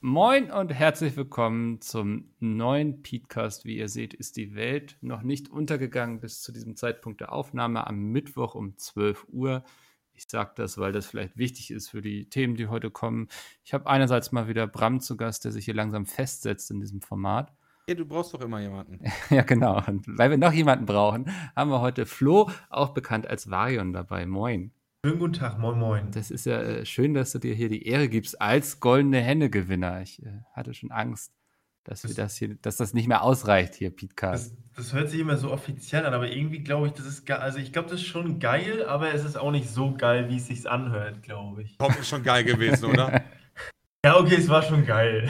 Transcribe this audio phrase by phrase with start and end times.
[0.00, 3.64] Moin und herzlich willkommen zum neuen Podcast.
[3.64, 7.84] Wie ihr seht, ist die Welt noch nicht untergegangen bis zu diesem Zeitpunkt der Aufnahme
[7.84, 9.64] am Mittwoch um 12 Uhr.
[10.12, 13.26] Ich sage das, weil das vielleicht wichtig ist für die Themen, die heute kommen.
[13.64, 17.00] Ich habe einerseits mal wieder Bram zu Gast, der sich hier langsam festsetzt in diesem
[17.00, 17.52] Format.
[17.88, 19.00] Ja, du brauchst doch immer jemanden.
[19.30, 19.82] ja, genau.
[19.84, 24.26] Und weil wir noch jemanden brauchen, haben wir heute Flo, auch bekannt als Varion, dabei.
[24.26, 24.70] Moin.
[25.06, 26.10] Schönen guten Tag, moin moin.
[26.10, 30.02] Das ist ja äh, schön, dass du dir hier die Ehre gibst als goldene Henne-Gewinner.
[30.02, 31.32] Ich äh, hatte schon Angst,
[31.84, 35.08] dass, das, wir das, hier, dass das nicht mehr ausreicht hier, Pete das, das, hört
[35.08, 37.38] sich immer so offiziell an, aber irgendwie glaube ich, das ist geil.
[37.38, 40.38] Also ich glaube, das ist schon geil, aber es ist auch nicht so geil, wie
[40.38, 41.78] es sich anhört, glaube ich.
[41.78, 43.22] Top ist schon geil gewesen, oder?
[44.04, 45.28] ja, okay, es war schon geil.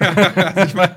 [0.00, 0.08] ja,
[0.54, 0.90] also ich mein,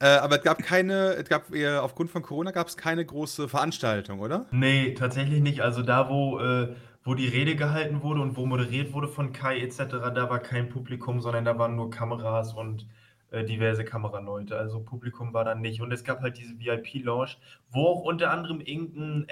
[0.00, 3.48] äh, aber es gab keine, es gab äh, aufgrund von Corona gab es keine große
[3.48, 4.46] Veranstaltung, oder?
[4.50, 5.60] Nee, tatsächlich nicht.
[5.60, 9.60] Also da, wo, äh, wo die Rede gehalten wurde und wo moderiert wurde von Kai
[9.60, 9.76] etc.,
[10.14, 12.88] da war kein Publikum, sondern da waren nur Kameras und
[13.30, 14.56] äh, diverse Kameraleute.
[14.56, 15.80] Also Publikum war da nicht.
[15.80, 17.36] Und es gab halt diese VIP-Lounge,
[17.70, 19.26] wo auch unter anderem irgendein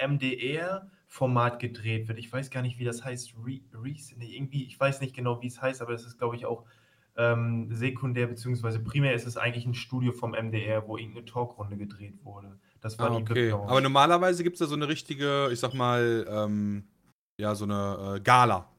[1.13, 2.19] MDR-Format gedreht wird.
[2.19, 3.33] Ich weiß gar nicht, wie das heißt.
[3.45, 6.35] Re, Re nee, irgendwie, ich weiß nicht genau, wie es heißt, aber es ist, glaube
[6.35, 6.63] ich, auch
[7.15, 8.79] ähm, sekundär bzw.
[8.79, 12.57] primär ist es eigentlich ein Studio vom MDR, wo irgendeine Talkrunde gedreht wurde.
[12.81, 13.51] Das war ah, die okay.
[13.51, 16.87] Aber normalerweise gibt es da so eine richtige, ich sag mal, ähm,
[17.39, 18.69] ja, so eine äh, Gala.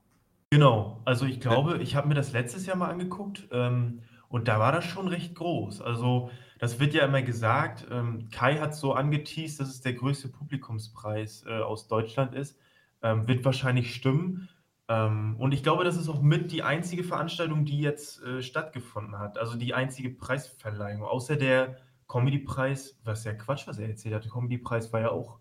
[0.51, 4.61] Genau, also ich glaube, ich habe mir das letztes Jahr mal angeguckt ähm, und da
[4.61, 5.81] war das schon recht groß.
[5.81, 10.29] Also das wird ja immer gesagt, ähm, Kai hat so angeteased, dass es der größte
[10.29, 12.59] Publikumspreis äh, aus Deutschland ist.
[13.03, 14.49] Ähm, wird wahrscheinlich stimmen.
[14.89, 19.19] Ähm, und ich glaube, das ist auch mit die einzige Veranstaltung, die jetzt äh, stattgefunden
[19.19, 19.39] hat.
[19.39, 21.03] Also die einzige Preisverleihung.
[21.03, 21.77] Außer der
[22.09, 24.25] Comedy-Preis, was ja Quatsch, was er erzählt hat.
[24.25, 25.39] Der Comedy-Preis war ja auch.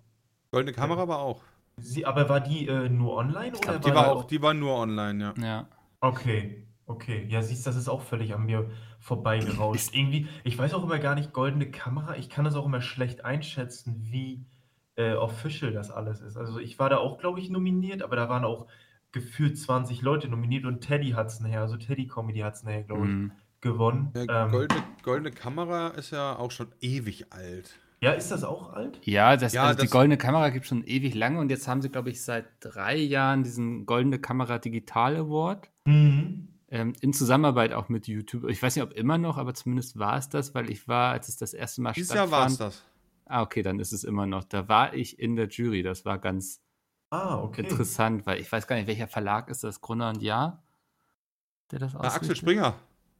[0.51, 1.41] Goldene Kamera war auch.
[1.77, 3.57] Sie, aber war die äh, nur online?
[3.57, 5.43] Oder die, war auch, die war nur online, ja.
[5.43, 5.67] Ja.
[6.01, 7.25] Okay, okay.
[7.27, 8.69] Ja, siehst, das ist auch völlig an mir
[9.03, 9.93] vorbeigerauscht.
[9.93, 13.25] Irgendwie, ich weiß auch immer gar nicht, goldene Kamera, ich kann das auch immer schlecht
[13.25, 14.45] einschätzen, wie
[14.95, 16.37] äh, official das alles ist.
[16.37, 18.67] Also ich war da auch, glaube ich, nominiert, aber da waren auch
[19.11, 22.83] gefühlt 20 Leute nominiert und Teddy hat es nachher, also Teddy Comedy hat es nachher,
[22.83, 23.31] glaube ich, mm.
[23.61, 24.11] gewonnen.
[24.15, 27.77] Ja, ähm, goldene, goldene, Kamera ist ja auch schon ewig alt.
[27.99, 28.99] Ja, ist das auch alt?
[29.03, 31.67] Ja, das, ja, also das die goldene Kamera gibt es schon ewig lange und jetzt
[31.67, 35.69] haben sie, glaube ich, seit drei Jahren diesen Goldene Kamera Digital Award.
[35.85, 36.52] Mhm.
[36.73, 38.49] Ähm, in Zusammenarbeit auch mit YouTube.
[38.49, 41.29] Ich weiß nicht, ob immer noch, aber zumindest war es das, weil ich war, als
[41.29, 42.31] es das erste Mal Dieses stattfand.
[42.31, 42.83] Jahr war es das.
[43.25, 44.43] Ah, okay, dann ist es immer noch.
[44.43, 45.83] Da war ich in der Jury.
[45.83, 46.63] Das war ganz
[47.11, 47.61] ah, okay.
[47.61, 49.81] interessant, weil ich weiß gar nicht, welcher Verlag ist das?
[49.81, 50.63] Gruner und Ja?
[51.69, 52.21] Der das ausrichtet?
[52.21, 52.75] Axel Springer.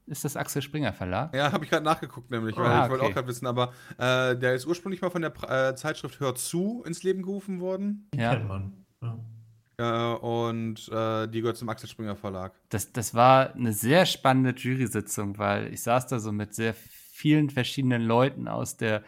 [0.08, 1.36] Ist das Axel Springer Verlag?
[1.36, 4.36] Ja, habe ich gerade nachgeguckt, nämlich, weil ah, ich wollte auch gerade wissen, aber äh,
[4.36, 8.10] der ist ursprünglich mal von der äh, Zeitschrift Hört zu ins Leben gerufen worden.
[8.16, 8.34] Ja.
[8.34, 8.86] Kennt man.
[9.04, 9.20] Ja.
[9.80, 12.54] Ja, und äh, die gehört zum Axel Springer Verlag.
[12.70, 17.50] Das, das war eine sehr spannende Jury-Sitzung, weil ich saß da so mit sehr vielen
[17.50, 19.04] verschiedenen Leuten aus der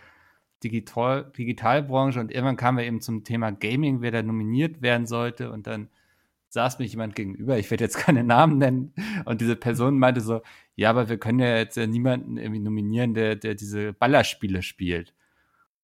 [0.63, 5.51] Digital Digitalbranche und irgendwann kamen wir eben zum Thema Gaming, wer da nominiert werden sollte
[5.51, 5.89] und dann
[6.49, 8.93] saß mir jemand gegenüber, ich werde jetzt keine Namen nennen,
[9.25, 10.41] und diese Person meinte so,
[10.75, 15.13] ja, aber wir können ja jetzt ja niemanden irgendwie nominieren, der, der diese Ballerspiele spielt.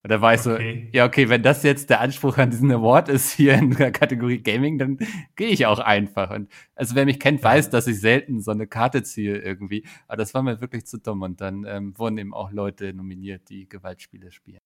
[0.04, 0.90] Und da war ich okay.
[0.92, 3.92] so, ja, okay, wenn das jetzt der Anspruch an diesen Award ist hier in der
[3.92, 4.98] Kategorie Gaming, dann
[5.36, 6.32] gehe ich auch einfach.
[6.32, 9.86] Und also wer mich kennt, weiß, dass ich selten so eine Karte ziehe irgendwie.
[10.08, 11.22] Aber das war mir wirklich zu dumm.
[11.22, 14.62] Und dann ähm, wurden eben auch Leute nominiert, die Gewaltspiele spielen.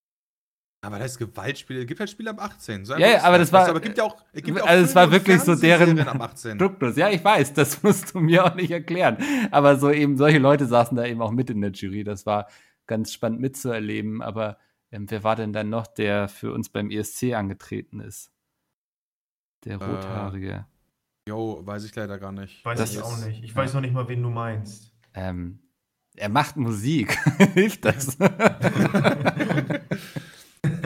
[0.85, 2.85] Aber das ist Gewaltspiele, es gibt halt Spiele ab 18.
[2.85, 3.67] So ja, ja, aber das war.
[3.67, 5.97] Aber gibt ja auch, gibt auch also es war wirklich so deren
[6.59, 6.95] Duktus.
[6.95, 9.17] Ja, ich weiß, das musst du mir auch nicht erklären.
[9.51, 12.03] Aber so eben solche Leute saßen da eben auch mit in der Jury.
[12.03, 12.47] Das war
[12.85, 14.21] ganz spannend mitzuerleben.
[14.21, 14.57] Aber
[14.95, 18.31] ähm, wer war denn dann noch, der für uns beim ESC angetreten ist?
[19.65, 20.65] Der äh, Rothaarige.
[21.27, 22.63] Äh, jo, weiß ich leider gar nicht.
[22.63, 23.43] Weiß das ich auch nicht.
[23.43, 24.93] Ich weiß noch nicht mal, wen du meinst.
[25.13, 25.59] Ähm,
[26.15, 27.17] er macht Musik.
[27.53, 28.17] Hilft das?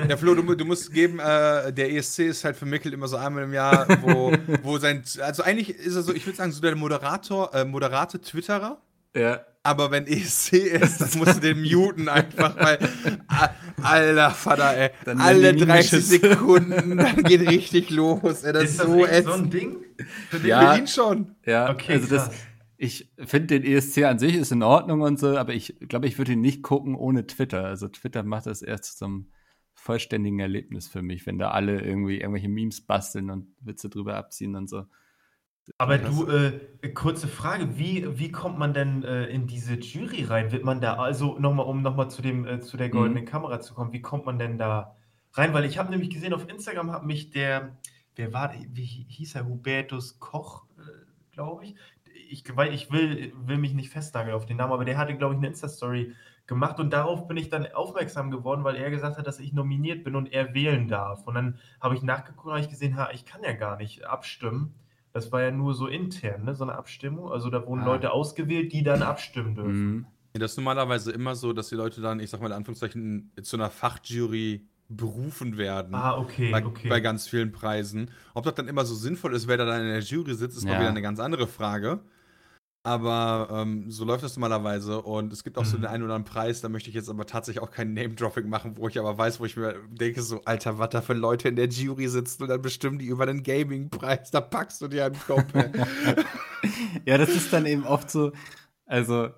[0.10, 3.18] Ja, Flo, du, du musst geben, äh, der ESC ist halt für Mickel immer so
[3.18, 4.34] einmal im Jahr, wo,
[4.64, 5.04] wo sein.
[5.22, 8.82] Also eigentlich ist er so, ich würde sagen, so der Moderator, äh, moderate Twitterer.
[9.16, 9.46] Ja.
[9.70, 12.80] Aber wenn ESC ist, dann musst du den muten einfach, weil.
[13.82, 14.90] Alter Vater, ey.
[15.06, 18.44] Dann alle 30 Sekunden, dann geht richtig los.
[18.44, 19.78] Ey, das ist das so, so ein Ding?
[20.30, 21.36] Für den ja, Berlin schon.
[21.46, 22.32] Ja, okay, also das,
[22.78, 26.18] ich finde den ESC an sich ist in Ordnung und so, aber ich glaube, ich
[26.18, 27.66] würde ihn nicht gucken ohne Twitter.
[27.66, 29.30] Also Twitter macht das erst zum
[29.76, 34.56] vollständigen Erlebnis für mich, wenn da alle irgendwie irgendwelche Memes basteln und Witze drüber abziehen
[34.56, 34.86] und so.
[35.78, 40.52] Aber du, äh, kurze Frage, wie, wie kommt man denn äh, in diese Jury rein?
[40.52, 43.26] Wird man da, also nochmal, um nochmal zu dem, äh, zu der goldenen Mhm.
[43.26, 44.96] Kamera zu kommen, wie kommt man denn da
[45.34, 45.54] rein?
[45.54, 47.78] Weil ich habe nämlich gesehen, auf Instagram hat mich der,
[48.16, 50.82] wer war, wie hieß er, Hubertus Koch, äh,
[51.32, 51.76] glaube ich.
[52.30, 55.34] Ich, weil ich will, will mich nicht festnageln auf den Namen, aber der hatte, glaube
[55.34, 56.14] ich, eine Insta-Story
[56.46, 60.04] gemacht und darauf bin ich dann aufmerksam geworden, weil er gesagt hat, dass ich nominiert
[60.04, 61.26] bin und er wählen darf.
[61.28, 64.04] Und dann habe ich nachgeguckt und habe ich gesehen, ha, ich kann ja gar nicht
[64.06, 64.76] abstimmen.
[65.14, 67.32] Das war ja nur so intern, ne, so eine Abstimmung.
[67.32, 67.86] Also da wurden Ah.
[67.86, 69.94] Leute ausgewählt, die dann abstimmen dürfen.
[69.96, 70.06] Mhm.
[70.36, 73.32] Ja, Das ist normalerweise immer so, dass die Leute dann, ich sag mal in Anführungszeichen,
[73.42, 75.94] zu einer Fachjury berufen werden.
[75.96, 76.90] Ah, okay, bei, okay.
[76.90, 78.10] bei ganz vielen Preisen.
[78.34, 80.66] Ob das dann immer so sinnvoll ist, wer da dann in der Jury sitzt, ist
[80.66, 80.80] mal Ja.
[80.80, 82.00] wieder eine ganz andere Frage.
[82.84, 85.02] Aber ähm, so läuft das normalerweise.
[85.02, 85.82] Und es gibt auch so Mhm.
[85.82, 88.78] den einen oder anderen Preis, da möchte ich jetzt aber tatsächlich auch kein Name-Dropping machen,
[88.78, 91.56] wo ich aber weiß, wo ich mir denke, so, Alter, was da für Leute in
[91.58, 95.20] der Jury sitzen und dann bestimmen die über den Gaming-Preis, da packst du dir einen
[95.20, 95.44] Kopf.
[97.06, 98.32] Ja, das ist dann eben oft so,
[98.86, 99.30] also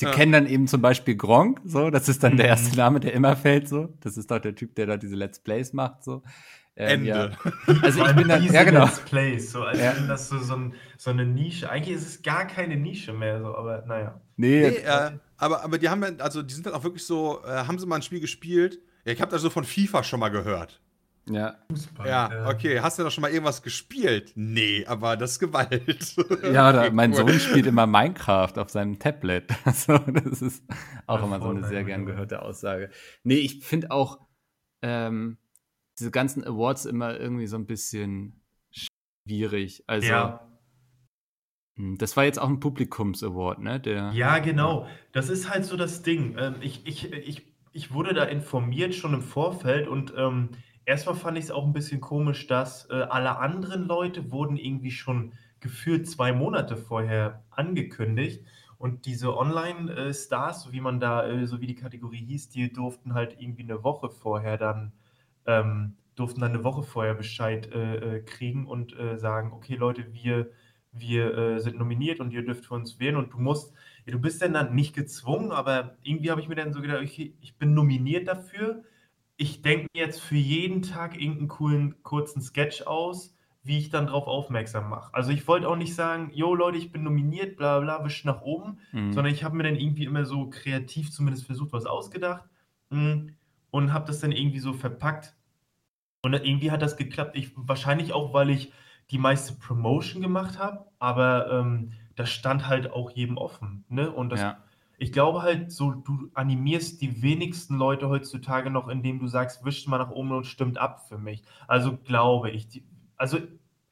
[0.00, 0.12] die Ja.
[0.12, 2.50] kennen dann eben zum Beispiel Gronk, so, das ist dann der Mhm.
[2.50, 3.88] erste Name, der immer fällt, so.
[4.00, 6.22] Das ist doch der Typ, der da diese Let's Plays macht, so.
[6.80, 7.32] Ähm, Ende.
[7.66, 7.74] Ja.
[7.82, 8.84] Also ich bin dann, ja genau.
[8.84, 9.94] Let's Plays, so als Ja.
[9.96, 11.70] wenn das so, so, ein, so eine Nische.
[11.70, 14.20] Eigentlich ist es gar keine Nische mehr, so, aber naja.
[14.36, 17.42] Nee, Nee, äh, aber, aber die haben dann, also die sind dann auch wirklich so,
[17.44, 18.78] äh, haben sie mal ein Spiel gespielt?
[19.04, 20.80] Ja, ich habe da so von FIFA schon mal gehört.
[21.28, 21.56] ja.
[21.70, 22.08] Fußball.
[22.08, 22.80] Ja, äh, okay.
[22.80, 24.32] Hast du da schon mal irgendwas gespielt?
[24.34, 25.82] Nee, aber das ist Gewalt.
[26.52, 27.16] Ja, oder Okay, mein cool.
[27.16, 29.44] Sohn spielt immer Minecraft auf seinem Tablet.
[29.64, 30.64] Also, das ist
[31.06, 32.90] auch Ja, immer so eine sehr gern gehörte Aussage.
[33.22, 34.18] Nee, ich finde auch
[34.82, 35.36] ähm,
[36.00, 39.84] diese ganzen Awards immer irgendwie so ein bisschen schwierig.
[39.86, 40.48] Also, ja.
[41.76, 43.78] hm, das war jetzt auch ein Publikums-Award, ne?
[43.80, 44.86] Der, Ja, genau.
[45.12, 46.36] Das ist halt so das Ding.
[46.38, 50.50] Ähm, ich, ich, ich, ich wurde da informiert schon im Vorfeld und ähm,
[50.84, 54.90] erstmal fand ich es auch ein bisschen komisch, dass äh, alle anderen Leute wurden irgendwie
[54.90, 58.44] schon gefühlt zwei Monate vorher angekündigt
[58.80, 63.12] und diese Online-Stars, so wie man da, äh, so wie die Kategorie hieß, die durften
[63.12, 64.92] halt irgendwie eine Woche vorher dann
[65.46, 70.12] ähm, durften dann eine Woche vorher Bescheid äh, äh, kriegen und äh, sagen, okay Leute,
[70.12, 70.50] wir,
[70.92, 73.72] wir äh, sind nominiert und ihr dürft für uns wählen und du musst,
[74.06, 77.02] ja, du bist dann, dann nicht gezwungen, aber irgendwie habe ich mir dann so gedacht,
[77.02, 78.82] okay, ich bin nominiert dafür.
[79.36, 84.06] Ich denke mir jetzt für jeden Tag irgendeinen coolen, kurzen Sketch aus, wie ich dann
[84.06, 85.14] drauf aufmerksam mache.
[85.14, 88.42] Also ich wollte auch nicht sagen, yo Leute, ich bin nominiert, bla bla, wisch nach
[88.42, 89.12] oben, Mhm.
[89.12, 92.44] sondern ich habe mir dann irgendwie immer so kreativ zumindest versucht, was ausgedacht
[92.90, 93.28] mm,
[93.70, 95.34] und habe das dann irgendwie so verpackt.
[96.22, 97.36] Und irgendwie hat das geklappt.
[97.36, 98.72] Ich, wahrscheinlich auch, weil ich
[99.10, 103.84] die meiste Promotion gemacht habe, aber ähm, das stand halt auch jedem offen.
[103.88, 104.10] Ne?
[104.10, 104.58] Und das, ja.
[104.98, 109.88] ich glaube halt, so du animierst die wenigsten Leute heutzutage noch, indem du sagst, wischt
[109.88, 111.42] mal nach oben und stimmt ab für mich.
[111.66, 112.68] Also glaube ich.
[112.68, 112.84] Die,
[113.16, 113.38] also,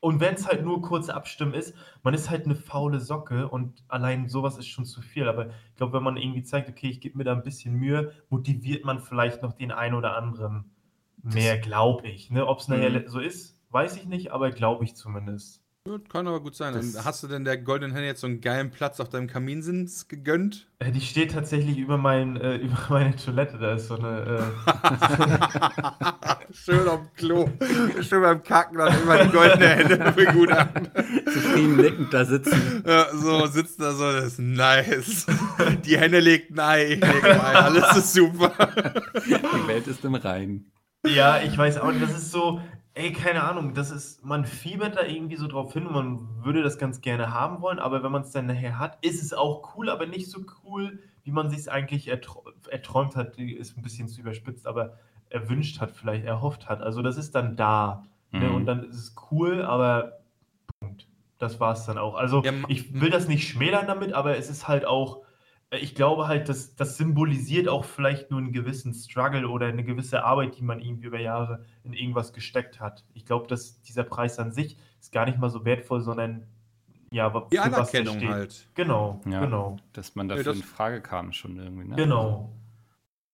[0.01, 3.83] und wenn es halt nur kurz abstimmen ist, man ist halt eine faule Socke und
[3.89, 5.29] allein sowas ist schon zu viel.
[5.29, 8.13] Aber ich glaube, wenn man irgendwie zeigt, okay, ich gebe mir da ein bisschen Mühe,
[8.31, 10.71] motiviert man vielleicht noch den einen oder anderen
[11.23, 12.31] mehr, glaube ich.
[12.31, 12.47] Ne?
[12.47, 13.09] Ob es nachher Mhm.
[13.09, 15.63] so ist, weiß ich nicht, aber glaube ich zumindest.
[16.11, 16.75] Kann aber gut sein.
[16.75, 20.09] Das- hast du denn der Golden Henne jetzt so einen geilen Platz auf deinem Kaminsins
[20.09, 20.69] gegönnt?
[20.79, 23.59] Äh, Die steht tatsächlich über, mein, äh, über meine Toilette.
[23.59, 24.43] Da ist so eine.
[24.67, 25.49] Äh,
[26.53, 27.49] Schön auf dem Klo.
[28.03, 30.89] Schön beim Kacken dann immer die goldene Hände begutachten.
[31.27, 32.83] Zufrieden nickend da sitzen.
[32.87, 35.27] Ja, so sitzt da so, das ist nice.
[35.85, 38.53] Die Henne legt ein Ei, ich leg ein Ei, alles ist super.
[39.27, 40.71] Die Welt ist im Reinen.
[41.07, 42.03] ja, ich weiß auch nicht.
[42.03, 42.61] Das ist so.
[42.99, 46.65] Ey, keine Ahnung, das ist, man fiebert da irgendwie so drauf hin und man würde
[46.65, 49.77] das ganz gerne haben wollen, aber wenn man es dann nachher hat, ist es auch
[49.77, 53.77] cool, aber nicht so cool, wie man sich es eigentlich ertr erträumt hat, Die ist
[53.77, 54.99] ein bisschen zu überspitzt, aber
[55.31, 56.83] erwünscht hat, vielleicht erhofft hat.
[56.83, 58.05] Also das ist dann da.
[58.33, 58.49] Ne?
[58.49, 58.55] Mhm.
[58.57, 60.19] Und dann ist es cool, aber
[60.81, 61.07] Punkt.
[61.39, 62.17] Das war es dann auch.
[62.17, 65.23] Also Ja, ich will das nicht schmälern damit, aber es ist halt auch,
[65.71, 70.25] ich glaube halt, dass das symbolisiert auch vielleicht nur einen gewissen Struggle oder eine gewisse
[70.25, 73.05] Arbeit, die man irgendwie über Jahre in irgendwas gesteckt hat.
[73.15, 76.47] Ich glaube, dass dieser Preis an sich ist gar nicht mal so wertvoll, sondern
[77.13, 78.69] ja, wa- Die Anerkennung halt.
[78.75, 79.41] Genau, Ja.
[79.45, 79.77] genau.
[79.93, 81.97] Dass man Ja, dafür das- in Frage kam schon irgendwie, ne?
[81.97, 82.51] Genau.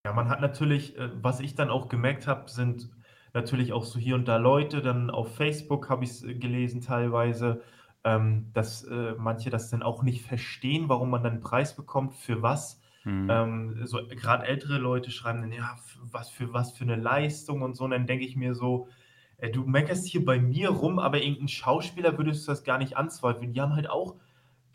[0.06, 2.90] Ja, man hat natürlich, äh, was ich dann auch gemerkt habe, sind
[3.32, 7.62] natürlich auch so hier und da Leute, dann auf Facebook habe ich es gelesen teilweise,
[8.04, 12.14] ähm, dass äh, manche das dann auch nicht verstehen, warum man dann einen Preis bekommt,
[12.14, 12.80] für was.
[13.04, 13.30] Mhm.
[13.30, 15.76] Ähm, so gerade ältere Leute schreiben dann, ja,
[16.10, 17.84] was für was für eine Leistung und so.
[17.84, 18.88] Und dann denke ich mir so,
[19.38, 22.96] äh, du meckerst hier bei mir rum, aber irgendein Schauspieler würdest du das gar nicht
[22.96, 23.52] anzweifeln.
[23.52, 24.16] Die haben halt auch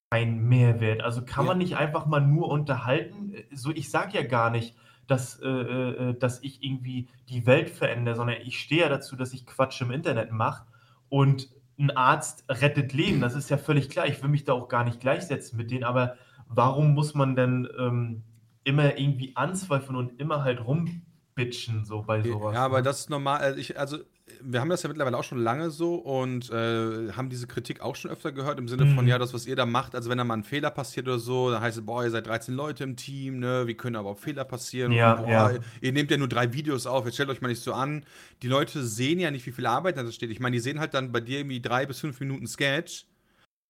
[0.10, 1.02] ein Mehrwert.
[1.02, 1.52] Also kann Ja.
[1.52, 3.36] man nicht einfach mal nur unterhalten?
[3.52, 4.76] So, ich sage ja gar nicht,
[5.08, 9.34] dass, äh, äh, dass ich irgendwie die Welt verändere, sondern ich stehe ja dazu, dass
[9.34, 10.66] ich Quatsch im Internet mache
[11.10, 13.22] und ein Arzt rettet Leben.
[13.22, 14.06] Das ist ja völlig klar.
[14.06, 16.18] Ich will mich da auch gar nicht gleichsetzen mit denen, aber
[16.48, 18.24] warum muss man denn ähm,
[18.64, 22.54] immer irgendwie anzweifeln und immer halt rumbitchen so bei sowas?
[22.54, 22.84] Ja, aber ne?
[22.84, 23.40] das ist normal.
[23.40, 23.98] Also, ich, also,
[24.42, 27.96] wir haben das ja mittlerweile auch schon lange so und äh, haben diese Kritik auch
[27.96, 29.10] schon öfter gehört im Sinne von, Mhm.
[29.10, 31.52] ja, das, was ihr da macht, also wenn da mal ein Fehler passiert oder so,
[31.52, 34.18] dann heißt es, boah, ihr seid 13 Leute im Team, ne, wie können aber auch
[34.20, 34.92] Fehler passieren?
[34.92, 35.60] Ja, und, boah, ja.
[35.82, 38.04] ihr nehmt ja nur drei Videos auf, jetzt stellt euch mal nicht so an.
[38.42, 40.32] Die Leute sehen ja nicht, wie viel Arbeit da steht.
[40.32, 43.06] Ich meine, die sehen halt dann bei dir irgendwie drei bis fünf Minuten Sketch.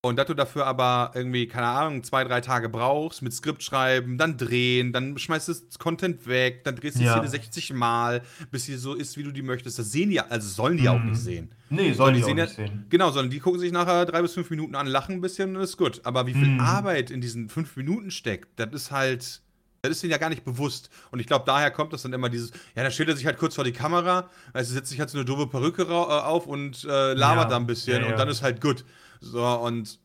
[0.02, 4.18] Und dass du dafür aber irgendwie, keine Ahnung, zwei, drei Tage brauchst, mit Skript schreiben,
[4.18, 7.16] dann drehen, dann schmeißt du das Content weg, dann drehst du die Ja.
[7.16, 9.78] Szene 60 Mal, bis sie so ist, wie du die möchtest.
[9.78, 11.10] Das sehen die, also sollen die auch Mhm.
[11.10, 11.52] nicht sehen.
[11.70, 12.86] Nee, Sondern soll die ich auch ja- nicht sehen.
[12.90, 15.62] Genau, sondern die gucken sich nachher drei bis fünf Minuten an, lachen ein bisschen und
[15.62, 16.00] ist gut.
[16.06, 16.62] Aber wie viel Mhm.
[16.62, 19.42] Arbeit in diesen fünf Minuten steckt, das ist halt,
[19.82, 20.90] das ist denen ja gar nicht bewusst.
[21.12, 23.38] Und ich glaube, daher kommt das dann immer dieses, ja, da stellt er sich halt
[23.38, 26.86] kurz vor die Kamera, also setzt sich halt so eine doofe Perücke äh, auf und
[26.86, 28.08] äh, labert Ja, da ein bisschen ja.
[28.10, 28.86] und dann ist halt gut.
[29.20, 30.00] So, und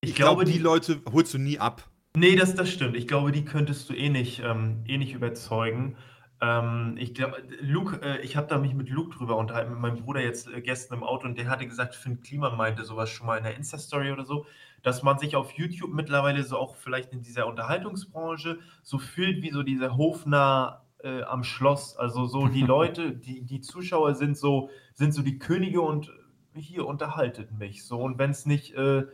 [0.00, 1.88] Ich, ich glaube, glaube, die Leute holst du nie ab.
[2.16, 2.96] Nee, das, das stimmt.
[2.96, 5.96] Ich glaube, die könntest du eh nicht, ähm, eh nicht überzeugen.
[6.40, 9.98] Ähm, ich glaube, Luke, äh, ich habe da mich mit Luke drüber unterhalten, mit meinem
[9.98, 13.26] Bruder jetzt äh, gestern im Auto und der hatte gesagt, Finn Kliman meinte sowas schon
[13.26, 14.46] mal in der Insta-Story oder so,
[14.82, 19.50] dass man sich auf YouTube mittlerweile so auch vielleicht in dieser Unterhaltungsbranche so fühlt wie
[19.50, 21.96] so dieser Hofner äh, am Schloss.
[21.96, 26.12] Also so die Leute, die, die Zuschauer sind so, sind so die Könige und
[26.58, 27.84] hier unterhaltet mich.
[27.84, 29.04] So, und wenn es nicht äh,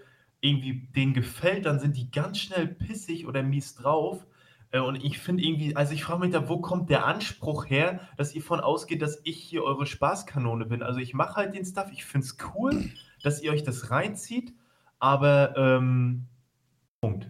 [0.41, 4.27] irgendwie denen gefällt, dann sind die ganz schnell pissig oder mies drauf.
[4.71, 8.01] Äh, Und ich finde irgendwie, also ich frage mich da, wo kommt der Anspruch her,
[8.17, 10.83] dass ihr von ausgeht, dass ich hier eure Spaßkanone bin?
[10.83, 12.91] Also ich mache halt den Stuff, ich finde es cool,
[13.23, 14.53] dass ihr euch das reinzieht,
[14.99, 16.27] aber ähm,
[17.01, 17.29] Punkt.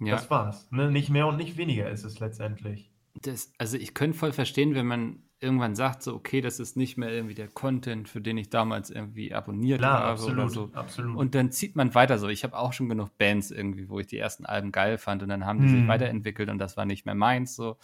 [0.00, 0.68] Ja, Das war's.
[0.70, 0.90] Ne?
[0.90, 2.90] Nicht mehr und nicht weniger ist es letztendlich.
[3.14, 6.96] das, also ich könnte voll verstehen, wenn man irgendwann sagt, so, okay, das ist nicht
[6.96, 10.50] mehr irgendwie der Content, für den ich damals irgendwie abonniert Klar, habe oder absolut.
[10.52, 10.70] so.
[10.72, 11.16] absolut.
[11.16, 12.28] Und dann zieht man weiter so.
[12.28, 15.28] Ich habe auch schon genug Bands irgendwie, wo ich die ersten Alben geil fand und
[15.28, 15.78] dann haben die Hm.
[15.80, 17.76] sich weiterentwickelt und das war nicht mehr meins so.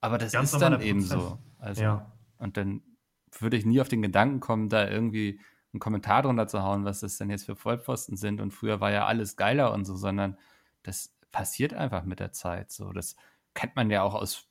[0.00, 1.18] Aber das Ganz ist dann eben Prozess.
[1.18, 1.38] so.
[1.58, 2.12] Also, ja.
[2.38, 2.82] Und dann
[3.38, 5.40] würde ich nie auf den Gedanken kommen, da irgendwie
[5.72, 8.40] einen Kommentar drunter zu hauen, was das denn jetzt für Vollpfosten sind.
[8.40, 10.38] Und früher war ja alles geiler und so, sondern
[10.82, 12.70] das passiert einfach mit der Zeit.
[12.70, 13.16] So, das
[13.54, 14.46] kennt man ja auch aus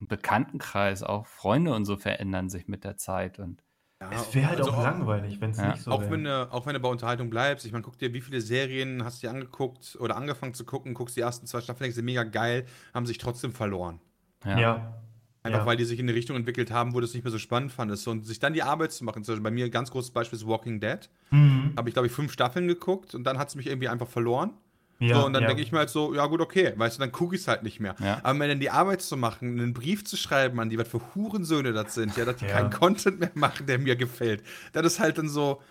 [0.00, 3.38] Bekanntenkreis, auch Freunde und so verändern sich mit der Zeit.
[3.38, 3.62] Und
[4.00, 5.70] Ja, Es wäre halt also auch langweilig, wenn es Ja.
[5.72, 6.12] nicht so Auch wäre.
[6.12, 9.04] wenn, du, auch wenn du bei Unterhaltung bleibst, ich meine, guck dir, wie viele Serien
[9.04, 12.02] hast du dir angeguckt oder angefangen zu gucken, guckst die ersten zwei Staffeln, denkst du,
[12.02, 12.64] mega geil,
[12.94, 14.00] haben sich trotzdem verloren.
[14.44, 14.96] ja, ja.
[15.42, 15.66] Einfach Ja.
[15.66, 17.72] weil die sich in eine Richtung entwickelt haben, wo du es nicht mehr so spannend
[17.72, 18.06] fandest.
[18.08, 20.46] Und sich dann die Arbeit zu machen, zum Beispiel bei mir ganz großes Beispiel ist
[20.46, 21.08] Walking Dead.
[21.30, 21.72] Mhm.
[21.78, 24.52] Habe ich, glaube ich, fünf Staffeln geguckt und dann hat es mich irgendwie einfach verloren.
[25.00, 25.48] Ja, so, und dann ja.
[25.48, 27.62] denke ich mir halt so, ja gut, okay, weißt du, dann gucke ich es halt
[27.62, 27.96] nicht mehr.
[28.00, 28.20] Ja.
[28.22, 31.00] Aber mir dann die Arbeit zu machen, einen Brief zu schreiben an die, was für
[31.14, 32.52] Hurensöhne das sind, ja, dass die Ja.
[32.52, 34.42] keinen Content mehr machen, der mir gefällt.
[34.72, 35.62] Das ist halt dann so,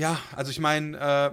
[0.00, 1.30] ja, also ich meine, äh,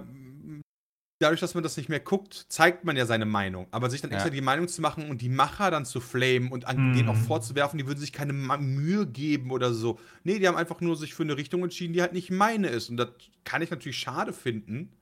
[1.18, 3.68] dadurch, dass man das nicht mehr guckt, zeigt man ja seine Meinung.
[3.70, 6.66] Aber sich dann extra die Meinung zu machen und die Macher dann zu flamen und
[6.66, 6.92] an Mhm.
[6.92, 9.98] denen auch vorzuwerfen, die würden sich keine Mühe geben oder so.
[10.24, 12.90] Nee, die haben einfach nur sich für eine Richtung entschieden, die halt nicht meine ist.
[12.90, 13.10] Und das
[13.44, 14.92] kann ich natürlich schade finden.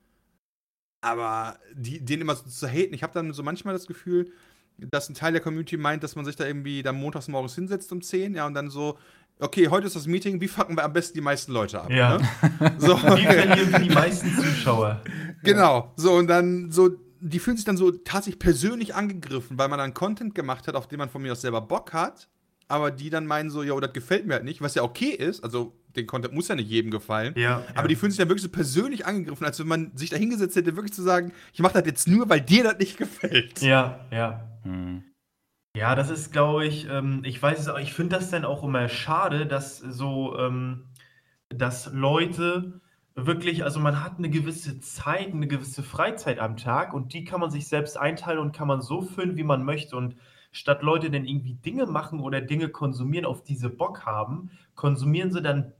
[1.05, 4.33] Aber die, den immer so zu haten, ich habe dann so manchmal das Gefühl,
[4.79, 7.93] dass ein Teil der Community meint, dass man sich da irgendwie dann montags morgens hinsetzt
[7.93, 8.99] um 10, ja, und dann so,
[9.39, 11.91] okay, heute ist das Meeting, wie fucken wir am besten die meisten Leute ab?
[11.91, 12.17] Ja.
[12.19, 12.75] Ne?
[12.79, 15.03] So, Wie verlieren wir die meisten Zuschauer?
[15.43, 15.93] genau.
[15.97, 19.93] So, und dann so, die fühlen sich dann so tatsächlich persönlich angegriffen, weil man dann
[19.93, 22.29] Content gemacht hat, auf den man von mir aus selber Bock hat,
[22.69, 25.43] aber die dann meinen so, ja, das gefällt mir halt nicht, was ja okay ist,
[25.43, 27.35] also den Content muss ja nicht jedem gefallen.
[27.37, 27.63] Ja.
[27.75, 30.57] Aber die fühlen sich dann wirklich so persönlich angegriffen, als wenn man sich da hingesetzt
[30.57, 33.61] hätte, wirklich zu sagen, ich mache das jetzt nur, weil dir das nicht gefällt.
[33.63, 34.45] Ja, ja.
[34.63, 35.05] hm.
[35.77, 38.63] Ja, das ist, glaube ich, ähm, ich weiß es auch, ich finde das dann auch
[38.63, 40.85] immer schade, dass so, ähm,
[41.49, 42.81] dass Leute
[43.17, 47.41] wirklich, also man hat eine gewisse Zeit, eine gewisse Freizeit am Tag und die kann
[47.41, 49.97] man sich selbst einteilen und kann man so füllen, wie man möchte.
[49.97, 50.17] Und
[50.55, 55.33] statt Leute dann irgendwie Dinge machen oder Dinge konsumieren, auf die sie Bock haben, konsumieren
[55.33, 55.73] sie dann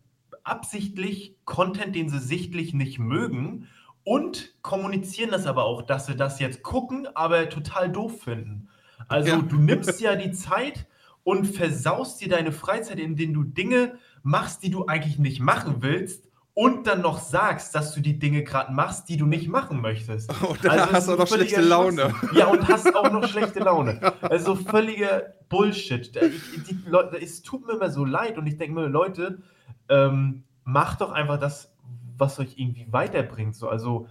[0.43, 3.69] absichtlich Content, den sie sichtlich nicht mögen
[4.03, 8.69] und kommunizieren das aber auch, dass sie das jetzt gucken, aber total doof finden.
[9.09, 9.43] Also Ja.
[9.43, 10.87] du nimmst ja die Zeit
[11.23, 16.29] und versaust dir deine Freizeit, indem du Dinge machst, die du eigentlich nicht machen willst
[16.55, 20.31] und dann noch sagst, dass du die Dinge gerade machst, die du nicht machen möchtest.
[20.49, 22.15] Und danach es hast du auch noch schlechte Laune.
[22.33, 24.01] Ja, und hast auch noch schlechte Laune.
[24.23, 26.15] Also völliger Bullshit.
[26.15, 29.43] Ich, die Leute, es tut mir immer so leid und ich denke mir, Leute,
[29.89, 31.75] ähm, macht doch einfach das,
[32.17, 33.57] was euch irgendwie weiterbringt.
[33.57, 34.07] So, also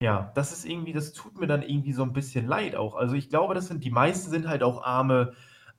[0.00, 2.96] Ja, das ist irgendwie, das tut mir dann irgendwie so ein bisschen leid auch.
[2.96, 5.32] Also ich glaube, das sind, die meisten sind halt auch arme,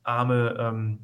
[0.04, 1.00] arme, ähm,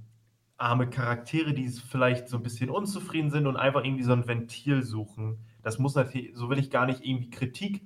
[0.59, 4.83] arme Charaktere, die vielleicht so ein bisschen unzufrieden sind und einfach irgendwie so ein Ventil
[4.83, 5.39] suchen.
[5.63, 7.83] Das muss natürlich, so will ich gar nicht irgendwie Kritik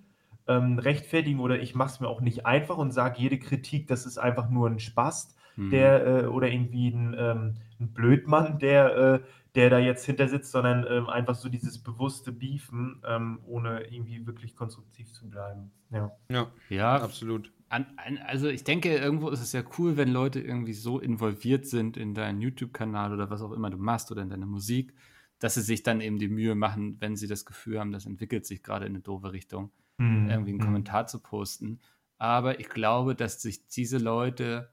[0.48, 4.06] ähm, rechtfertigen oder ich mache es mir auch nicht einfach und sage, jede Kritik, das
[4.06, 5.70] ist einfach nur ein Spast, Mhm.
[5.70, 9.20] der äh, oder irgendwie ein, ähm, ein Blödmann, der, äh,
[9.56, 14.26] der da jetzt hinter sitzt, sondern ähm, einfach so dieses bewusste Beefen, ähm, ohne irgendwie
[14.26, 15.72] wirklich konstruktiv zu bleiben.
[15.92, 16.12] Ja.
[16.30, 17.52] Ja, Ja, absolut.
[17.74, 21.66] An, an, also ich denke, irgendwo ist es ja cool, wenn Leute irgendwie so involviert
[21.66, 24.94] sind in deinen YouTube-Kanal oder was auch immer du machst oder in deine Musik,
[25.40, 28.46] dass sie sich dann eben die Mühe machen, wenn sie das Gefühl haben, das entwickelt
[28.46, 30.30] sich gerade in eine doofe Richtung, Mhm.
[30.30, 30.64] irgendwie einen Mhm.
[30.66, 31.82] Kommentar zu posten.
[32.20, 34.72] Aber ich glaube, dass sich diese Leute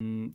[0.00, 0.34] mh,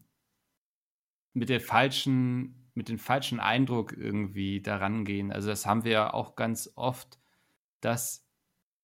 [1.34, 5.32] mit der falschen, mit dem falschen Eindruck irgendwie daran gehen.
[5.32, 7.20] Also das haben wir ja auch ganz oft,
[7.82, 8.23] dass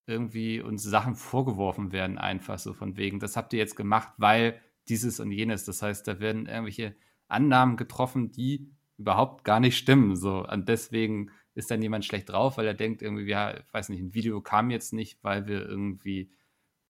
[0.09, 4.59] irgendwie uns Sachen vorgeworfen werden, einfach so von wegen, das habt ihr jetzt gemacht, weil
[4.89, 5.65] dieses und jenes.
[5.65, 6.95] Das heißt, da werden irgendwelche
[7.27, 10.15] Annahmen getroffen, die überhaupt gar nicht stimmen.
[10.15, 10.45] So.
[10.47, 14.01] Und deswegen ist dann jemand schlecht drauf, weil er denkt irgendwie, ja, ich weiß nicht,
[14.01, 16.31] ein Video kam jetzt nicht, weil wir irgendwie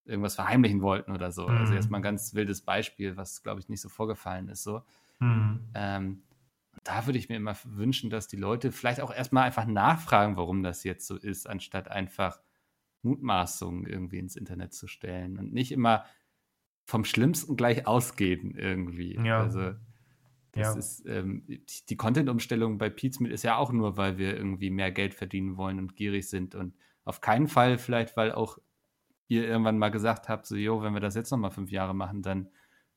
[0.05, 1.45] irgendwas verheimlichen wollten oder so.
[1.47, 1.77] Also Mhm.
[1.77, 4.63] jetzt mal ein ganz wildes Beispiel, was, glaube ich, nicht so vorgefallen ist.
[4.63, 4.81] So.
[5.19, 5.59] Mhm.
[5.75, 6.23] Ähm,
[6.83, 10.63] da würde ich mir immer wünschen, dass die Leute vielleicht auch erstmal einfach nachfragen, warum
[10.63, 12.39] das jetzt so ist, anstatt einfach
[13.01, 16.05] Mutmaßungen irgendwie ins Internet zu stellen und nicht immer
[16.85, 19.15] vom Schlimmsten gleich ausgehen irgendwie.
[19.15, 19.41] Ja.
[19.41, 19.73] Also
[20.51, 20.79] das Ja.
[20.79, 21.43] ist ähm,
[21.89, 25.77] die, Content-Umstellung bei Pizmeet ist ja auch nur, weil wir irgendwie mehr Geld verdienen wollen
[25.77, 28.57] und gierig sind und auf keinen Fall vielleicht, weil auch
[29.27, 32.23] ihr irgendwann mal gesagt habt, so, jo, wenn wir das jetzt nochmal fünf Jahre machen,
[32.23, 32.49] dann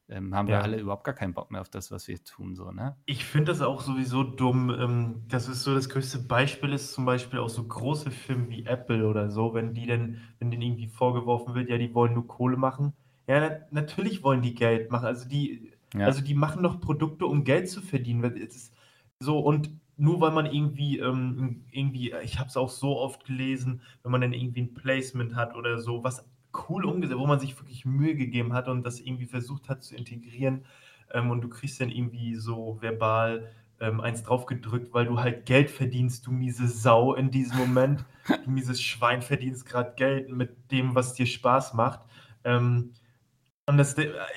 [0.09, 0.61] ähm, haben wir Ja.
[0.61, 2.97] alle überhaupt gar keinen Bock mehr auf das, was wir tun, so, ne?
[3.04, 4.71] Ich finde das auch sowieso dumm.
[4.71, 8.64] Ähm, das ist so das größte Beispiel ist zum Beispiel auch so große Firmen wie
[8.64, 12.26] Apple oder so, wenn die denn, wenn denen irgendwie vorgeworfen wird, ja, die wollen nur
[12.28, 12.92] Kohle machen.
[13.26, 15.06] Ja, na, natürlich wollen die Geld machen.
[15.06, 16.06] Also die, Ja.
[16.06, 18.49] also die machen doch Produkte, um Geld zu verdienen.
[19.21, 23.83] So und nur weil man irgendwie, ähm, irgendwie, ich habe es auch so oft gelesen,
[24.03, 26.24] wenn man dann irgendwie ein Placement hat oder so, was
[26.68, 29.96] cool umgesetzt, wo man sich wirklich Mühe gegeben hat und das irgendwie versucht hat zu
[29.96, 30.64] integrieren,
[31.12, 35.70] ähm, und du kriegst dann irgendwie so verbal ähm, eins draufgedrückt, weil du halt Geld
[35.70, 38.04] verdienst, du miese Sau in diesem Moment.
[38.44, 42.00] du mieses Schwein verdienst gerade Geld mit dem, was dir Spaß macht.
[42.44, 42.92] Ähm,
[43.66, 43.94] und das,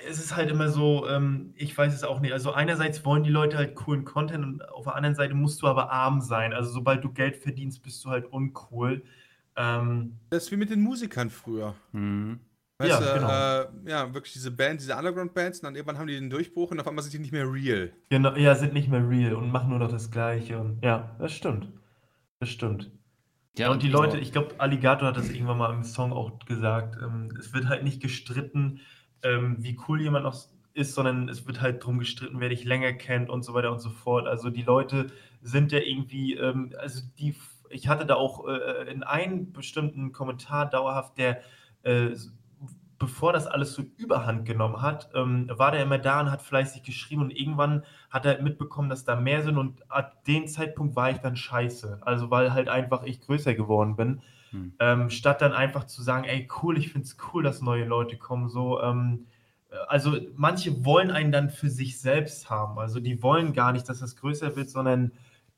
[0.08, 2.34] es ist halt immer so, ähm, ich weiß es auch nicht.
[2.34, 5.68] Also einerseits wollen die Leute halt coolen Content und auf der anderen Seite musst du
[5.68, 6.54] aber arm sein.
[6.54, 9.04] Also sobald du Geld verdienst, bist du halt uncool.
[9.58, 11.76] Ähm, Das ist wie mit den Musikern früher.
[11.92, 12.40] Mhm.
[12.78, 13.88] Weißt Ja, du, genau.
[13.88, 16.80] äh, ja, wirklich diese Band, diese Underground-Bands, und dann irgendwann haben die den Durchbruch und
[16.80, 17.94] auf einmal sind die nicht mehr real.
[18.10, 20.60] Genau, ja, sind nicht mehr real und machen nur noch das Gleiche.
[20.60, 21.70] Und, ja, das stimmt.
[22.42, 22.92] Das stimmt.
[23.58, 26.98] Ja, und die Leute, ich glaube, Alligator hat das irgendwann mal im Song auch gesagt,
[27.02, 28.82] ähm, es wird halt nicht gestritten,
[29.24, 30.36] ähm, wie cool jemand noch
[30.74, 33.80] ist, sondern es wird halt drum gestritten, wer dich länger kennt und so weiter und
[33.80, 34.28] so fort.
[34.28, 35.08] Also die Leute
[35.42, 37.34] sind ja irgendwie, ähm, also die,
[37.70, 41.42] ich hatte da auch äh, in einem bestimmten Kommentar dauerhaft, der
[41.84, 42.16] äh,
[42.98, 46.84] bevor das alles so überhand genommen hat, ähm, war der immer da und hat fleißig
[46.84, 51.12] geschrieben und irgendwann hat er mitbekommen, dass da mehr sind und ab dem Zeitpunkt war
[51.12, 52.00] ich dann scheiße.
[52.02, 54.22] Also weil halt einfach ich größer geworden bin.
[54.52, 54.74] Hm.
[54.80, 58.18] Ähm, statt dann einfach zu sagen, ey cool, ich finde es cool, dass neue Leute
[58.18, 58.48] kommen.
[58.48, 59.26] So, ähm,
[59.88, 62.80] also manche wollen einen dann für sich selbst haben.
[62.80, 65.12] Also die wollen gar nicht, dass das größer wird, sondern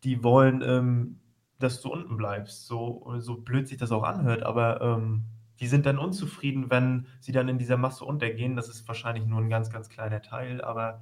[0.04, 1.20] die wollen, ähm,
[1.60, 2.68] dass du unten bleibst.
[2.68, 5.24] So, so blöd sich das auch anhört, aber ähm,
[5.60, 8.56] die sind dann unzufrieden, wenn sie dann in dieser Masse untergehen.
[8.56, 11.02] Das ist wahrscheinlich nur ein ganz, ganz kleiner Teil, aber.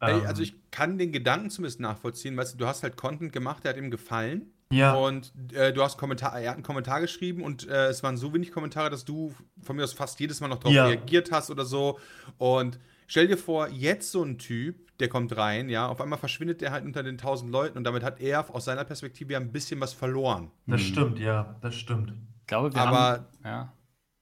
[0.00, 3.64] Ähm, also ich kann den Gedanken zumindest nachvollziehen, weißt du, du hast halt Content gemacht,
[3.64, 4.52] der hat ihm gefallen.
[4.72, 8.16] Ja, Und äh, du hast Kommentar, er hat einen Kommentar geschrieben und äh, es waren
[8.16, 10.86] so wenig Kommentare, dass du von mir aus fast jedes Mal noch darauf Ja.
[10.86, 11.98] reagiert hast oder so.
[12.38, 12.78] Und
[13.10, 16.70] stell dir vor, jetzt so ein Typ, der kommt rein, ja, auf einmal verschwindet er
[16.70, 19.80] halt unter den tausend Leuten und damit hat er aus seiner Perspektive ja ein bisschen
[19.80, 20.52] was verloren.
[20.66, 20.86] das Hm.
[20.86, 22.12] stimmt, ja, das stimmt.
[22.42, 23.26] Ich glaube, wir Aber- haben.
[23.44, 23.72] Ja.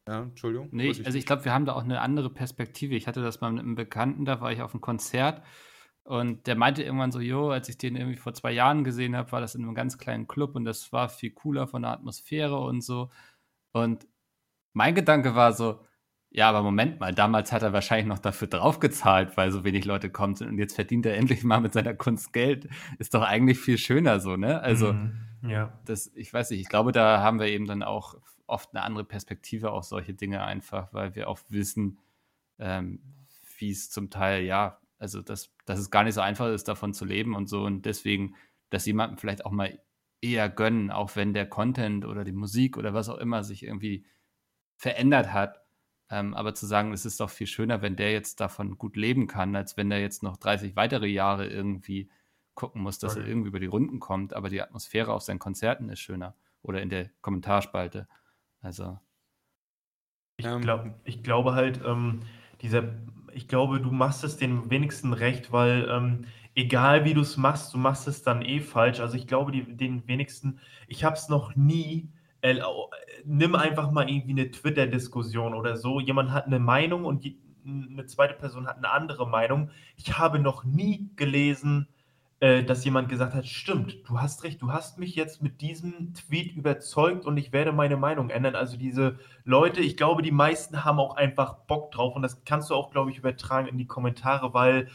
[0.09, 0.71] Ja, Entschuldigung.
[0.73, 2.95] Nee, ich, also ich glaube, wir haben da auch eine andere Perspektive.
[2.95, 5.43] Ich hatte das mal mit einem Bekannten, da war ich auf einem Konzert
[6.05, 9.31] und der meinte irgendwann so, jo, als ich den irgendwie vor zwei Jahren gesehen habe,
[9.33, 12.59] war das in einem ganz kleinen Club und das war viel cooler von der Atmosphäre
[12.59, 13.11] und so.
[13.73, 14.07] Und
[14.73, 15.81] mein Gedanke war so,
[16.31, 20.11] ja, aber Moment mal, damals hat er wahrscheinlich noch dafür draufgezahlt, weil so wenig Leute
[20.11, 22.69] kommen sind und jetzt verdient er endlich mal mit seiner Kunst Geld.
[22.99, 24.61] Ist doch eigentlich viel schöner so, ne?
[24.61, 25.21] Also, Mhm.
[25.43, 25.79] ja.
[25.85, 28.15] das, ich weiß nicht, ich glaube, da haben wir eben dann auch
[28.47, 31.99] oft eine andere Perspektive auf solche Dinge einfach, weil wir auch wissen,
[32.59, 33.01] ähm,
[33.59, 36.93] wie es zum Teil, ja, also dass, dass es gar nicht so einfach ist, davon
[36.93, 38.35] zu leben und so und deswegen,
[38.71, 39.79] dass jemandem vielleicht auch mal
[40.21, 44.05] eher gönnen, auch wenn der Content oder die Musik oder was auch immer sich irgendwie
[44.77, 45.61] verändert hat.
[46.11, 49.27] Ähm, aber zu sagen, es ist doch viel schöner, wenn der jetzt davon gut leben
[49.27, 52.09] kann, als wenn der jetzt noch 30 weitere Jahre irgendwie
[52.55, 53.23] gucken muss, dass okay.
[53.23, 54.35] er irgendwie über die Runden kommt.
[54.35, 56.35] Aber die Atmosphäre auf seinen Konzerten ist schöner.
[56.63, 58.09] Oder in der Kommentarspalte.
[58.61, 58.99] Also.
[60.39, 62.21] Ich, glaub, ich glaube halt, ähm,
[62.63, 62.85] dieser,
[63.33, 67.73] ich glaube, du machst es den wenigsten recht, weil ähm, egal wie du es machst,
[67.75, 69.01] du machst es dann eh falsch.
[69.01, 72.09] Also ich glaube, die, den wenigsten, ich habe es noch nie
[72.41, 72.61] äh,
[73.25, 76.01] nimm einfach mal irgendwie eine Twitter-Diskussion oder so.
[76.01, 79.71] Jemand hat eine Meinung und die, eine zweite Person hat eine andere Meinung.
[79.97, 81.89] Ich habe noch nie gelesen,
[82.41, 86.15] äh, dass jemand gesagt hat, stimmt, du hast recht, du hast mich jetzt mit diesem
[86.15, 88.55] Tweet überzeugt und ich werde meine Meinung ändern.
[88.55, 92.71] Also diese Leute, ich glaube, die meisten haben auch einfach Bock drauf und das kannst
[92.71, 94.89] du auch, glaube ich, übertragen in die Kommentare, weil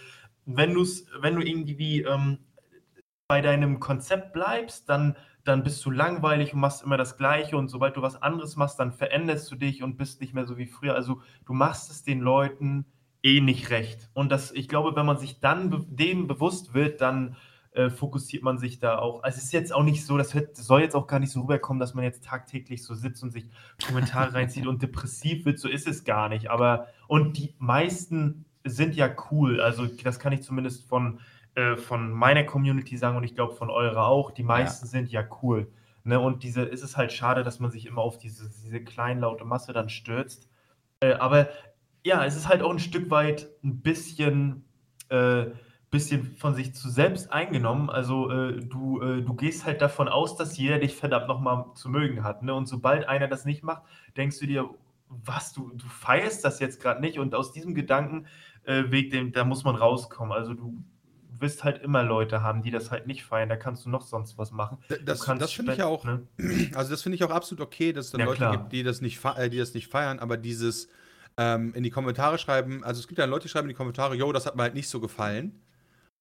[0.45, 2.39] wenn, du's, wenn du irgendwie ähm,
[3.27, 7.67] bei deinem Konzept bleibst, dann dann bist du langweilig und machst immer das Gleiche und
[7.67, 10.67] sobald du was anderes machst, dann veränderst du dich und bist nicht mehr so wie
[10.67, 10.95] früher.
[10.95, 12.85] Also du machst es den Leuten
[13.23, 14.09] eh nicht recht.
[14.13, 17.35] Und das, ich glaube, wenn man sich dann be dem bewusst wird, dann
[17.71, 19.23] äh, fokussiert man sich da auch.
[19.23, 21.79] Also es ist jetzt auch nicht so, das, soll jetzt auch gar nicht so rüberkommen,
[21.79, 23.49] dass man jetzt tagtäglich so sitzt und sich
[23.85, 25.59] Kommentare reinzieht und depressiv wird.
[25.59, 26.49] So ist es gar nicht.
[26.51, 29.59] Aber und die meisten sind ja cool.
[29.59, 31.19] Also das kann ich zumindest von
[31.55, 34.89] äh, von meiner Community sagen und ich glaube von eurer auch, die meisten ja.
[34.89, 35.71] sind ja cool.
[36.03, 36.19] Ne?
[36.19, 39.73] Und diese ist es halt schade, dass man sich immer auf diese, diese kleinlaute Masse
[39.73, 40.49] dann stürzt.
[40.99, 41.49] Äh, aber
[42.03, 44.65] ja, es ist halt auch ein Stück weit ein bisschen,
[45.09, 45.45] äh,
[45.91, 47.89] bisschen von sich zu selbst eingenommen.
[47.89, 51.89] Also äh, du, äh, du gehst halt davon aus, dass jeder dich verdammt nochmal zu
[51.89, 52.43] mögen hat.
[52.43, 52.53] Ne?
[52.53, 53.83] Und sobald einer das nicht macht,
[54.17, 54.69] denkst du dir,
[55.07, 57.19] was, du, du feierst das jetzt gerade nicht.
[57.19, 60.33] Und aus diesem Gedankenweg, äh, da muss man rauskommen.
[60.33, 60.83] Also du,
[61.43, 63.49] wirst halt immer Leute haben, die das halt nicht feiern.
[63.49, 64.79] Da kannst du noch sonst was machen.
[65.05, 66.25] Das, das finde ich ja auch, ne?
[66.73, 68.57] also das finde ich auch absolut okay, dass es dann ja, Leute klar.
[68.57, 70.87] gibt, die das nicht, die das nicht feiern, aber dieses
[71.37, 74.15] ähm, in die Kommentare schreiben, also es gibt ja Leute, die schreiben in die Kommentare,
[74.15, 75.61] yo, das hat mir halt nicht so gefallen.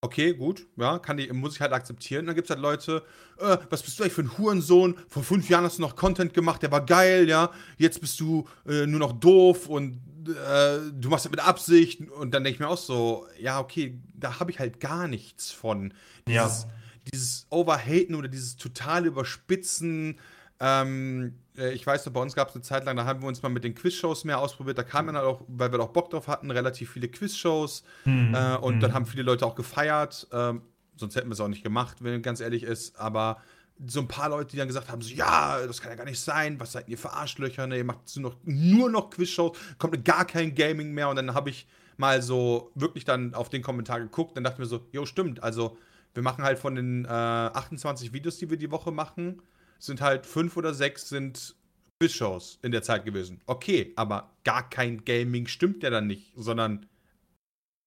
[0.04, 2.26] Okay, gut, ja, kann die, muss ich halt akzeptieren.
[2.26, 3.04] Dann gibt es halt Leute,
[3.38, 4.96] äh, was bist du eigentlich für ein Hurensohn?
[5.08, 7.50] Vor fünf Jahren hast du noch Content gemacht, der war geil, ja.
[7.78, 12.00] Jetzt bist du äh, nur noch doof und äh, du machst das mit Absicht.
[12.11, 15.50] Und dann denke ich mir auch so, ja, okay, da habe ich halt gar nichts
[15.50, 15.94] von.
[16.26, 16.70] Dieses, ja.
[17.12, 20.18] dieses Overhaten oder dieses totale Überspitzen.
[20.61, 23.28] Ähm, äh, ich weiß noch, bei uns gab es eine Zeit lang, da haben wir
[23.28, 24.78] uns mal mit den Quizshows mehr ausprobiert.
[24.78, 27.82] Da kamen dann halt auch, weil wir auch Bock drauf hatten, relativ viele Quizshows.
[28.04, 28.35] Hm.
[28.35, 28.80] Äh, und hm.
[28.80, 30.28] dann haben viele Leute auch gefeiert.
[30.32, 30.62] Ähm,
[30.96, 32.98] sonst hätten wir es auch nicht gemacht, wenn ganz ehrlich ist.
[32.98, 33.42] Aber
[33.87, 36.21] so ein paar Leute, die dann gesagt haben: so, Ja, das kann ja gar nicht
[36.21, 36.59] sein.
[36.61, 37.66] Was seid ihr für Arschlöcher?
[37.66, 37.79] Ne?
[37.79, 41.09] Ihr macht so noch, nur noch Quizshows, kommt gar kein Gaming mehr.
[41.09, 41.66] Und dann habe ich
[41.97, 44.37] mal so wirklich dann auf den Kommentar geguckt.
[44.37, 45.42] Dann dachte ich mir so: Jo, stimmt.
[45.42, 45.77] Also,
[46.14, 49.42] wir machen halt von den äh, 28 Videos, die wir die Woche machen,
[49.79, 51.57] sind halt fünf oder sechs sind
[52.01, 53.40] Quizshows in der Zeit gewesen.
[53.47, 56.87] Okay, aber gar kein Gaming stimmt ja dann nicht, sondern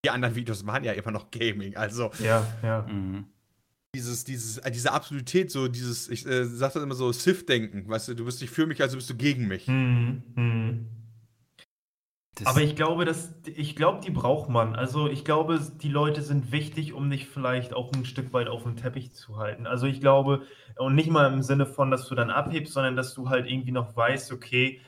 [0.06, 1.76] die anderen Videos waren ja immer noch Gaming.
[1.76, 2.12] Also.
[2.20, 2.84] Ja, ja.
[2.84, 3.26] Mhm.
[3.96, 8.10] Dieses, dieses, äh, diese Absolutät, so dieses, ich äh, sag das immer so, Sith-Denken, weißt
[8.10, 9.68] du, du bist nicht für mich, also bist du gegen mich.
[9.68, 10.88] Mhm.
[12.36, 14.76] Das Aber ich glaube, dass, ich glaube, die braucht man.
[14.76, 18.64] Also ich glaube, die Leute sind wichtig, um dich vielleicht auch ein Stück weit auf
[18.64, 19.66] dem Teppich zu halten.
[19.66, 20.42] Also ich glaube,
[20.76, 23.72] und nicht mal im Sinne von, dass du dann abhebst, sondern dass du halt irgendwie
[23.72, 24.82] noch weißt, okay,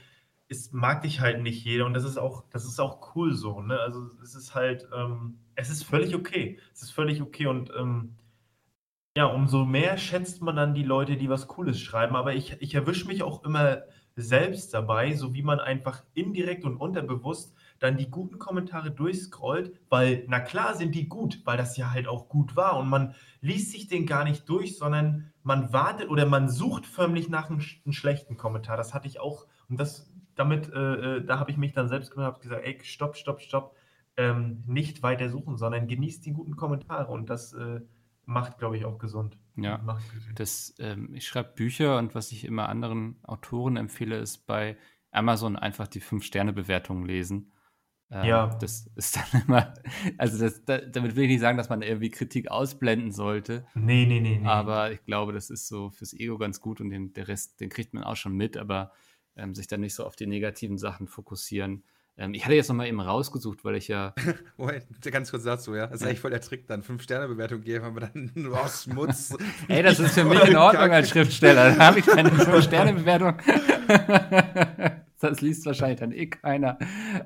[0.50, 3.62] es mag dich halt nicht jeder und das ist auch, das ist auch cool so.
[3.62, 3.80] Ne?
[3.80, 6.60] Also es ist halt, ähm, es ist völlig okay.
[6.74, 8.17] Es ist völlig okay und ähm,
[9.18, 12.16] ja, umso mehr schätzt man dann die Leute, die was Cooles schreiben.
[12.16, 13.80] Aber ich, ich erwische mich auch immer
[14.16, 20.24] selbst dabei, so wie man einfach indirekt und unterbewusst dann die guten Kommentare durchscrollt, weil
[20.28, 23.72] na klar sind die gut, weil das ja halt auch gut war und man liest
[23.72, 27.94] sich den gar nicht durch, sondern man wartet oder man sucht förmlich nach einem, einem
[27.94, 28.78] schlechten Kommentar.
[28.78, 32.12] Das hatte ich auch und das damit, äh, äh da habe ich mich dann selbst
[32.12, 33.76] gemacht, gesagt, ey, stopp, stopp, stopp,
[34.16, 37.82] ähm, nicht weiter suchen, sondern genießt die guten Kommentare und das äh,
[38.28, 39.40] macht, glaube ich, auch gesund.
[39.56, 39.82] Ja,
[40.36, 44.78] das, ähm, ich schreibe Bücher und was ich immer anderen Autoren empfehle, ist bei
[45.10, 47.54] Amazon einfach die Fünf-Sterne-Bewertungen lesen.
[48.12, 48.48] Ähm, ja.
[48.60, 49.74] Das ist dann immer,
[50.18, 53.66] also das, da, damit will ich nicht sagen, dass man irgendwie Kritik ausblenden sollte.
[53.74, 54.48] Nee, nee, nee, nee.
[54.48, 57.70] Aber ich glaube, das ist so fürs Ego ganz gut und den, der Rest, den
[57.70, 58.92] kriegt man auch schon mit, aber
[59.36, 61.84] ähm, sich dann nicht so auf die negativen Sachen fokussieren.
[62.18, 64.14] Ähm, ich hatte jetzt nochmal eben rausgesucht, weil ich ja.
[64.58, 65.86] Moment, ganz kurz dazu, ja.
[65.86, 66.08] Das ist ja.
[66.08, 69.38] eigentlich voll der Trick, dann Fünf-Sterne-Bewertung geben, aber dann nur aus Schmutz.
[69.68, 71.72] Ey, das ist für mich in Ordnung als Schriftsteller.
[71.72, 73.36] Dann habe ich keine Fünf-Sterne-Bewertung.
[75.20, 76.80] das liest wahrscheinlich dann eh keiner.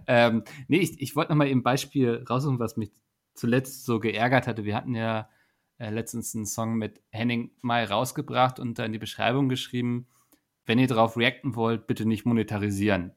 [0.08, 2.92] Ähm, nee, ich, ich wollte nochmal eben ein Beispiel raussuchen, was mich
[3.34, 4.66] zuletzt so geärgert hatte.
[4.66, 5.30] Wir hatten ja
[5.78, 10.08] äh, letztens einen Song mit Henning Mai rausgebracht und da in die Beschreibung geschrieben,
[10.66, 13.14] wenn ihr darauf reacten wollt, bitte nicht monetarisieren.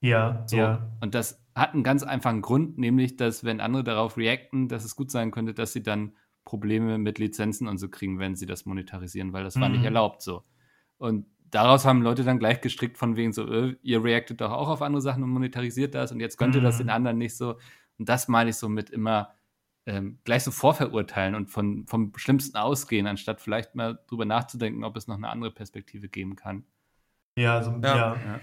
[0.00, 0.56] Ja, So.
[0.56, 0.90] ja.
[1.00, 4.94] Und das hat einen ganz einfachen Grund, nämlich, dass wenn andere darauf reacten, dass es
[4.96, 6.12] gut sein könnte, dass sie dann
[6.44, 9.86] Probleme mit Lizenzen und so kriegen, wenn sie das monetarisieren, weil das war nicht Mhm.
[9.86, 10.42] erlaubt so.
[10.96, 14.68] Und daraus haben Leute dann gleich gestrickt von wegen so, äh, ihr reactet doch auch
[14.68, 16.84] auf andere Sachen und monetarisiert das und jetzt könnt ihr das Mhm.
[16.84, 17.56] den anderen nicht so.
[17.98, 19.34] Und das meine ich so mit immer
[19.86, 24.96] ähm, gleich so vorverurteilen und von, vom Schlimmsten ausgehen, anstatt vielleicht mal drüber nachzudenken, ob
[24.98, 26.64] es noch eine andere Perspektive geben kann.
[27.38, 27.96] Ja, so, Ja.
[28.14, 28.40] ja.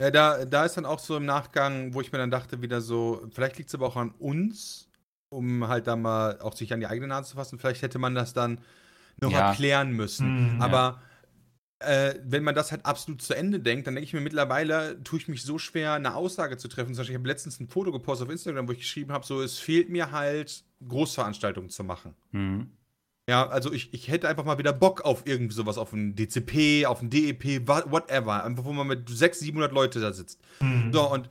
[0.00, 2.80] Ja, da, da ist dann auch so im Nachgang, wo ich mir dann dachte, wieder
[2.80, 4.88] so, vielleicht liegt es aber auch an uns,
[5.30, 7.58] um halt da mal auch sich an die eigene Nase zu fassen.
[7.58, 8.60] Vielleicht hätte man das dann
[9.20, 9.50] noch Ja.
[9.50, 10.54] erklären müssen.
[10.56, 10.60] Mhm.
[10.62, 11.00] aber
[11.78, 15.18] äh, wenn man das halt absolut zu Ende denkt, dann denke ich mir mittlerweile, tue
[15.18, 16.94] ich mich so schwer, eine Aussage zu treffen.
[16.94, 19.42] Zum Beispiel, ich habe letztens ein Foto gepostet auf Instagram, wo ich geschrieben habe, so,
[19.42, 22.14] es fehlt mir halt, Großveranstaltungen zu machen.
[22.32, 22.70] Mhm.
[23.28, 26.86] Ja, also ich, ich hätte einfach mal wieder Bock auf irgendwie sowas, auf ein DCP,
[26.86, 28.44] auf ein DEP, whatever.
[28.44, 30.40] Einfach, wo man mit 600, 700 Leute da sitzt.
[30.60, 30.92] Mhm.
[30.92, 31.28] So, und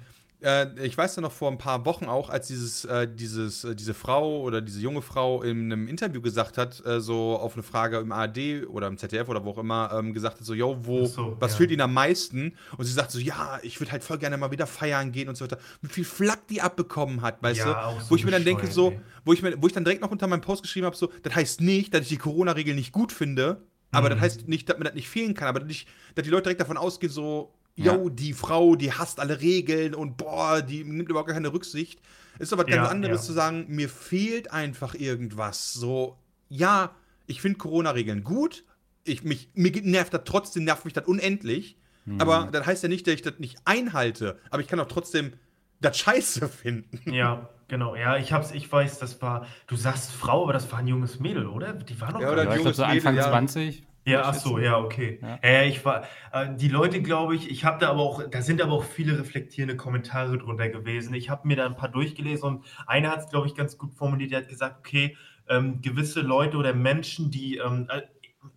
[0.84, 3.94] ich weiß ja noch vor ein paar Wochen auch, als dieses, äh, dieses, äh, diese
[3.94, 7.98] Frau oder diese junge Frau in einem Interview gesagt hat, äh, so auf eine Frage
[7.98, 11.06] im ARD oder im ZDF oder wo auch immer, ähm, gesagt hat, so, yo, wo,
[11.06, 11.58] so, was ja.
[11.58, 12.56] fehlt Ihnen am meisten?
[12.78, 15.36] Und sie sagt so, ja, ich würde halt voll gerne mal wieder feiern gehen und
[15.36, 15.58] so weiter.
[15.82, 18.00] Wie viel Flack die abbekommen hat, weißt Ja, du?
[18.02, 18.94] so wo ich mir dann denke, so,
[19.24, 21.34] wo ich, mir, wo ich dann direkt noch unter meinem Post geschrieben habe, so, das
[21.34, 24.14] heißt nicht, dass ich die Corona-Regel nicht gut finde, aber Mhm.
[24.14, 26.44] das heißt nicht, dass mir das nicht fehlen kann, aber dass, ich, dass die Leute
[26.44, 27.96] direkt davon ausgehen, so, Ja.
[27.96, 32.00] yo, die Frau, die hasst alle Regeln und boah, die nimmt überhaupt gar keine Rücksicht.
[32.40, 33.28] Ist aber ganz Ja, anderes ja.
[33.28, 35.74] zu sagen, mir fehlt einfach irgendwas.
[35.74, 36.18] So,
[36.50, 36.92] ja,
[37.28, 38.64] ich finde Corona-Regeln gut,
[39.04, 42.22] ich, mich, mir nervt das trotzdem, nervt mich das unendlich, Mhm.
[42.22, 45.34] aber das heißt ja nicht, dass ich das nicht einhalte, aber ich kann auch trotzdem
[45.82, 47.12] das scheiße finden.
[47.12, 47.96] Ja, genau.
[47.96, 51.20] Ja, ich hab's, ich weiß, das war, du sagst Frau, aber das war ein junges
[51.20, 51.74] Mädel, oder?
[51.74, 53.32] Die war noch Ja, gar oder Ja, nicht- ich glaube, so junges Anfang Mädel, ja.
[53.32, 53.84] 20.
[54.08, 55.20] Ja, ach so, ja, okay.
[55.22, 55.40] Ja.
[55.44, 58.62] Ja, ich war, äh, die Leute, glaube ich, ich habe da aber auch, da sind
[58.62, 61.16] aber auch viele reflektierende Kommentare drunter gewesen.
[61.16, 63.96] Ich habe mir da ein paar durchgelesen und einer hat es, glaube ich, ganz gut
[63.96, 64.32] formuliert.
[64.32, 65.18] Der hat gesagt, okay,
[65.50, 68.04] ähm, gewisse Leute oder Menschen, die, ähm, äh,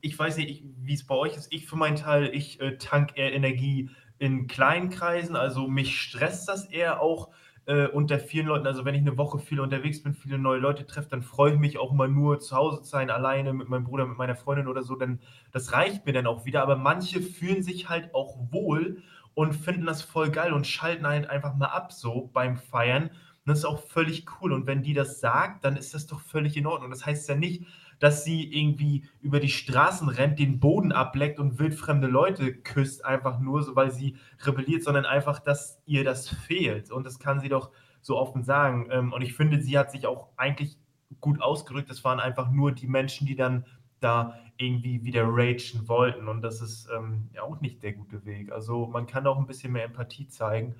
[0.02, 1.50] ich weiß nicht, ich- wie es bei euch ist.
[1.52, 5.34] Ich für meinen Teil, ich äh, tank eher Energie in kleinen Kreisen.
[5.34, 7.30] Also mich stresst das eher auch
[7.68, 8.66] äh, unter vielen Leuten.
[8.66, 11.58] Also wenn ich eine Woche viel unterwegs bin, viele neue Leute treffe, dann freue ich
[11.58, 14.68] mich auch mal nur zu Hause zu sein, alleine mit meinem Bruder, mit meiner Freundin
[14.68, 14.96] oder so.
[14.96, 15.20] Dann
[15.52, 16.62] das reicht mir dann auch wieder.
[16.62, 19.02] Aber manche fühlen sich halt auch wohl
[19.34, 23.04] und finden das voll geil und schalten halt einfach mal ab so beim Feiern.
[23.04, 23.12] Und
[23.44, 24.52] das ist auch völlig cool.
[24.54, 26.90] Und wenn die das sagt, dann ist das doch völlig in Ordnung.
[26.90, 27.66] Das heißt ja nicht,
[27.98, 33.40] dass sie irgendwie über die Straßen rennt, den Boden ableckt und wildfremde Leute küsst, einfach
[33.40, 36.90] nur so, weil sie rebelliert, sondern einfach, dass ihr das fehlt.
[36.90, 38.88] Und das kann sie doch so offen sagen.
[38.90, 40.78] Ähm, Und ich finde, sie hat sich auch eigentlich
[41.20, 41.90] gut ausgedrückt.
[41.90, 43.64] Es waren einfach nur die Menschen, die dann
[44.00, 46.28] da irgendwie wieder ragen wollten.
[46.28, 48.52] Und das ist ähm, ja auch nicht der gute Weg.
[48.52, 50.76] Also man kann auch ein bisschen mehr Empathie zeigen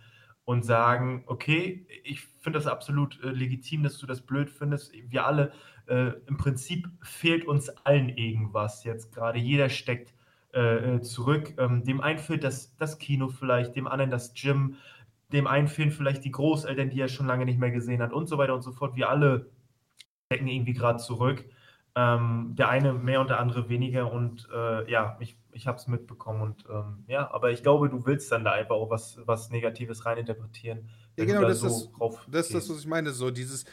[0.48, 4.94] und sagen, okay, ich finde das absolut äh, legitim, dass du das blöd findest.
[4.94, 5.52] Wir alle,
[5.88, 9.38] äh, im Prinzip fehlt uns allen irgendwas jetzt gerade.
[9.38, 10.14] Jeder steckt
[10.54, 11.52] äh, äh, zurück.
[11.58, 14.76] Ähm, dem einen fehlt das, das Kino vielleicht, dem anderen das Gym,
[15.34, 18.26] dem einen fehlen vielleicht die Großeltern, die er schon lange nicht mehr gesehen hat und
[18.26, 18.96] so weiter und so fort.
[18.96, 19.50] Wir alle
[20.32, 21.44] stecken irgendwie gerade zurück.
[21.94, 25.86] Ähm, der eine mehr und der andere weniger und äh, ja, ich, ich habe es
[25.88, 29.50] mitbekommen und ähm, ja, aber ich glaube, du willst dann da einfach auch was, was
[29.50, 30.88] Negatives reininterpretieren.
[31.16, 33.64] Ja, genau, da das ist- drauf Das ist das, was ich meine, so dieses,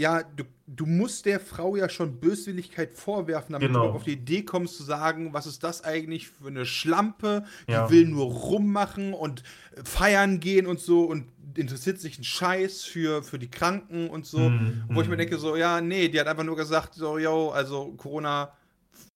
[0.00, 3.88] ja, du, du musst der Frau ja schon Böswilligkeit vorwerfen, damit Genau.
[3.88, 7.72] du auf die Idee kommst zu sagen, was ist das eigentlich für eine Schlampe, die
[7.72, 7.90] Ja.
[7.90, 9.42] will nur rummachen und
[9.82, 11.26] feiern gehen und so und
[11.56, 14.50] interessiert sich ein Scheiß für, für die Kranken und so.
[14.50, 15.18] Mhm, Wo ich mir mhm.
[15.18, 18.52] denke, so, ja, nee, die hat einfach nur gesagt, so, yo, also Corona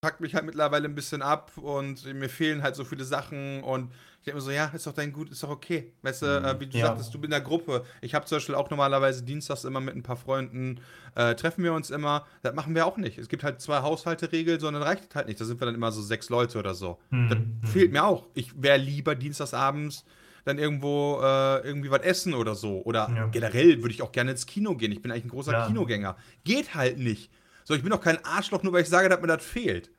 [0.03, 3.89] packt mich halt mittlerweile ein bisschen ab und mir fehlen halt so viele Sachen und
[4.19, 5.93] ich denke mir so, ja, ist doch dein Gut, ist doch okay.
[6.01, 6.87] Weißt du, äh, wie du Ja.
[6.87, 7.85] sagtest, du bist in der Gruppe.
[8.01, 10.81] Ich habe zum Beispiel auch normalerweise dienstags immer mit ein paar Freunden,
[11.15, 12.25] äh, treffen wir uns immer.
[12.41, 13.17] Das machen wir auch nicht.
[13.17, 15.39] Es gibt halt zwei Haushalteregeln, sondern reicht das halt nicht.
[15.39, 16.99] Da sind wir dann immer so sechs Leute oder so.
[17.11, 17.61] Mhm, Das mhm.
[17.65, 18.27] fehlt mir auch.
[18.33, 20.03] Ich wäre lieber dienstagsabends
[20.45, 22.81] dann irgendwo äh, irgendwie was essen oder so.
[22.83, 23.27] Oder Ja.
[23.27, 24.91] generell würde ich auch gerne ins Kino gehen.
[24.91, 25.67] Ich bin eigentlich ein großer Ja.
[25.67, 26.17] Kinogänger.
[26.43, 27.29] Geht halt nicht.
[27.63, 29.91] So, ich bin doch kein Arschloch, nur weil ich sage, dass mir das fehlt.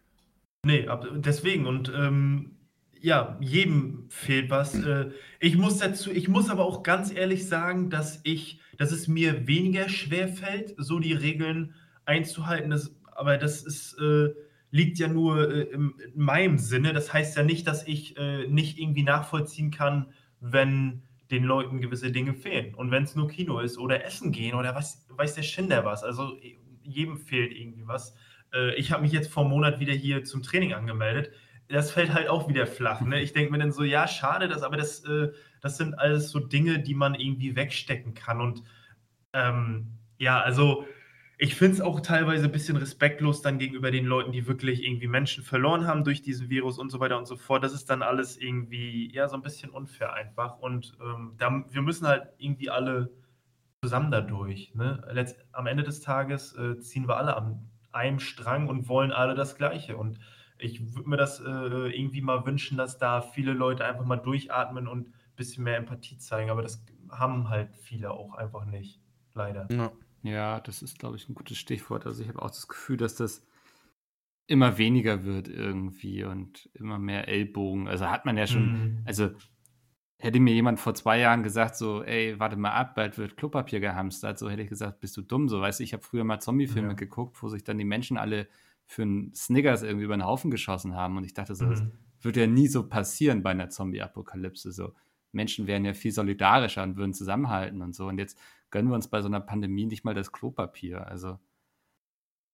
[0.65, 2.57] Nee, deswegen und ähm,
[3.01, 4.75] ja, jedem fehlt was.
[4.75, 9.09] Äh, ich muss dazu, ich muss aber auch ganz ehrlich sagen, dass ich, dass es
[9.09, 11.75] mir weniger schwer fällt, so die Regeln
[12.07, 12.71] einzuhalten.
[12.71, 14.31] Das, aber das ist, äh,
[14.71, 16.95] liegt ja nur äh, in meinem Sinne.
[16.95, 20.07] Das heißt ja nicht, dass ich äh, nicht irgendwie nachvollziehen kann,
[20.41, 22.75] wenn den Leuten gewisse Dinge fehlen.
[22.75, 26.03] Und wenn es nur Kino ist oder Essen gehen oder was, weiß der Schinder was.
[26.03, 26.39] Also
[26.85, 28.15] jedem fehlt irgendwie was.
[28.53, 31.33] Äh, ich habe mich jetzt vor einem Monat wieder hier zum Training angemeldet.
[31.69, 33.01] das fällt halt auch wieder flach.
[33.01, 33.21] Ne?
[33.23, 36.39] Ich denke mir dann so, ja, schade, das, aber das, äh, das sind alles so
[36.41, 38.41] Dinge, die man irgendwie wegstecken kann.
[38.41, 38.63] Und
[39.33, 40.87] ähm, ja, also
[41.37, 45.09] ich finde es auch teilweise ein bisschen respektlos dann gegenüber den Leuten, die wirklich irgendwie
[45.09, 47.65] Menschen verloren haben durch diesen Virus und so weiter und so fort.
[47.65, 50.59] Das ist dann alles irgendwie, ja, so ein bisschen unfair einfach.
[50.59, 53.11] Und ähm, da, wir müssen halt irgendwie alle
[53.85, 54.75] zusammen dadurch.
[54.75, 55.07] Ne?
[55.11, 59.35] Letzt, am Ende des Tages äh, ziehen wir alle an einem Strang und wollen alle
[59.35, 59.97] das Gleiche.
[59.97, 60.19] Und
[60.59, 64.89] ich würde mir das äh, irgendwie mal wünschen, dass da viele Leute einfach mal durchatmen
[64.89, 66.51] und ein bisschen mehr Empathie zeigen.
[66.51, 69.01] Aber das haben halt viele auch einfach nicht.
[69.35, 69.69] Leider.
[69.71, 69.93] Ja.
[70.23, 72.07] Ja, das ist, glaube ich, ein gutes Stichwort.
[72.07, 73.47] Also ich habe auch das Gefühl, dass das
[74.47, 77.89] immer weniger wird irgendwie und immer mehr Ellbogen.
[77.89, 79.03] Also hat man ja schon, mhm.
[79.05, 79.33] also
[80.25, 83.81] hätte mir jemand vor zwei Jahren gesagt, so, ey, warte mal ab, bald wird Klopapier
[83.81, 86.41] gehamstert, so hätte ich gesagt, bist du dumm, so, weißt du, ich habe früher mal
[86.41, 86.95] Zombie-Filme ja.
[86.95, 88.49] geguckt, wo sich dann die Menschen alle
[88.87, 91.71] für einen Snickers irgendwie über den Haufen geschossen haben und ich dachte so, mhm.
[91.71, 91.85] das
[92.21, 94.95] würde ja nie so passieren bei einer Zombie-Apokalypse, so.
[95.33, 98.39] Menschen wären ja viel solidarischer und würden zusammenhalten und so und jetzt
[98.71, 101.07] gönnen wir uns bei so einer Pandemie nicht mal das Klopapier.
[101.07, 101.39] Also.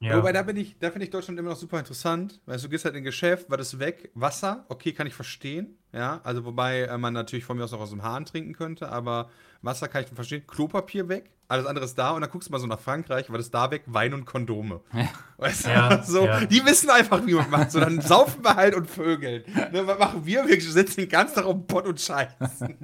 [0.03, 0.17] Ja.
[0.17, 2.87] Wobei, da bin ich, da finde ich Deutschland immer noch super interessant, weil du gehst
[2.87, 6.85] halt in ein Geschäft, war das weg, Wasser, okay, kann ich verstehen, ja, also wobei
[6.85, 9.29] äh, man natürlich von mir aus noch aus dem Hahn trinken könnte, aber
[9.61, 12.59] Wasser kann ich verstehen, Klopapier weg, alles andere ist da und dann guckst du mal
[12.59, 14.81] so nach Frankreich, war das da weg, Wein und Kondome.
[14.95, 15.11] Ja.
[15.37, 16.47] Weißt du, ja, so, ja.
[16.47, 19.45] die wissen einfach, wie man macht, so dann saufen wir halt und vögeln.
[19.71, 20.47] Ne, was machen wir?
[20.49, 22.77] Wir sitzen den ganzen Tag um Pott und Scheißen.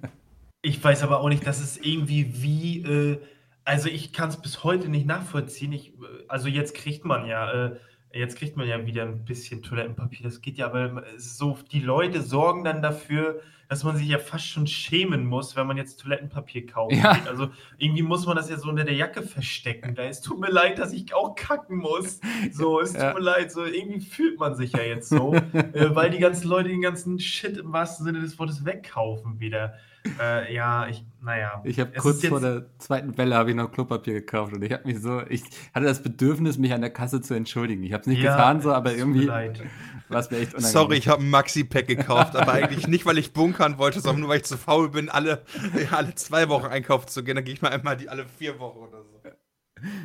[0.60, 3.20] Ich weiß aber auch nicht, dass es irgendwie wie, äh,
[3.66, 5.72] also ich kann es bis heute nicht nachvollziehen.
[5.72, 7.76] Ich, äh, also jetzt kriegt man ja, äh,
[8.12, 10.22] jetzt kriegt man ja wieder ein bisschen Toilettenpapier.
[10.22, 14.46] Das geht ja, aber so, die Leute sorgen dann dafür, dass man sich ja fast
[14.46, 16.94] schon schämen muss, wenn man jetzt Toilettenpapier kauft.
[16.94, 17.18] Ja.
[17.26, 17.48] Also
[17.78, 19.94] irgendwie muss man das ja so unter der Jacke verstecken.
[19.94, 22.20] Da es tut mir leid, dass ich auch kacken muss.
[22.52, 23.10] So, es ja.
[23.10, 23.50] tut mir leid.
[23.50, 27.18] So irgendwie fühlt man sich ja jetzt so, äh, weil die ganzen Leute den ganzen
[27.18, 29.74] Shit im wahrsten Sinne des Wortes wegkaufen wieder.
[30.20, 31.60] Äh, ja, ich, naja.
[31.64, 34.86] Ich habe kurz vor der zweiten Welle habe ich noch Klopapier gekauft und ich habe
[34.86, 35.42] mich so, ich
[35.74, 37.82] hatte das Bedürfnis, mich an der Kasse zu entschuldigen.
[37.82, 40.72] Ich habe es nicht ja, getan so, aber irgendwie war es mir echt unangenehm.
[40.72, 44.30] Sorry, ich habe ein Maxi-Pack gekauft, aber eigentlich nicht, weil ich bunkern wollte, sondern nur,
[44.30, 45.42] weil ich zu faul bin, alle,
[45.90, 47.36] alle zwei Wochen einkaufen zu gehen.
[47.36, 49.20] Dann gehe ich mal einmal die alle vier Wochen oder so.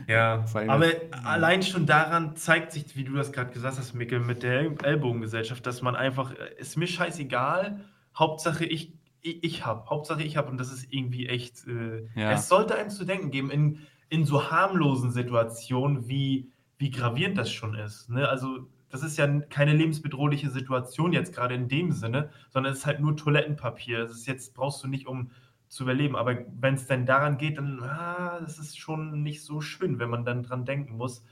[0.07, 0.87] Ja, aber
[1.23, 5.65] allein schon daran zeigt sich, wie du das gerade gesagt hast, Mikkel, mit der Ellbogengesellschaft,
[5.65, 7.79] dass man einfach, äh, ist mir scheißegal,
[8.17, 12.31] Hauptsache ich ich, ich habe, Hauptsache ich habe und das ist irgendwie echt, äh, ja.
[12.31, 17.51] es sollte einem zu denken geben in, in so harmlosen Situationen, wie, wie gravierend das
[17.51, 18.09] schon ist.
[18.09, 18.27] Ne?
[18.27, 22.85] Also das ist ja keine lebensbedrohliche Situation jetzt gerade in dem Sinne, sondern es ist
[22.85, 23.99] halt nur Toilettenpapier.
[23.99, 25.31] Das ist jetzt, brauchst du nicht, um
[25.69, 26.17] zu überleben.
[26.17, 30.09] Aber wenn es dann daran geht, dann ah, das ist schon nicht so schön, wenn
[30.09, 31.23] man dann dran denken muss.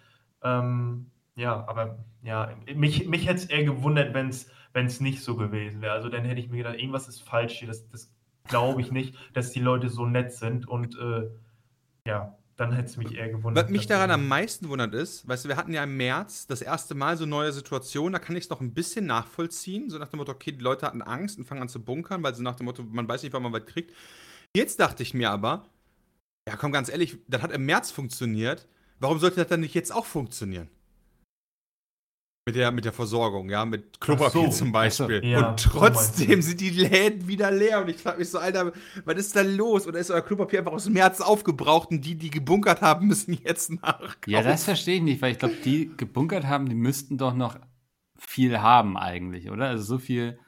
[0.41, 5.81] Ähm, ja, aber ja, mich, mich hätte es eher gewundert, wenn es nicht so gewesen
[5.81, 5.93] wäre.
[5.93, 7.67] Also dann hätte ich mir gedacht, irgendwas ist falsch hier.
[7.67, 8.13] Das, das
[8.45, 10.67] glaube ich nicht, dass die Leute so nett sind.
[10.67, 11.29] Und äh,
[12.05, 13.65] ja, dann hätte es mich eher gewundert.
[13.65, 16.61] Was mich daran am meisten wundert ist, weißt du, wir hatten ja im März das
[16.61, 19.89] erste Mal so neue Situationen, da kann ich es noch ein bisschen nachvollziehen.
[19.89, 22.35] So nach dem Motto, okay, die Leute hatten Angst und fangen an zu bunkern, weil
[22.35, 23.95] sie nach dem Motto, man weiß nicht, wann man was kriegt.
[24.55, 25.69] Jetzt dachte ich mir aber,
[26.47, 28.67] ja komm, ganz ehrlich, das hat im März funktioniert.
[28.99, 30.69] Warum sollte das dann nicht jetzt auch funktionieren?
[32.49, 35.23] Mit der, mit der Versorgung, ja, mit Klopapier so, zum Beispiel.
[35.23, 37.81] Ja, und trotzdem sind die Läden wieder leer.
[37.81, 38.71] Und ich frage mich so, Alter,
[39.05, 39.85] was ist da los?
[39.85, 43.33] Oder ist euer Klopapier einfach aus dem März aufgebraucht und die, die gebunkert haben, müssen
[43.33, 44.17] jetzt nachkaufen?
[44.25, 47.57] Ja, das verstehe ich nicht, weil ich glaube, die gebunkert haben, die müssten doch noch
[48.17, 49.67] viel haben eigentlich, oder?
[49.67, 50.39] Also so viel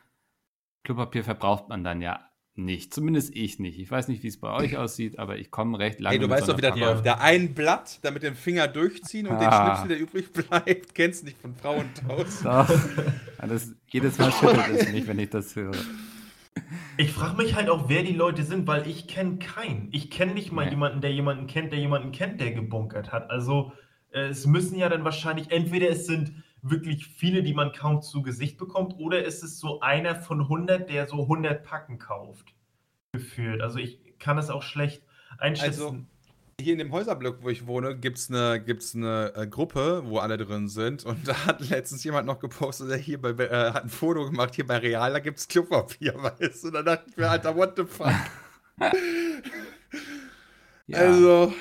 [0.83, 2.93] Klopapier verbraucht man dann ja nicht.
[2.93, 3.79] Zumindest ich nicht.
[3.79, 6.17] Ich weiß nicht, wie es bei euch aussieht, aber ich komme recht lange.
[6.17, 7.05] Hey, du weißt so doch, wie das läuft.
[7.05, 9.39] Da ein Blatt, da mit dem Finger durchziehen und ah.
[9.39, 12.45] den Schnipsel, der übrig bleibt, kennst du nicht von Frauentausend.
[12.45, 12.69] Doch.
[13.47, 15.71] Das, jedes Mal schüttelt es mich, wenn ich das höre.
[16.97, 19.87] Ich frage mich halt auch, wer die Leute sind, weil ich kenne keinen.
[19.91, 20.71] Ich kenne nicht mal ja.
[20.71, 23.29] jemanden, der jemanden kennt, der jemanden kennt, der gebunkert hat.
[23.31, 23.71] Also
[24.11, 28.21] äh, es müssen ja dann wahrscheinlich, entweder es sind wirklich viele, die man kaum zu
[28.21, 32.53] Gesicht bekommt, oder ist es so einer von 100, der so 100 Packen kauft,
[33.13, 33.61] gefühlt?
[33.61, 35.03] Also ich kann es auch schlecht
[35.37, 35.81] einschätzen.
[35.81, 36.05] Also
[36.61, 40.19] hier in dem Häuserblock, wo ich wohne, gibt es eine, gibt's eine äh, Gruppe, wo
[40.19, 41.03] alle drin sind.
[41.03, 44.55] Und da hat letztens jemand noch gepostet, der hier bei, äh, hat ein Foto gemacht,
[44.55, 46.67] hier bei Real, da gibt es Klopapier, weißt du?
[46.67, 48.13] Und da dachte ich mir, Alter, what the fuck?
[48.79, 48.91] ja.
[50.93, 51.53] Also.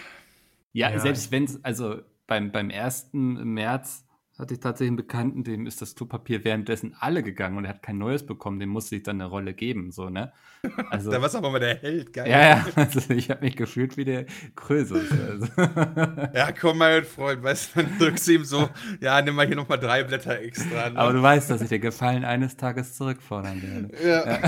[0.72, 3.10] Ja, ja, selbst wenn es, also beim, beim 1.
[3.12, 4.04] März
[4.40, 7.82] hatte ich tatsächlich einen Bekannten, dem ist das Klopapier währenddessen alle gegangen und er hat
[7.82, 10.32] kein neues bekommen, dem musste ich dann eine Rolle geben, so, ne?
[10.90, 12.28] Also, da war aber mal der Held, geil.
[12.28, 14.26] Ja, ja, also ich habe mich gefühlt wie der
[14.56, 15.10] Krösus.
[15.10, 15.46] Also.
[16.34, 18.68] Ja, komm, mein Freund, weißt du, dann drückst du ihm so,
[19.00, 20.90] ja, nimm mal hier nochmal drei Blätter extra.
[20.90, 20.98] Ne?
[20.98, 23.90] Aber du weißt, dass ich dir Gefallen eines Tages zurückfordern werde.
[24.06, 24.40] Ja.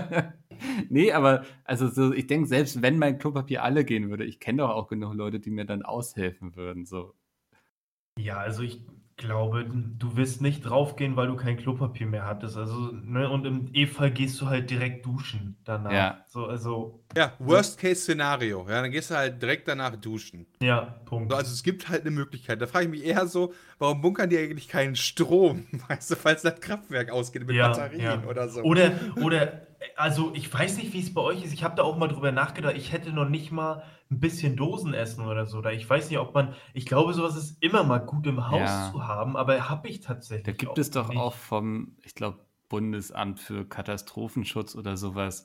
[0.00, 0.32] ja.
[0.88, 4.62] nee, aber also so, ich denke, selbst wenn mein Klopapier alle gehen würde, ich kenne
[4.62, 7.14] doch auch genug Leute, die mir dann aushelfen würden, so.
[8.18, 8.80] Ja, also ich
[9.16, 12.56] glaube, du wirst nicht draufgehen, weil du kein Klopapier mehr hattest.
[12.56, 15.92] Also, ne, und im E-Fall gehst du halt direkt duschen danach.
[15.92, 16.24] Ja.
[16.26, 17.04] So, also.
[17.16, 18.66] Ja, Worst-Case-Szenario.
[18.68, 20.46] Ja, dann gehst du halt direkt danach duschen.
[20.60, 21.30] Ja, Punkt.
[21.30, 22.60] So, also es gibt halt eine Möglichkeit.
[22.60, 25.66] Da frage ich mich eher so, warum bunkern die eigentlich keinen Strom?
[25.88, 28.24] Weißt du, falls das Kraftwerk ausgeht mit Ja, Batterien ja.
[28.28, 28.62] oder so.
[28.62, 28.92] Oder,
[29.22, 31.52] oder, also ich weiß nicht, wie es bei euch ist.
[31.52, 32.74] Ich habe da auch mal drüber nachgedacht.
[32.76, 33.84] Ich hätte noch nicht mal
[34.14, 35.58] ein bisschen Dosen essen oder so.
[35.58, 36.54] Oder ich weiß nicht, ob man.
[36.74, 38.90] Ich glaube, sowas ist immer mal gut im Haus Ja.
[38.90, 40.44] zu haben, aber habe ich tatsächlich.
[40.44, 41.14] Da gibt es doch nicht.
[41.14, 45.44] auch vom, ich glaube, Bundesamt für Katastrophenschutz oder sowas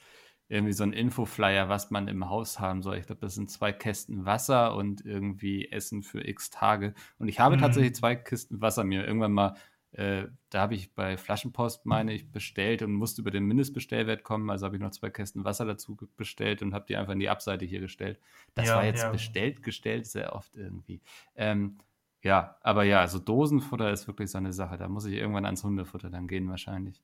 [0.50, 2.98] irgendwie so ein Infoflyer, was man im Haus haben soll.
[2.98, 6.96] Ich glaube, das sind zwei Kästen Wasser und irgendwie Essen für x Tage.
[7.20, 7.58] Und ich habe Mhm.
[7.58, 9.56] tatsächlich zwei Kisten Wasser mir irgendwann mal,
[9.92, 14.50] äh, da habe ich bei Flaschenpost, meine ich, bestellt und musste über den Mindestbestellwert kommen.
[14.50, 17.30] Also habe ich noch zwei Kästen Wasser dazu bestellt und habe die einfach in die
[17.30, 18.20] Abseite hier gestellt.
[18.54, 19.10] Das Ja, war jetzt ja.
[19.12, 21.02] bestellt, gestellt, sehr oft irgendwie.
[21.36, 21.78] Ähm,
[22.22, 24.78] ja, aber ja, also Dosenfutter ist wirklich so eine Sache.
[24.78, 27.02] Da muss ich irgendwann ans Hundefutter dann gehen wahrscheinlich.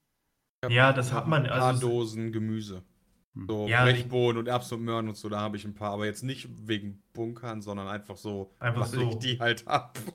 [0.70, 2.84] Ja, das hat man- also- Dosen Gemüse.
[3.36, 3.46] Hm.
[3.48, 5.92] So Ja, Brechbohnen und Erbsen und Möhren und so, da habe ich ein paar.
[5.92, 9.20] Aber jetzt nicht wegen Bunkern, sondern einfach so, Einfach weil ich so.
[9.20, 9.98] die halt ab.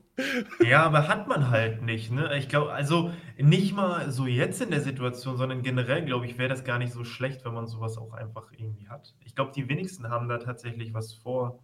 [0.63, 2.37] Ja, aber hat man halt nicht, ne?
[2.37, 6.51] Ich glaube, also nicht mal so jetzt in der Situation, sondern generell, glaube ich, wäre
[6.51, 9.15] das gar nicht so schlecht, wenn man sowas auch einfach irgendwie hat.
[9.25, 11.63] Ich glaube, die wenigsten haben da tatsächlich was vor,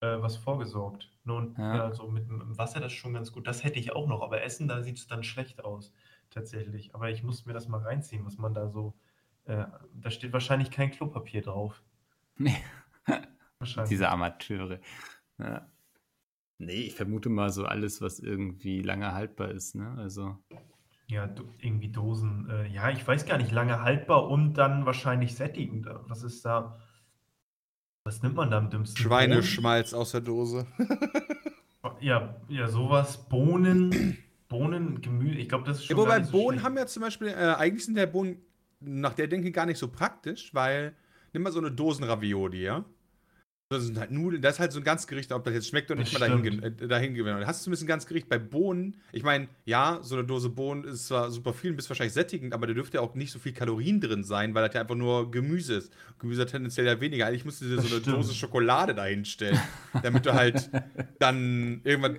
[0.00, 1.12] äh, was vorgesorgt.
[1.24, 1.76] Nun, Ja.
[1.76, 3.46] ja, so mit dem Wasser das ist schon ganz gut.
[3.46, 5.92] Das hätte ich auch noch, aber Essen, da sieht es dann schlecht aus,
[6.30, 6.94] tatsächlich.
[6.96, 8.94] Aber ich muss mir das mal reinziehen, was man da so.
[9.46, 9.64] Äh,
[9.94, 11.82] da steht wahrscheinlich kein Klopapier drauf.
[12.36, 12.56] Nee.
[13.58, 13.90] Wahrscheinlich.
[13.90, 14.80] Diese Amateure.
[15.38, 15.68] Ja.
[16.58, 19.94] Nee, ich vermute mal so alles, was irgendwie lange haltbar ist, ne?
[19.98, 20.36] Also.
[21.08, 22.48] Ja, do- irgendwie Dosen.
[22.48, 25.86] Äh, ja, ich weiß gar nicht, lange haltbar und dann wahrscheinlich sättigend.
[26.08, 26.80] Was ist da?
[28.04, 29.02] Was nimmt man da am dümmsten?
[29.02, 30.66] Schweineschmalz aus der Dose.
[30.78, 30.98] Bohnen?
[32.00, 33.28] Ja, ja, sowas.
[33.28, 34.16] Bohnen,
[34.48, 35.38] Bohnen, Gemüse.
[35.38, 36.64] Ich glaube, das ist Ja, schon wobei gar nicht so Bohnen schlecht.
[36.64, 38.38] haben ja zum Beispiel, äh, eigentlich sind der Bohnen
[38.84, 40.94] nach der Denke gar nicht so praktisch, weil,
[41.32, 42.84] nimm mal so eine Dosenravioli, ja?
[43.70, 46.00] Das sind halt Nudeln, das ist halt so ein Ganzgericht, ob das jetzt schmeckt oder
[46.00, 47.40] nicht mal dahin, äh, dahin gewinnen.
[47.40, 48.96] Du hast zumindest ein Ganzgericht bei Bohnen.
[49.10, 52.52] Ich meine, ja, so eine Dose Bohnen ist zwar super viel und bist wahrscheinlich sättigend,
[52.52, 54.94] aber da dürfte ja auch nicht so viel Kalorien drin sein, weil das ja einfach
[54.94, 55.92] nur Gemüse ist.
[56.18, 57.26] Gemüse hat tendenziell ja weniger.
[57.26, 58.18] Eigentlich musst du dir so eine stimmt.
[58.18, 59.58] Dose Schokolade dahinstellen,
[60.02, 60.70] damit du halt
[61.18, 62.18] dann irgendwann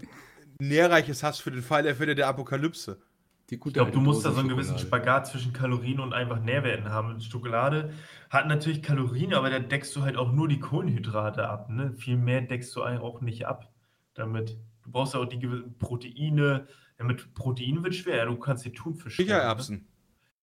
[0.59, 2.97] Nährreiches hast für den Fall der Fälle der Apokalypse.
[3.50, 4.80] Die gute Ich glaube, du musst da so einen gewissen.
[4.80, 7.22] Spagat zwischen Kalorien und einfach Nährwerten haben.
[7.22, 7.93] Schokolade
[8.30, 11.70] hat natürlich Kalorien, aber da deckst du halt auch nur die Kohlenhydrate ab.
[11.70, 11.93] Ne?
[11.93, 13.72] Viel mehr deckst du eigentlich auch nicht ab
[14.16, 14.58] damit.
[14.84, 16.68] Du brauchst ja auch die gewissen Proteine.
[16.98, 18.18] Ja, mit Protein wird schwer.
[18.18, 19.18] Ja, du kannst die Thunfisch.
[19.18, 19.78] Kichererbsen.
[19.78, 19.86] Ne?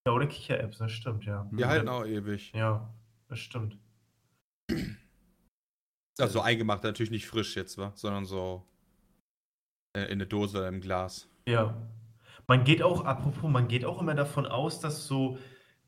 [0.06, 1.48] Ja, oder Kichererbsen, das stimmt, ja.
[1.52, 2.52] Die halten auch ewig.
[2.54, 2.92] Ja,
[3.28, 3.78] das stimmt.
[6.18, 7.92] Also eingemacht, natürlich nicht frisch jetzt, wa?
[7.94, 8.66] sondern so
[9.96, 11.28] äh, in eine Dose oder im Glas.
[11.46, 11.74] Ja.
[12.52, 15.38] Man geht auch, apropos, man geht auch immer davon aus, dass so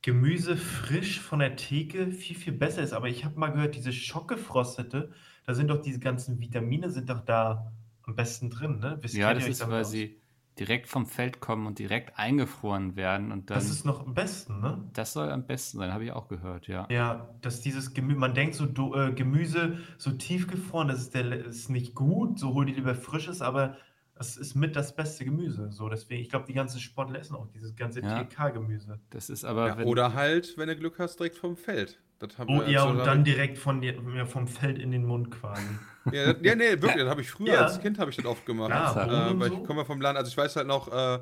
[0.00, 2.94] Gemüse frisch von der Theke viel, viel besser ist.
[2.94, 5.12] Aber ich habe mal gehört, diese schockgefrostete,
[5.44, 7.70] da sind doch diese ganzen Vitamine, sind doch da
[8.04, 8.96] am besten drin, ne?
[9.02, 9.90] Wisst- Ja, das ist, weil aus?
[9.90, 10.22] sie
[10.58, 13.58] direkt vom Feld kommen und direkt eingefroren werden und dann.
[13.58, 14.88] Das ist noch am besten, ne?
[14.94, 16.88] das soll am besten sein, habe ich auch gehört, ja.
[16.90, 21.30] Ja, dass dieses Gemüse, man denkt so do, äh, Gemüse so tiefgefroren, das ist, der,
[21.44, 23.76] ist nicht gut, so hol dir lieber frisches, aber
[24.16, 25.70] es ist mit das beste Gemüse.
[25.72, 28.22] So, deswegen, ich glaube, die ganzen Sportler essen auch dieses ganze Ja.
[28.22, 28.98] TK-Gemüse.
[29.10, 32.00] Das ist aber, Ja, oder halt, wenn du Glück hast, direkt vom Feld.
[32.20, 34.92] Das haben Oh wir- ja, und da- dann direkt von dir, ja, vom Feld in
[34.92, 35.62] den Mund quasi.
[36.12, 37.60] Ja, das- ja, nee, wirklich, das habe ich früher Ja.
[37.64, 38.68] als Kind habe ich das oft gemacht.
[38.70, 39.54] Ja, äh, weil so.
[39.56, 41.18] ich komme vom Land, also ich weiß halt noch, äh,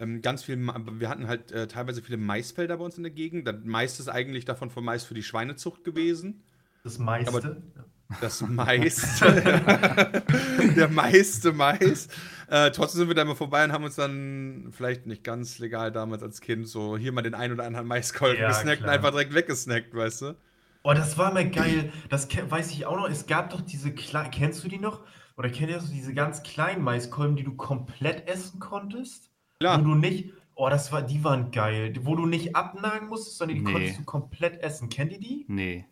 [0.00, 3.48] ähm, ganz viel, wir hatten halt äh, teilweise viele Maisfelder bei uns in der Gegend.
[3.48, 6.44] Das meiste ist eigentlich davon von Mais für die Schweinezucht gewesen.
[6.84, 7.62] Das meiste.
[8.20, 9.32] Das meiste.
[10.76, 12.08] der meiste Mais.
[12.48, 15.92] Äh, trotzdem sind wir da immer vorbei und haben uns dann vielleicht nicht ganz legal
[15.92, 19.10] damals als Kind so hier mal den ein oder anderen Maiskolben Ja, gesnackt und einfach
[19.10, 20.36] direkt weggesnackt, weißt du?
[20.84, 21.92] Oh, das war mal geil.
[22.08, 23.10] Das weiß ich auch noch.
[23.10, 25.02] Es gab doch diese kleinen, kennst du die noch?
[25.36, 29.30] Oder ihr so diese ganz kleinen Maiskolben, die du komplett essen konntest?
[29.60, 29.80] Klar.
[29.80, 31.92] Wo du nicht, oh, das war, die waren geil.
[32.00, 33.72] Wo du nicht abnagen musstest, sondern die Nee.
[33.72, 34.88] konntest du komplett essen.
[34.88, 35.44] Kennt ihr die?
[35.48, 35.84] Nee.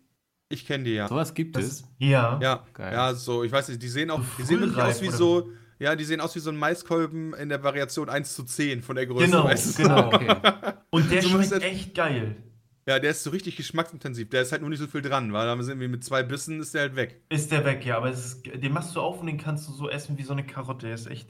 [0.48, 1.08] Ich kenne die ja.
[1.08, 1.84] Sowas gibt Das, es.
[1.98, 2.38] ja.
[2.40, 2.92] Ja, Geil.
[2.92, 5.96] ja, so, ich weiß nicht, die sehen auch, die sehen wirklich aus wie so, Ja,
[5.96, 9.06] die sehen aus wie so ein Maiskolben in der Variation 1 zu 10 von der
[9.06, 9.26] Größe.
[9.26, 9.82] Genau, weißt du?
[9.82, 10.06] genau.
[10.06, 10.36] Okay.
[10.90, 12.36] Und der So schmeckt das- echt geil.
[12.88, 14.30] Ja, der ist so richtig geschmacksintensiv.
[14.30, 16.60] Der ist halt nur nicht so viel dran, weil da sind wir mit zwei Bissen
[16.60, 17.20] ist der halt weg.
[17.30, 19.72] Ist der weg, ja, aber es ist, den machst du auf und den kannst du
[19.72, 20.86] so essen wie so eine Karotte.
[20.86, 21.28] Der ist echt,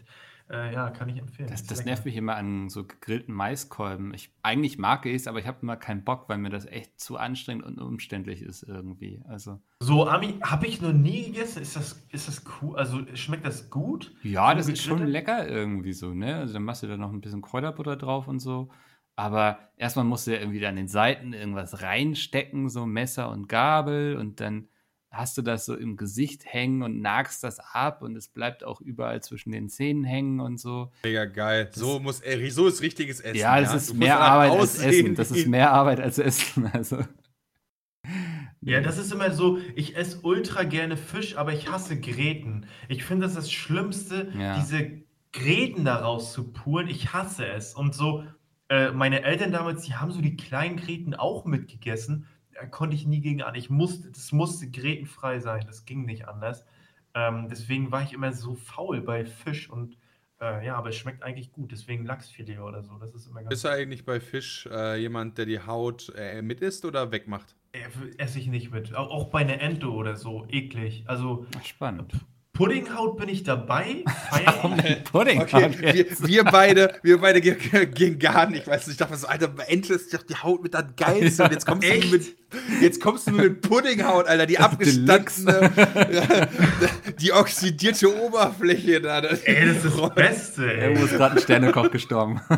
[0.51, 1.49] äh, ja, kann ich empfehlen.
[1.49, 4.15] Das, das nervt mich immer an so gegrillten Maiskolben.
[4.15, 7.01] Ich, eigentlich mag ich es, aber ich habe immer keinen Bock, weil mir das echt
[7.01, 9.23] zu anstrengend und umständlich ist irgendwie.
[9.29, 11.63] Also, So, Ami, habe ich noch nie gegessen.
[11.63, 12.77] Ist das, ist das cool?
[12.77, 14.15] Also, schmeckt das gut?
[14.23, 16.37] ja, das ist schon lecker irgendwie so, ne?
[16.37, 18.71] Also dann machst du da noch ein bisschen Kräuterbutter drauf und so.
[19.17, 24.17] Aber erstmal musst du ja irgendwie an den Seiten irgendwas reinstecken, so Messer und Gabel
[24.17, 24.69] und dann
[25.11, 28.81] hast du das so im Gesicht hängen und nagst das ab und es bleibt auch
[28.81, 30.91] überall zwischen den Zähnen hängen und so.
[31.05, 31.71] Mega geil.
[31.73, 33.39] So muss äh, so ist richtiges Essen.
[33.39, 35.15] Ja, das Du ist musst mehr Arbeit als Essen.
[35.15, 36.71] Das ist mehr Arbeit als Essen.
[36.73, 37.05] Also.
[38.61, 42.67] Ja, das ist immer so, ich esse ultra gerne Fisch, aber ich hasse Gräten.
[42.89, 44.59] Ich finde das das Schlimmste, Ja.
[44.59, 45.03] diese
[45.33, 46.89] Gräten daraus zu pulen.
[46.89, 47.75] Ich hasse es.
[47.75, 48.25] Und so,
[48.69, 52.27] äh, meine Eltern damals, die haben so die kleinen Gräten auch mitgegessen.
[52.71, 53.55] Konnte ich nie gegen an.
[53.55, 55.65] Ich musste, das musste grätenfrei sein.
[55.67, 56.65] Das ging nicht anders.
[57.15, 59.97] Ähm, deswegen war ich immer so faul bei Fisch und
[60.41, 61.73] äh, ja, aber es schmeckt eigentlich gut.
[61.73, 62.95] Deswegen Lachsfilet oder so.
[62.99, 66.43] Das ist immer ganz Bist du eigentlich bei Fisch äh, jemand, der die Haut äh,
[66.43, 67.55] mit isst oder wegmacht?
[67.73, 67.81] Äh,
[68.19, 68.95] esse ich nicht mit.
[68.95, 70.47] Au- Auch bei einer Ente oder so.
[70.51, 71.05] Eklig.
[71.07, 72.13] Also Spannend.
[72.57, 74.03] Puddinghaut bin ich dabei.
[74.31, 75.05] Feier ich.
[75.05, 75.43] Pudding.
[75.43, 78.67] Okay, wir, wir beide, wir beide gehen, gar nicht.
[78.67, 81.45] Weißt du, ich dachte mir so, Alter, Ente ist doch die Haut mit das Geilste.
[81.45, 82.37] Und jetzt kommst, du mit,
[82.81, 85.71] jetzt kommst du mit Puddinghaut, Alter, die abgestandene,
[87.21, 89.21] die oxidierte Oberfläche da.
[89.21, 91.07] Das, Ey, das ist das Beste, Irgendwo ey.
[91.07, 92.41] ist gerade ein Sternekoch gestorben.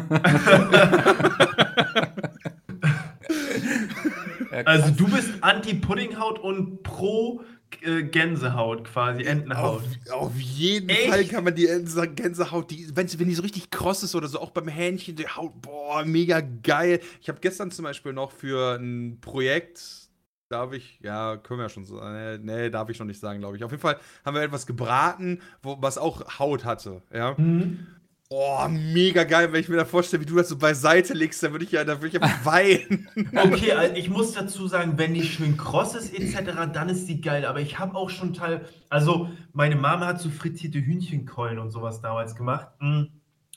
[4.64, 9.82] Also du bist anti-Puddinghaut und pro Gänsehaut quasi, auf, Entenhaut.
[10.10, 11.08] auf jeden Echt?
[11.08, 11.66] Fall kann man die
[12.14, 15.28] Gänsehaut, die, wenn, wenn die so richtig kross ist oder so, auch beim Hähnchen, die
[15.28, 17.00] Haut, boah, mega geil.
[17.20, 20.08] Ich habe gestern zum Beispiel noch für ein Projekt,
[20.48, 23.40] darf ich, ja, können wir ja schon sagen, nee, nee, darf ich noch nicht sagen,
[23.40, 23.64] glaube ich.
[23.64, 27.34] Auf jeden Fall haben wir etwas gebraten, wo, was auch Haut hatte, ja.
[27.36, 27.86] Mhm.
[28.30, 31.52] Oh, mega geil, wenn ich mir da vorstelle, wie du das so beiseite legst, dann
[31.52, 33.08] würde ich ja, da würde ich ja weinen.
[33.34, 37.22] Okay, also ich muss dazu sagen, wenn die schön kross ist etc., dann ist die
[37.22, 37.46] geil.
[37.46, 42.02] Aber ich habe auch schon Teil, also meine Mama hat so frittierte Hühnchenkeulen und sowas
[42.02, 42.68] damals gemacht.
[42.80, 43.04] Mm.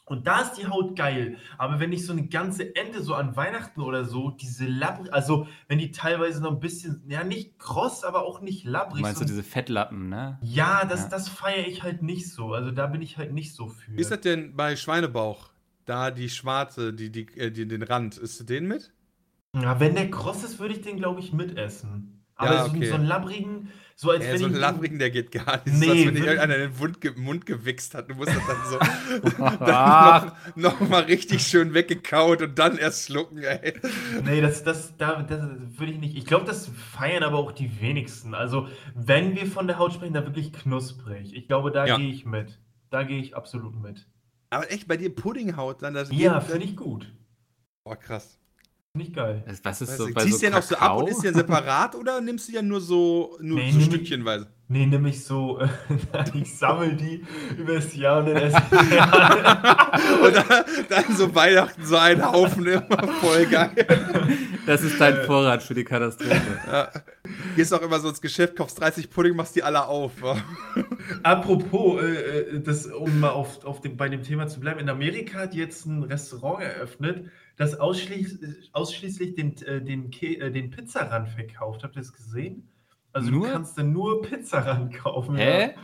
[0.05, 1.37] Und da ist die Haut geil.
[1.57, 5.47] Aber wenn ich so eine ganze Ente so an Weihnachten oder so, diese labbrig, also
[5.67, 9.01] wenn die teilweise noch ein bisschen, ja nicht kross, aber auch nicht labbrig.
[9.01, 10.37] Meinst so, du diese Fettlappen, ne?
[10.41, 11.09] ja, das, Ja.
[11.09, 12.53] das feiere ich halt nicht so.
[12.53, 13.91] Also da bin ich halt nicht so für.
[13.93, 15.49] Wie ist das denn bei Schweinebauch?
[15.85, 18.91] Da die schwarze, die, die, äh, die, den Rand, isst du den mit?
[19.55, 22.23] Ja, wenn der kross ist, würde ich den, glaube ich, mitessen.
[22.35, 22.87] Aber Ja, so, okay.
[22.87, 23.69] so einen labbrigen,
[24.01, 25.77] so als Ja, wenn so ein Labbrigen, der geht gar nicht.
[25.77, 28.09] Nee, Nee, als wenn dir irgendeiner in den Mund, Mund gewichst hat.
[28.09, 33.05] Du musst das dann so dann noch, noch mal richtig schön weggekaut und dann erst
[33.05, 33.79] schlucken, ey.
[34.25, 35.39] Nee, das, das, da, das
[35.77, 36.17] würde ich nicht.
[36.17, 38.33] Ich glaube, das feiern aber auch die wenigsten.
[38.33, 41.35] Also, wenn wir von der Haut sprechen, dann wirklich knusprig.
[41.35, 41.97] Ich glaube, da Ja.
[41.97, 42.57] gehe ich mit.
[42.89, 44.07] Da gehe ich absolut mit.
[44.49, 47.13] Aber echt, bei dir Puddinghaut dann das Ja, finde ich gut.
[47.83, 48.39] Boah, krass.
[48.93, 49.43] Finde ich geil.
[49.47, 51.07] Das- Was ist Weißt so du, bei ziehst so du den auch so ab und
[51.07, 54.47] isst den separat oder nimmst du ja nur so, nur Nee, so nee, stückchenweise?
[54.67, 55.67] Nee, nämlich so, äh,
[56.33, 57.23] ich sammle die
[57.57, 58.75] übers Jahr und dann esse ich die.
[60.25, 63.71] Und dann, dann so Weihnachten so einen Haufen immer voll geil.
[64.65, 66.41] Das ist dein Vorrat für die Katastrophe.
[66.67, 66.89] Ja.
[67.57, 70.21] Gehst auch immer so ins Geschäft, kaufst 30 Pudding, machst die alle auf.
[70.21, 70.37] wa?
[71.23, 74.89] Apropos, äh, äh, das, um mal auf, auf dem, bei dem Thema zu bleiben, in
[74.89, 77.25] Amerika hat jetzt ein Restaurant eröffnet,
[77.61, 78.39] das ausschließ,
[78.73, 81.83] ausschließlich den, äh, den, äh, den Pizzarand verkauft.
[81.83, 82.67] Habt ihr das gesehen?
[83.13, 83.45] Also Nur?
[83.45, 85.35] du kannst dann nur Pizzarand kaufen.
[85.35, 85.75] Hä?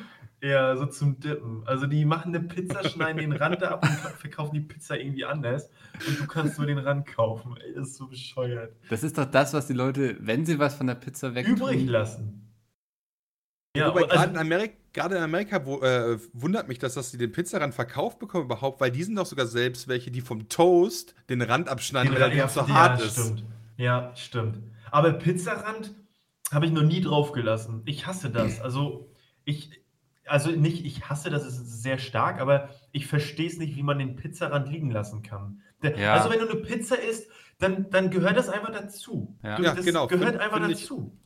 [0.41, 0.49] Ja.
[0.49, 1.61] ja, so zum Dippen.
[1.67, 5.69] Also die machen eine Pizza, schneiden den Rand ab und verkaufen die Pizza irgendwie anders.
[6.07, 7.55] Und du kannst nur den Rand kaufen.
[7.63, 8.75] Ey, das ist so bescheuert.
[8.89, 11.85] Das ist doch das, was die Leute, wenn sie was von der Pizza weg Übrig
[11.85, 12.46] lassen.
[13.77, 17.17] Ja, Wobei also, gerade in Amerika, gerade in Amerika wo, äh, wundert mich, dass, die
[17.17, 21.15] den Pizzarand verkauft bekommen überhaupt, weil die sind doch sogar selbst welche, die vom Toast
[21.29, 23.13] den Rand abschneiden, weil er ja, nicht so ja, hart ist.
[23.13, 23.43] Stimmt.
[23.77, 24.59] Ja, stimmt.
[24.91, 25.93] Aber Pizzarand
[26.51, 27.81] habe ich noch nie drauf gelassen.
[27.85, 28.61] Ich hasse das.
[28.61, 29.09] Also,
[29.43, 29.81] ich,
[30.25, 33.99] also nicht, ich hasse das, ist sehr stark, aber ich verstehe es nicht, wie man
[33.99, 35.61] den Pizzarand liegen lassen kann.
[35.83, 36.13] Der, Ja.
[36.13, 37.27] Also, wenn du eine Pizza isst,
[37.59, 39.35] dann, dann gehört das einfach dazu.
[39.43, 39.57] Ja.
[39.57, 41.17] Du, Ja, das genau, gehört find- einfach find dazu.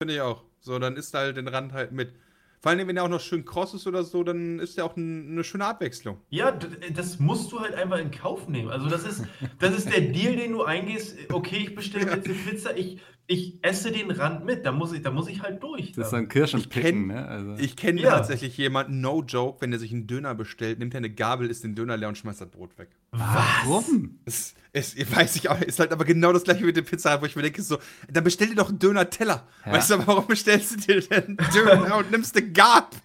[0.00, 0.44] Finde ich auch.
[0.60, 2.12] So, dann isst halt den Rand halt mit.
[2.60, 4.94] Vor allem, wenn er auch noch schön kross ist oder so, dann ist ja auch
[4.94, 6.20] ein, eine schöne Abwechslung.
[6.28, 6.52] Ja,
[6.92, 8.70] das musst du halt einfach in Kauf nehmen.
[8.70, 9.24] Also das ist,
[9.58, 11.16] das ist der Deal, den du eingehst.
[11.32, 12.76] Okay, ich bestelle jetzt eine Pizza.
[12.76, 13.00] Ich,
[13.32, 15.92] ich esse den Rand mit, da muss ich, da muss ich halt durch.
[15.92, 17.28] Das ist so ein Kirschen Ich kenn- picken, ne?
[17.28, 18.10] Also, Ich kenne Ja.
[18.10, 21.62] tatsächlich jemanden, no joke, wenn er sich einen Döner bestellt, nimmt er eine Gabel, isst
[21.62, 22.88] den Döner leer und schmeißt das Brot weg.
[23.12, 24.18] warum?
[24.24, 27.20] Es, es, ich weiß ich auch, ist halt aber genau das gleiche mit dem Pizza,
[27.20, 27.78] wo ich mir denke, so,
[28.10, 29.46] dann bestell dir doch einen Döner-Teller.
[29.66, 29.72] Ja.
[29.72, 32.98] Weißt du, aber warum bestellst du dir denn einen Döner und nimmst eine Gabel?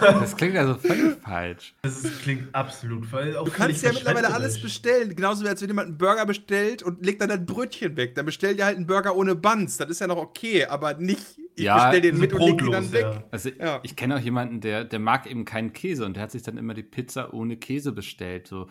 [0.00, 1.74] Das klingt also völlig falsch.
[1.82, 3.04] Das ist, klingt absolut.
[3.12, 5.14] Auch Du kannst ja mittlerweile alles bestellen.
[5.14, 8.14] Genauso wie als wenn jemand einen Burger bestellt und legt dann ein Brötchen weg.
[8.14, 9.76] Dann bestell dir halt einen Burger ohne Buns.
[9.76, 12.70] Das ist ja noch okay, aber nicht, ich Ja, bestell den so mit und leg
[12.72, 13.02] dann weg.
[13.02, 13.24] ja.
[13.30, 13.80] Also Ja.
[13.84, 16.58] ich kenne auch jemanden, der, der mag eben keinen Käse und der hat sich dann
[16.58, 18.48] immer die Pizza ohne Käse bestellt.
[18.48, 18.68] So.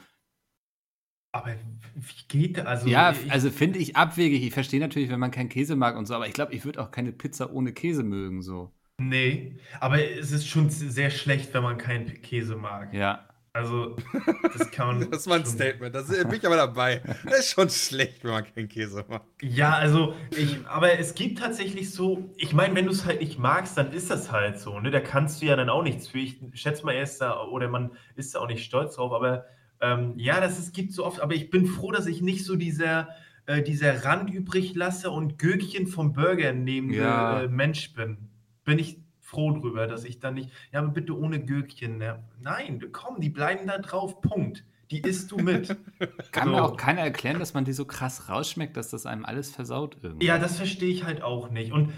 [1.31, 1.55] Aber
[1.95, 2.65] wie geht das?
[2.65, 4.43] Also, ja, ich, also finde ich abwegig.
[4.43, 6.81] Ich verstehe natürlich, wenn man keinen Käse mag und so, aber ich glaube, ich würde
[6.81, 8.41] auch keine Pizza ohne Käse mögen.
[8.43, 8.71] So.
[8.99, 12.93] Nee, aber es ist schon sehr schlecht, wenn man keinen Käse mag.
[12.93, 13.27] Ja.
[13.55, 13.95] Also,
[14.57, 15.11] das kann man.
[15.11, 15.93] Das war ein Statement.
[15.93, 17.03] Da bin ich aber dabei.
[17.23, 19.27] Das ist schon schlecht, wenn man keinen Käse macht.
[19.43, 23.37] Ja, also, ich, aber es gibt tatsächlich so, ich meine, wenn du es halt nicht
[23.37, 24.89] magst, dann ist das halt so, ne?
[24.89, 26.17] Da kannst du ja dann auch nichts für.
[26.17, 29.45] Ich schätze mal, er ist da, oder man ist da auch nicht stolz drauf, aber
[29.81, 32.55] ähm, ja, das ist, gibt so oft, aber ich bin froh, dass ich nicht so
[32.55, 33.09] dieser,
[33.45, 37.41] äh, dieser Rand übrig lasse und Gürkchen vom Burger nehmende Ja.
[37.43, 38.29] äh, Mensch bin.
[38.65, 39.02] Bin ich
[39.33, 41.97] froh drüber, dass ich dann nicht, ja, aber bitte ohne Gürkchen.
[41.97, 42.23] Ne?
[42.39, 44.63] Nein, komm, die bleiben da drauf, Punkt.
[44.91, 45.75] Die isst du mit.
[46.31, 46.51] Kann So.
[46.51, 49.97] mir auch keiner erklären, dass man die so krass rausschmeckt, dass das einem alles versaut
[50.03, 50.27] irgendwie.
[50.27, 51.71] Ja, das verstehe ich halt auch nicht.
[51.71, 51.91] Und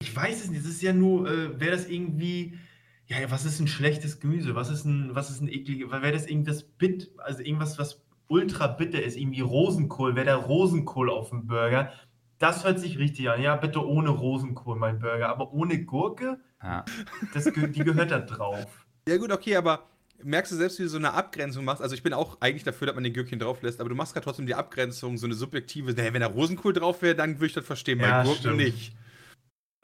[0.00, 2.58] ich weiß es nicht, es ist ja nur, äh, wäre das irgendwie,
[3.06, 4.54] ja, ja, was ist ein schlechtes Gemüse?
[4.54, 8.68] Was ist ein, was ist ein ekliges, wäre das irgendwas Bit, also irgendwas, was ultra
[8.68, 11.92] bitter ist, irgendwie Rosenkohl, wäre der Rosenkohl auf dem Burger?
[12.44, 13.40] Das hört sich richtig an.
[13.40, 15.30] Ja, bitte ohne Rosenkohl, mein Burger.
[15.30, 16.84] Aber ohne Gurke, Ja.
[17.32, 18.66] das, die gehört da drauf.
[19.08, 19.86] Ja, gut, okay, aber
[20.22, 21.80] merkst du selbst, wie du so eine Abgrenzung machst?
[21.82, 24.12] Also, ich bin auch eigentlich dafür, dass man den Gürkchen drauf lässt, aber du machst
[24.12, 25.92] gerade trotzdem die Abgrenzung, so eine subjektive.
[25.94, 27.98] Naja, wenn da Rosenkohl drauf wäre, dann würde ich das verstehen.
[28.00, 28.56] Ja, bei Gurken stimmt.
[28.58, 28.94] nicht.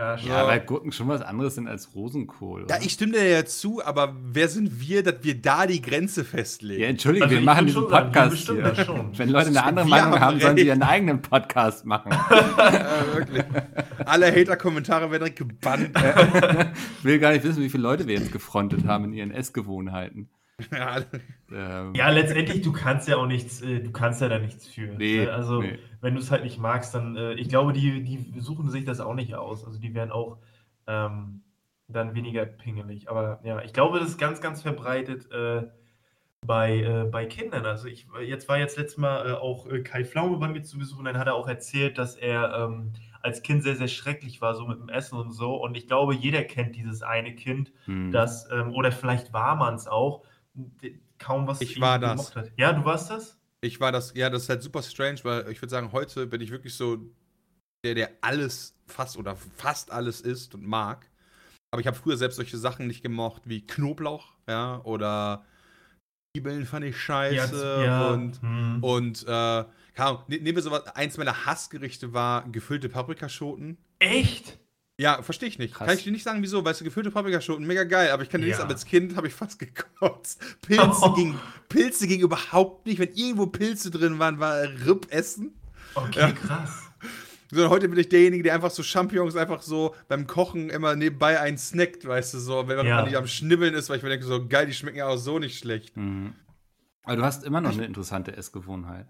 [0.00, 2.60] Ja, ja, weil Gurken schon was anderes sind als Rosenkohl.
[2.60, 2.84] Ja, oder?
[2.84, 6.80] ich stimme dir ja zu, aber wer sind wir, dass wir da die Grenze festlegen?
[6.80, 9.10] Ja, entschuldige, Also wir machen diesen wir Podcast bestimmen hier.
[9.16, 12.12] Wenn Leute eine andere Wir Meinung haben haben, sollen sie ihren eigenen Podcast machen.
[12.30, 13.44] Ja, wirklich.
[14.06, 15.90] Alle Hater-Kommentare werden direkt gebannt.
[16.98, 20.28] Ich will gar nicht wissen, wie viele Leute wir jetzt gefrontet haben in ihren Essgewohnheiten.
[20.72, 21.04] Ja,
[21.52, 24.86] Ähm, Ja, letztendlich, du kannst ja auch nichts, äh, du kannst ja da nichts für.
[24.86, 25.32] Nee, ne?
[25.32, 25.78] Also, nee.
[26.00, 29.00] wenn du es halt nicht magst, dann, äh, ich glaube, die, die suchen sich das
[29.00, 29.64] auch nicht aus.
[29.64, 30.38] Also, die werden auch
[30.86, 31.42] ähm,
[31.88, 33.10] dann weniger pingelig.
[33.10, 35.64] Aber ja, ich glaube, das ist ganz, ganz verbreitet äh,
[36.46, 37.66] bei, äh, bei Kindern.
[37.66, 40.78] Also, ich jetzt war jetzt letztes Mal äh, auch äh, Kai Pflaume bei mir zu
[40.78, 42.92] Besuch und dann hat er auch erzählt, dass er ähm,
[43.22, 45.54] als Kind sehr, sehr schrecklich war, so mit dem Essen und so.
[45.54, 48.10] Und ich glaube, jeder kennt dieses eine Kind, hm.
[48.12, 50.22] das, ähm, oder vielleicht war man es auch,
[51.18, 52.34] kaum was Ich war das.
[52.34, 52.52] hat.
[52.56, 53.36] Ja, du warst das?
[53.62, 56.40] ich war das, ja, das ist halt super strange, weil ich würde sagen, heute bin
[56.40, 56.98] ich wirklich so
[57.84, 61.10] der, der alles fast oder fast alles isst und mag.
[61.72, 65.44] Aber ich habe früher selbst solche Sachen nicht gemocht wie Knoblauch, ja, oder
[66.34, 68.82] Zwiebeln fand ich scheiße und hm.
[68.82, 69.66] und äh, ne-
[70.28, 73.78] nehmen wir sowas, eins meiner Hassgerichte war gefüllte Paprikaschoten.
[73.98, 74.58] Echt?
[75.00, 75.72] Ja, verstehe ich nicht.
[75.74, 75.88] Krass.
[75.88, 78.42] Kann ich dir nicht sagen, wieso, weißt du, gefüllte Paprikaschoten, mega geil, aber ich kann
[78.42, 78.50] dir Ja.
[78.52, 80.42] nicht sagen, als Kind habe ich fast gekotzt.
[80.60, 81.38] Pilze ging,
[81.70, 82.98] Pilze ging überhaupt nicht.
[82.98, 85.54] Wenn irgendwo Pilze drin waren, war Ripp essen.
[85.94, 86.32] Okay, Ja.
[86.32, 86.82] krass.
[87.50, 91.40] Sondern heute bin ich derjenige, der einfach so Champignons einfach so beim Kochen immer nebenbei
[91.40, 93.02] einen snackt, weißt du, so, wenn man Ja.
[93.02, 95.38] nicht am Schnibbeln ist, weil ich mir denke, so geil, die schmecken ja auch so
[95.38, 95.96] nicht schlecht.
[95.96, 96.34] Mhm.
[97.04, 99.06] Aber du hast immer noch eine interessante Essgewohnheit.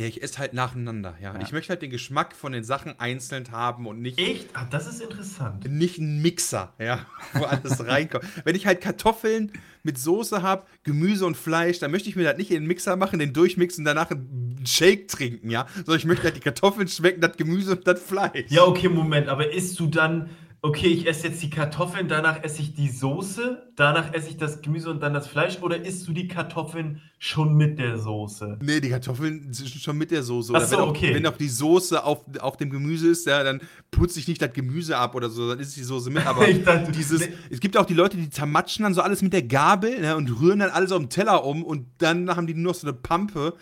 [0.00, 1.34] Ja, ich esse halt nacheinander, ja.
[1.34, 1.40] Ja.
[1.42, 4.18] Ich möchte halt den Geschmack von den Sachen einzeln haben und nicht.
[4.18, 4.48] Echt?
[4.54, 5.70] Ah, das ist interessant.
[5.70, 8.24] nicht ein Mixer, ja, wo alles reinkommt.
[8.44, 12.38] Wenn ich halt Kartoffeln mit Soße habe, Gemüse und Fleisch, dann möchte ich mir das
[12.38, 15.66] nicht in den Mixer machen, den durchmixen, danach einen Shake trinken, ja.
[15.74, 18.46] Sondern ich möchte halt die Kartoffeln schmecken, das Gemüse und das Fleisch.
[18.48, 20.30] Ja, okay, Moment, aber isst du dann,
[20.64, 24.62] okay, ich esse jetzt die Kartoffeln, danach esse ich die Soße, danach esse ich das
[24.62, 28.58] Gemüse und dann das Fleisch oder isst du die Kartoffeln schon mit der Soße?
[28.62, 30.52] Nee, die Kartoffeln sind schon mit der Soße.
[30.54, 31.14] Ach so, wenn, auch, okay.
[31.14, 33.60] wenn auch die Soße auf, auf dem Gemüse ist, ja, dann
[33.90, 36.24] putze ich nicht das Gemüse ab oder so, dann ist die Soße mit.
[36.26, 37.34] Aber dachte, dieses, nee.
[37.50, 40.40] es gibt auch die Leute, die zermatschen dann so alles mit der Gabel ne, und
[40.40, 42.96] rühren dann alles auf dem Teller um und dann haben die nur noch so eine
[42.96, 43.54] Pampe.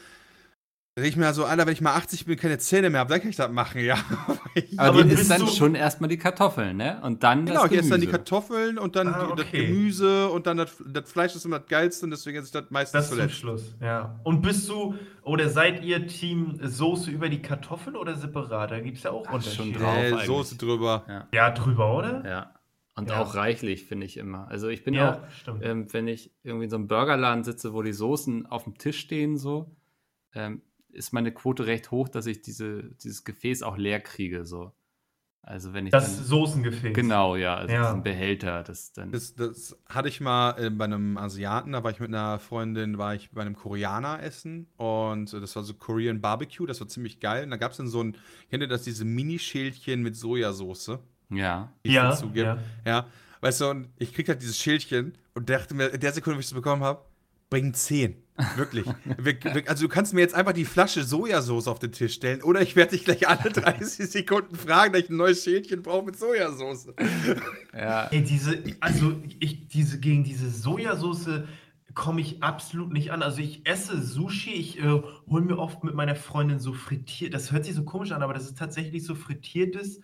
[1.00, 3.20] Denke ich mir so, Alter, wenn ich mal 80 bin, keine Zähne mehr habe, dann
[3.20, 3.94] kann ich das machen, ja.
[4.76, 7.00] Aber, Aber du isst dann schon erstmal die Kartoffeln, ne?
[7.02, 8.18] Und dann genau, das ich esse dann die Gemüse.
[8.18, 9.66] Kartoffeln und dann Ah, die, das okay.
[9.66, 12.64] Gemüse und dann das, das Fleisch ist immer das Geilste und deswegen esse ich das
[12.70, 13.36] meistens Das zum zuletzt.
[13.36, 14.20] Schluss, ja.
[14.24, 18.70] Und bist du, oder seid ihr Team Soße über die Kartoffeln oder separat?
[18.70, 19.78] Da gibt es ja auch Ach, schon Unterschiede.
[19.78, 20.22] drauf.
[20.22, 20.26] Äh.
[20.26, 21.04] Soße drüber.
[21.08, 21.28] Ja.
[21.32, 22.22] Ja, drüber, oder?
[22.28, 22.54] ja.
[22.96, 23.20] Und Ja.
[23.22, 24.48] auch reichlich, finde ich immer.
[24.48, 27.82] Also ich bin Ja, auch, ähm, wenn ich irgendwie in so einem Burgerladen sitze, wo
[27.82, 29.74] die Soßen auf dem Tisch stehen, so,
[30.34, 30.60] ähm,
[30.92, 34.44] ist meine Quote recht hoch, dass ich diese, dieses Gefäß auch leer kriege.
[34.44, 34.72] So.
[35.42, 36.94] Also wenn ich Das dann, Soßengefäß.
[36.94, 37.86] genau, ja, also Ja.
[37.86, 39.10] diesen Behälter, das dann.
[39.10, 42.98] Das, das hatte ich mal äh, bei einem Asiaten, da war ich mit einer Freundin,
[42.98, 47.20] war ich bei einem Koreaner essen und das war so Korean Barbecue, das war ziemlich
[47.20, 47.44] geil.
[47.44, 48.16] Und da gab es dann so ein,
[48.50, 50.98] kennt ihr das, diese Mini-Schälchen mit Sojasauce?
[51.30, 51.72] ja.
[51.86, 52.38] die Ja, dazu gibt.
[52.44, 52.58] ja.
[52.84, 53.06] Ja,
[53.40, 56.40] weißt du, und ich krieg halt dieses Schildchen und dachte mir, in der Sekunde, wo
[56.40, 57.02] ich es bekommen habe,
[57.48, 58.14] bring 10.
[58.56, 58.86] Wirklich.
[59.18, 62.42] Wir- wir- also du kannst mir jetzt einfach die Flasche Sojasauce auf den Tisch stellen
[62.42, 66.06] oder ich werde dich gleich alle 30 Sekunden fragen, dass ich ein neues Schälchen brauche
[66.06, 66.88] mit Sojasauce.
[67.76, 68.06] ja.
[68.10, 71.42] Ey, diese, also ich, diese, gegen diese Sojasauce
[71.94, 73.22] komme ich absolut nicht an.
[73.22, 77.50] Also ich esse Sushi, ich äh, hole mir oft mit meiner Freundin so frittiert, das
[77.52, 80.00] hört sich so komisch an, aber das ist tatsächlich so frittiertes,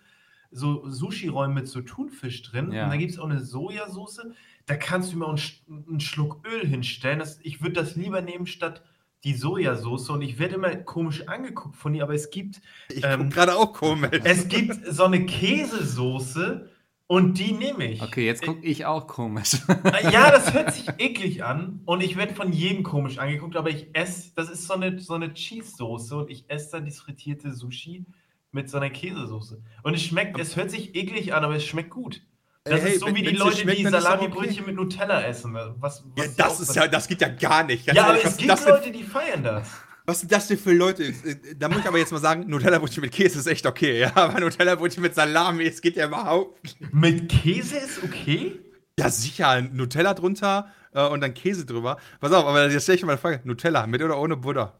[0.51, 2.71] so Sushi-Rollen mit so Thunfisch drin.
[2.71, 2.85] Ja.
[2.85, 4.21] Und da gibt es auch eine Sojasauce,
[4.65, 5.37] da kannst du mir auch
[5.69, 7.19] einen, einen Schluck Öl hinstellen.
[7.19, 8.81] Das, ich würde das lieber nehmen statt
[9.23, 13.29] die Sojasauce und ich werde immer komisch angeguckt von ihr, aber es gibt Ich Ähm,
[13.29, 14.11] gerade auch komisch.
[14.23, 16.69] es gibt so eine Käsesoße
[17.07, 18.01] und die nehme ich.
[18.01, 19.55] Okay, jetzt gucke ich auch komisch.
[19.67, 23.69] Äh, Ja, das hört sich eklig an und ich werde von jedem komisch angeguckt, aber
[23.69, 27.53] ich esse, das ist so eine, so eine Cheese-Soße und ich esse dann das frittierte
[27.53, 28.05] Sushi
[28.51, 29.61] mit so einer Käsesoße.
[29.83, 32.21] Und es schmeckt, es hört sich eklig an, aber es schmeckt gut.
[32.63, 35.53] Das Hey, ist so wenn- wie die Leute, schmeckt, die Salami-Brötchen mit Nutella essen.
[35.53, 37.85] Was, was Ja, das ist ja, das geht ja gar nicht.
[37.85, 39.69] Ganz Ja, aber ehrlich, es was, gibt das denn, Leute, die feiern das.
[40.05, 41.13] was sind das denn für Leute?
[41.57, 44.11] Da muss ich aber jetzt mal sagen, Nutella-Brötchen mit Käse ist echt okay, ja.
[44.15, 46.93] Aber Nutella-Brötchen mit Salami, es geht ja überhaupt nicht.
[46.93, 48.59] Mit Käse ist okay?
[48.99, 49.61] Ja, sicher.
[49.61, 51.97] Nutella drunter äh, und dann Käse drüber.
[52.19, 53.41] Pass auf, aber jetzt stelle ich mal eine Frage.
[53.45, 54.77] Nutella, mit oder ohne Butter?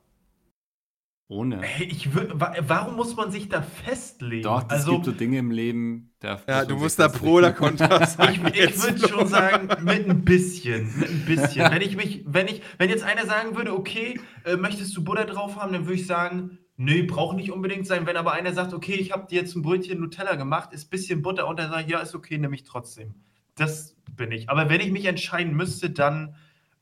[1.30, 1.62] Ohne.
[1.62, 4.44] Hey, ich wür- wa- warum muss man sich da festlegen?
[4.44, 7.52] Doch, es also, gibt so Dinge im Leben, da Ja, du musst da pro oder
[7.52, 8.48] contra Ich, sagen.
[8.48, 10.98] ich Jetzt würde schon sagen, mit ein bisschen.
[10.98, 11.66] Mit ein bisschen.
[11.72, 15.26] Wenn ich mich, wenn ich, wenn jetzt einer sagen würde, okay, äh, möchtest du Butter
[15.26, 18.06] drauf haben, dann würde ich sagen, nö, braucht nicht unbedingt sein.
[18.06, 20.90] Wenn aber einer sagt, okay, ich habe dir jetzt ein Brötchen Nutella gemacht, ist ein
[20.92, 23.16] bisschen Butter und dann sage ich, ja, ist okay, nehme ich trotzdem.
[23.56, 24.50] Das bin ich.
[24.50, 26.36] Aber wenn ich mich entscheiden müsste, dann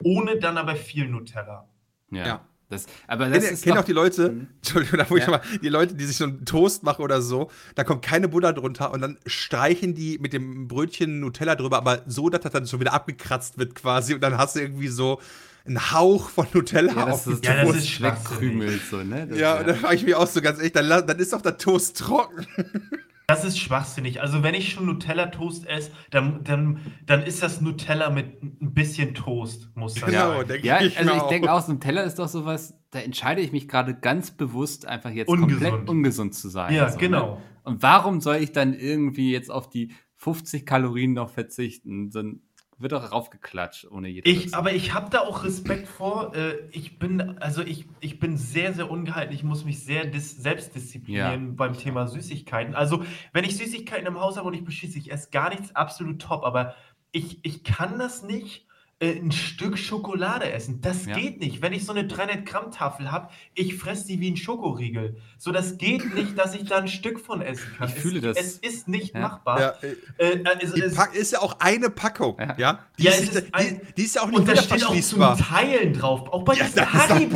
[0.03, 1.67] ohne dann aber viel Nutella.
[2.11, 2.27] Ja.
[2.27, 2.45] Ja.
[2.69, 4.47] Das, aber das Kennt ist doch, auch die Leute, Mhm.
[4.57, 5.31] Entschuldigung, da muss ich Ja.
[5.31, 8.53] mal, die Leute, die sich so einen Toast machen oder so, da kommt keine Butter
[8.53, 12.65] drunter und dann streichen die mit dem Brötchen Nutella drüber, aber so, dass das dann
[12.65, 15.21] schon wieder abgekratzt wird quasi und dann hast du irgendwie so
[15.67, 17.79] einen Hauch von Nutella ja, auf das dem ist, Ja, das Toast.
[17.85, 19.27] ist wegkrümelt so, ne?
[19.27, 21.41] Das, Ja, und dann frage ich mich auch so ganz ehrlich, dann, dann ist doch
[21.41, 22.45] der Toast trocken.
[23.27, 24.21] Das ist schwachsinnig.
[24.21, 29.15] Also wenn ich schon Nutella-Toast esse, dann, dann, dann ist das Nutella mit ein bisschen
[29.15, 30.47] Toast, muss das Genau, sein.
[30.47, 32.99] denke Ja, ich also mir ich denke auch, so ein Teller ist doch sowas, da
[32.99, 35.63] entscheide ich mich gerade ganz bewusst, einfach jetzt Ungesund.
[35.63, 36.73] komplett ungesund zu sein.
[36.73, 37.35] Ja, so, genau.
[37.35, 37.41] Ne?
[37.63, 42.11] Und warum soll ich dann irgendwie jetzt auf die 50 Kalorien noch verzichten?
[42.11, 42.41] Dann
[42.77, 46.35] wird doch raufgeklatscht ohne jede Ich, aber ich habe da auch Respekt vor.
[46.35, 49.33] Äh, ich bin, also ich, ich bin sehr, sehr ungehalten.
[49.33, 51.53] Ich muss mich sehr dis selbst disziplinieren Ja.
[51.55, 52.75] beim Thema Süßigkeiten.
[52.75, 53.03] Also,
[53.33, 56.43] wenn ich Süßigkeiten im Haus habe und ich beschließe, ich esse gar nichts, absolut top.
[56.43, 56.75] Aber
[57.11, 58.64] ich, ich kann das nicht
[59.01, 60.79] ein Stück Schokolade essen.
[60.79, 61.15] Das Ja.
[61.17, 61.61] geht nicht.
[61.61, 65.17] Wenn ich so eine 300 Gramm Tafel habe, ich fresse die wie ein Schokoriegel.
[65.37, 67.89] So, das geht nicht, dass ich da ein Stück von essen kann.
[67.89, 68.45] Ich fühle es, das.
[68.45, 69.19] Es ist nicht Ja.
[69.19, 69.59] machbar.
[69.59, 69.73] Ja,
[70.17, 72.55] äh, Äh, also die Pack ist ja auch eine Packung, Ja.
[72.57, 72.79] ja?
[72.97, 74.99] Die, Ja, ist, ist ein- die, die ist ja auch nicht Und da steht auch
[75.01, 75.19] zum.
[75.19, 76.29] Teilen drauf.
[76.31, 77.29] Auch bei Ja, diesen das Haribo-Dingern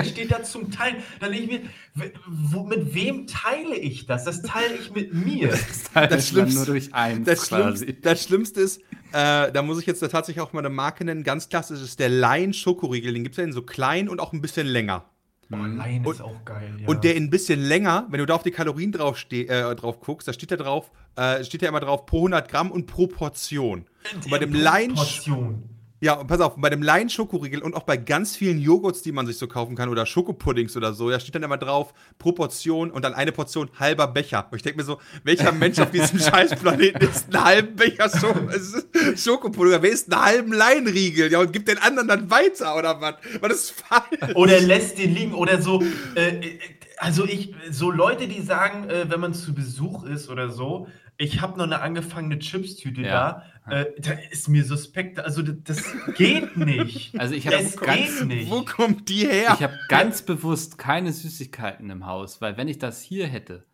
[0.00, 0.06] Bullshit.
[0.06, 0.96] steht da zum Teilen.
[1.20, 1.62] Da denke ich
[1.94, 4.24] mir, wo, mit wem teile ich das?
[4.24, 5.48] Das teile ich mit mir.
[5.52, 7.84] das teilt das man Schlimmste- nur durch eins Das quasi.
[7.84, 8.80] Schlimmste, das Schlimmste ist,
[9.14, 12.08] äh, da muss ich jetzt tatsächlich auch mal eine Marke nennen, ganz klassisch ist der
[12.08, 13.12] Lion Schokoriegel.
[13.12, 15.04] Den gibt es ja in so klein und auch ein bisschen länger.
[15.48, 16.74] Boah, Lion ist auch geil.
[16.80, 16.88] Ja.
[16.88, 19.74] Und der in ein bisschen länger, wenn du da auf die Kalorien drauf, ste äh,
[19.76, 22.86] drauf guckst, da steht da drauf, äh, steht ja immer drauf pro 100 Gramm und
[22.86, 23.86] pro Portion.
[24.14, 25.62] Und bei dem Lion, Portion.
[26.04, 29.10] Ja, und pass auf, bei dem Lion Schokoriegel und auch bei ganz vielen Joghurts, die
[29.10, 32.32] man sich so kaufen kann oder Schokopuddings oder so, da steht dann immer drauf pro
[32.32, 34.46] Portion und dann eine Portion halber Becher.
[34.50, 38.34] Und ich denke mir so, welcher Mensch auf diesem Scheißplaneten ist einen halben Becher Scho
[39.16, 39.80] Schokopudding?
[39.80, 41.32] Wer ist einen halben Leinriegel?
[41.32, 43.14] Ja, und gibt den anderen dann weiter oder was?
[43.40, 44.34] Was ist falsch?
[44.34, 45.82] Oder lässt den liegen oder so.
[46.14, 46.58] Äh, äh,
[46.98, 50.86] also ich, so Leute, die sagen, äh, wenn man zu Besuch ist oder so,
[51.16, 53.10] ich habe noch eine angefangene Chipstüte Ja.
[53.10, 55.18] da, äh, da ist mir suspekt.
[55.20, 55.82] Also das,
[56.16, 57.14] geht nicht.
[57.18, 58.50] Also ich habe ganz, nicht.
[58.50, 59.52] Wo kommt die her?
[59.54, 63.64] ich habe ganz bewusst keine Süßigkeiten im Haus, weil wenn ich das hier hätte,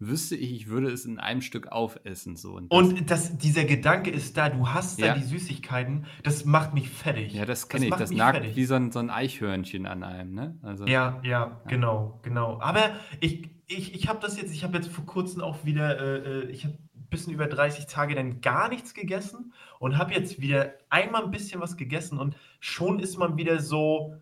[0.00, 2.36] wüsste ich, ich würde es in einem Stück aufessen.
[2.36, 2.52] So.
[2.54, 5.14] Und, das, Und das, dieser Gedanke ist da, du hast da Ja.
[5.14, 7.34] die Süßigkeiten, das macht mich fertig.
[7.34, 7.94] ja, das kenne ich.
[7.94, 8.56] Das mich nagt fertig.
[8.56, 10.34] wie so ein, so ein Eichhörnchen an einem.
[10.34, 10.58] Ne?
[10.62, 12.58] Also, Ja, ja, genau, genau.
[12.60, 12.90] Aber
[13.20, 16.50] ich, ich, ich habe das jetzt, ich habe jetzt vor kurzem auch wieder, äh, äh,
[16.50, 16.78] ich habe
[17.10, 21.60] bisschen über 30 Tage dann gar nichts gegessen und habe jetzt wieder einmal ein bisschen
[21.60, 24.14] was gegessen und schon ist man wieder so,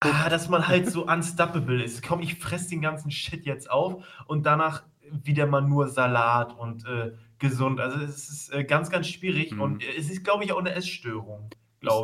[0.00, 2.02] ah, dass man halt so unstoppable ist.
[2.06, 6.86] Komm, ich fress den ganzen Shit jetzt auf und danach wieder mal nur Salat und
[6.86, 7.78] äh, gesund.
[7.80, 9.60] Also es ist äh, ganz, ganz schwierig Mhm.
[9.60, 11.50] und es ist, glaube ich, auch eine Essstörung.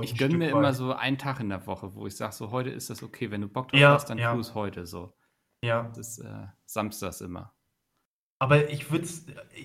[0.02, 0.18] Ich ich.
[0.18, 0.74] gönne mir immer weit.
[0.74, 3.30] so einen Tag in der Woche, wo ich sage, so heute ist das okay.
[3.30, 4.34] Wenn du Bock drauf Ja, hast, dann ja.
[4.34, 5.14] tu es heute so.
[5.64, 5.90] Ja.
[5.96, 7.54] Das ist äh, samstags immer.
[8.40, 9.06] Aber ich würde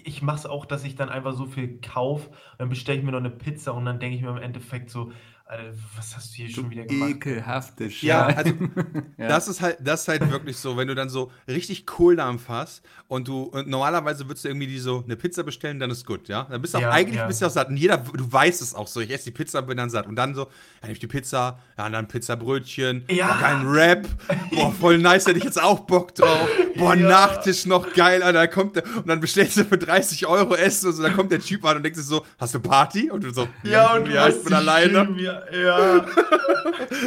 [0.03, 3.11] ich mache es auch, dass ich dann einfach so viel kaufe, dann bestelle ich mir
[3.13, 5.11] noch eine Pizza und dann denke ich mir im Endeffekt so,
[5.47, 7.11] Alter, was hast du hier schon wieder gemacht?
[7.11, 8.37] Ekelhafte Ja, Scheiße.
[8.37, 8.51] also
[9.17, 9.27] Ja.
[9.27, 12.81] das ist halt, das ist halt wirklich so, wenn du dann so richtig Kohldampf hast
[13.07, 16.27] und du und normalerweise würdest du irgendwie die so eine Pizza bestellen, dann ist gut,
[16.29, 16.47] ja.
[16.49, 17.27] Dann bist du auch Ja, eigentlich ja.
[17.27, 17.69] bist du auch satt.
[17.69, 19.01] Und jeder, du weißt es auch so.
[19.01, 20.07] Ich esse die Pizza, bin dann satt.
[20.07, 20.47] Und dann so, ja,
[20.83, 23.37] nehme ich die Pizza, ja, und dann Pizzabrötchen, Ja.
[23.39, 24.07] kein Rap,
[24.51, 26.49] boah, voll nice, hätte ich jetzt auch Bock drauf.
[26.75, 27.07] Boah, Ja.
[27.07, 30.87] Nachtisch noch geil, Alter, da kommt der, und dann bestellst du für 30 Euro Essen
[30.87, 33.11] und so, da kommt der Typ an und denkst dir so, hast du Party?
[33.11, 35.34] Und du so, Ja, und du ja, ich bin alleine.
[35.51, 36.05] Ja.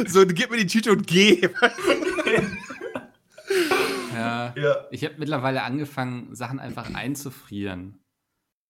[0.07, 1.41] So, gib mir die Tüte und geh.
[4.13, 4.53] ja.
[4.55, 4.75] ja.
[4.91, 7.99] Ich habe mittlerweile angefangen, Sachen einfach einzufrieren.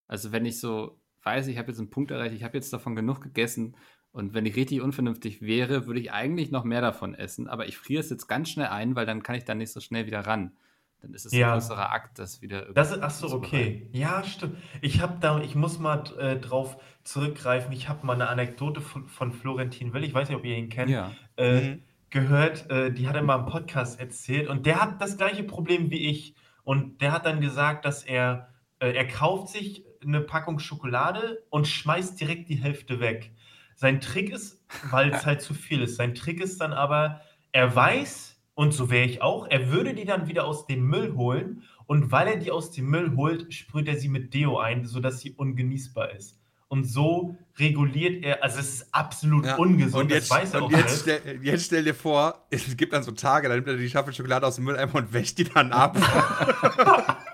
[0.07, 2.95] Also wenn ich so weiß, ich habe jetzt einen Punkt erreicht, ich habe jetzt davon
[2.95, 3.75] genug gegessen
[4.11, 7.77] und wenn ich richtig unvernünftig wäre, würde ich eigentlich noch mehr davon essen, aber ich
[7.77, 10.21] friere es jetzt ganz schnell ein, weil dann kann ich da nicht so schnell wieder
[10.21, 10.57] ran.
[11.01, 11.53] Dann ist es Ja.
[11.53, 13.87] ein größerer Akt, das wieder irgendwie Das ist, ach so, okay.
[13.93, 14.57] Ja, stimmt.
[14.81, 17.71] Ich habe da, ich muss mal äh, drauf zurückgreifen.
[17.71, 20.69] Ich habe mal eine Anekdote von, von Florentin Will, ich weiß nicht, ob ihr ihn
[20.69, 21.11] kennt, Ja.
[21.37, 21.83] äh, Mhm.
[22.09, 22.69] gehört.
[22.69, 26.09] Äh, die hat er mal im Podcast erzählt und der hat das gleiche Problem wie
[26.09, 26.35] ich.
[26.63, 31.67] Und der hat dann gesagt, dass er, äh, er kauft sich eine Packung Schokolade und
[31.67, 33.31] schmeißt direkt die Hälfte weg.
[33.75, 37.21] Sein Trick ist, weil es halt zu viel ist, sein Trick ist dann aber,
[37.53, 38.28] er weiß,
[38.59, 42.11] und so wäre ich auch, er würde die dann wieder aus dem Müll holen und
[42.11, 45.31] weil er die aus dem Müll holt, sprüht er sie mit Deo ein, sodass sie
[45.31, 46.37] ungenießbar ist.
[46.67, 50.61] Und so reguliert er, also es ist absolut Ja, ungesund, Und jetzt, das weiß er
[50.63, 51.23] auch und jetzt, selbst.
[51.23, 54.13] stell, jetzt stell dir vor, es gibt dann so Tage, da nimmt er die Schafel
[54.13, 55.95] Schokolade aus dem Mülleimer und wäscht die dann ab.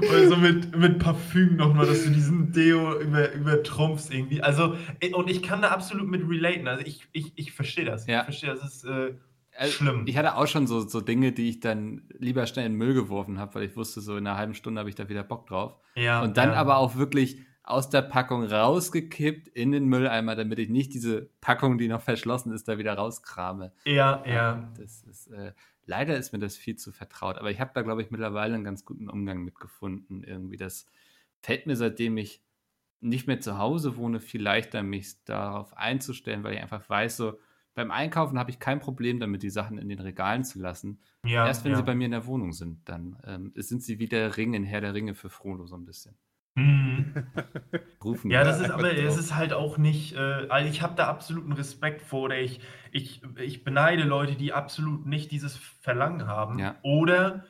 [0.00, 4.42] Oder so mit, mit Parfüm nochmal, dass du diesen Deo über, übertrumpfst irgendwie.
[4.42, 4.76] Also,
[5.12, 6.66] und ich kann da absolut mit relaten.
[6.66, 8.08] Also ich, ich, ich verstehe das.
[8.08, 8.18] Ja.
[8.18, 9.14] Ich verstehe, das ist äh,
[9.56, 10.04] Also, schlimm.
[10.06, 12.94] Ich hatte auch schon so, so Dinge, die ich dann lieber schnell in den Müll
[12.94, 15.46] geworfen habe, weil ich wusste, so in einer halben Stunde habe ich da wieder Bock
[15.46, 15.78] drauf.
[15.94, 16.56] ja, Und dann ja.
[16.56, 21.78] aber auch wirklich aus der Packung rausgekippt in den Mülleimer, damit ich nicht diese Packung,
[21.78, 23.72] die noch verschlossen ist, da wieder rauskrame.
[23.86, 24.68] Ja, ja.
[24.76, 25.52] Das ist, äh,
[25.86, 27.38] leider ist mir das viel zu vertraut.
[27.38, 30.22] Aber ich habe da, glaube ich, mittlerweile einen ganz guten Umgang mit gefunden.
[30.24, 30.86] Irgendwie, das
[31.40, 32.42] fällt mir, seitdem ich
[33.00, 37.38] nicht mehr zu Hause wohne, viel leichter, mich darauf einzustellen, weil ich einfach weiß, so
[37.74, 41.00] beim Einkaufen habe ich kein Problem damit, die Sachen in den Regalen zu lassen.
[41.24, 41.78] ja Erst wenn ja.
[41.78, 44.64] sie bei mir in der Wohnung sind, dann ähm, sind sie wie der Ring in
[44.64, 46.16] Herr der Ringe für Frodo so ein bisschen.
[46.56, 47.26] Mhm.
[48.04, 51.08] Rufen Ja, das ist aber, es ist halt auch nicht, äh, also ich habe da
[51.08, 52.60] absoluten Respekt vor oder ich,
[52.92, 56.76] ich, ich beneide Leute, die absolut nicht dieses Verlangen haben Ja.
[56.82, 57.44] oder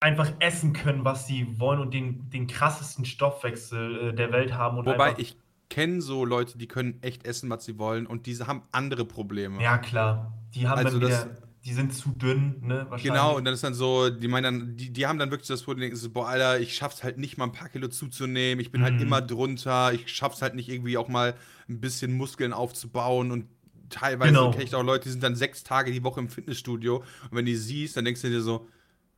[0.00, 4.78] einfach essen können, was sie wollen und den, den krassesten Stoffwechsel äh, der Welt haben.
[4.78, 5.36] Und Wobei einfach, ich
[5.68, 9.62] kenne so Leute, die können echt essen, was sie wollen und diese haben andere Probleme.
[9.62, 10.32] Ja, klar.
[10.54, 12.86] Die haben Also dann das- wieder, die sind zu dünn, ne?
[12.88, 13.02] Wahrscheinlich.
[13.02, 15.62] Genau, und dann ist dann so, die meinen dann, die, die haben dann wirklich das
[15.62, 18.70] Problem, denken so, boah, Alter, ich schaff's halt nicht mal ein paar Kilo zuzunehmen, ich
[18.70, 19.00] bin halt Mhm.
[19.02, 21.34] immer drunter, ich schaff's halt nicht irgendwie auch mal
[21.68, 23.46] ein bisschen Muskeln aufzubauen und
[23.88, 24.50] teilweise Genau.
[24.52, 27.46] kenne ich auch Leute, die sind dann sechs Tage die Woche im Fitnessstudio und wenn
[27.46, 28.68] die siehst, dann denkst du dir so,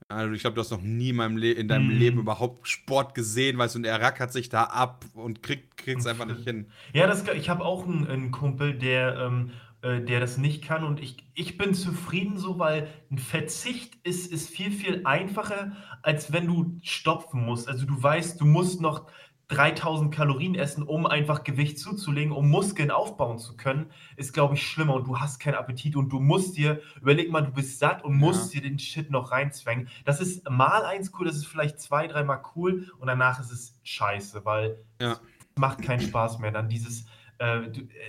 [0.09, 1.91] also ich glaube, du hast noch nie in, Le in deinem Mhm.
[1.91, 6.07] Leben überhaupt Sport gesehen, weißt du, und er rackert sich da ab und kriegt kriegt's
[6.07, 6.71] einfach nicht hin.
[6.95, 9.51] Ja, das, ich habe auch einen, einen Kumpel, der, ähm,
[9.83, 14.33] äh, der das nicht kann und ich, ich bin zufrieden so, weil ein Verzicht ist,
[14.33, 17.69] ist viel, viel einfacher, als wenn du stopfen musst.
[17.69, 19.11] Also du weißt, du musst noch
[19.49, 24.67] 3000 Kalorien essen, um einfach Gewicht zuzulegen, um Muskeln aufbauen zu können, ist, glaube ich,
[24.67, 28.05] schlimmer und du hast keinen Appetit und du musst dir, überleg mal, du bist satt
[28.05, 29.89] und musst dir den Shit noch reinzwängen.
[30.05, 33.79] Das ist mal eins cool, das ist vielleicht zwei, dreimal cool und danach ist es
[33.85, 35.19] scheiße, weil Ja.
[35.57, 36.51] macht keinen Spaß mehr.
[36.53, 37.07] Dann dieses,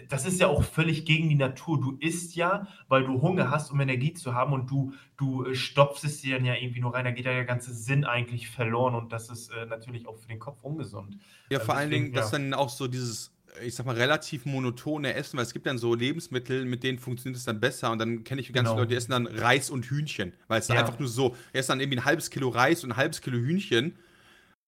[0.10, 1.80] das ist ja auch völlig gegen die Natur.
[1.80, 5.56] Du isst ja, weil du Hunger hast, um Energie zu haben und du, du äh,
[5.56, 7.06] stopfst es dir dann ja irgendwie nur rein.
[7.06, 10.28] Da geht ja der ganze Sinn eigentlich verloren und das ist äh, natürlich auch für
[10.28, 11.18] den Kopf ungesund.
[11.50, 12.38] Ja, Also vor allen Dingen, dass ja.
[12.40, 13.32] dann auch so dieses,
[13.64, 17.38] ich sag mal, relativ monotone Essen, weil es gibt dann so Lebensmittel, mit denen funktioniert
[17.38, 17.92] es dann besser.
[17.92, 18.72] Und dann kenne ich ganz Genau.
[18.72, 20.34] viele Leute, die essen dann Reis und Hühnchen.
[20.48, 20.80] Weil es Ja.
[20.80, 23.38] einfach nur so, er isst dann irgendwie ein halbes Kilo Reis und ein halbes Kilo
[23.38, 23.96] Hühnchen.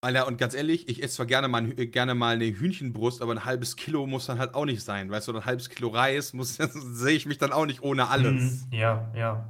[0.04, 3.46] Alter, und ganz ehrlich, ich esse zwar gerne mal, gerne mal eine Hühnchenbrust, aber ein
[3.46, 5.12] halbes Kilo muss dann halt auch nicht sein.
[5.12, 8.66] Weißt du, ein halbes Kilo Reis muss, sehe ich mich dann auch nicht ohne alles.
[8.66, 9.48] Mhm, ja, ja.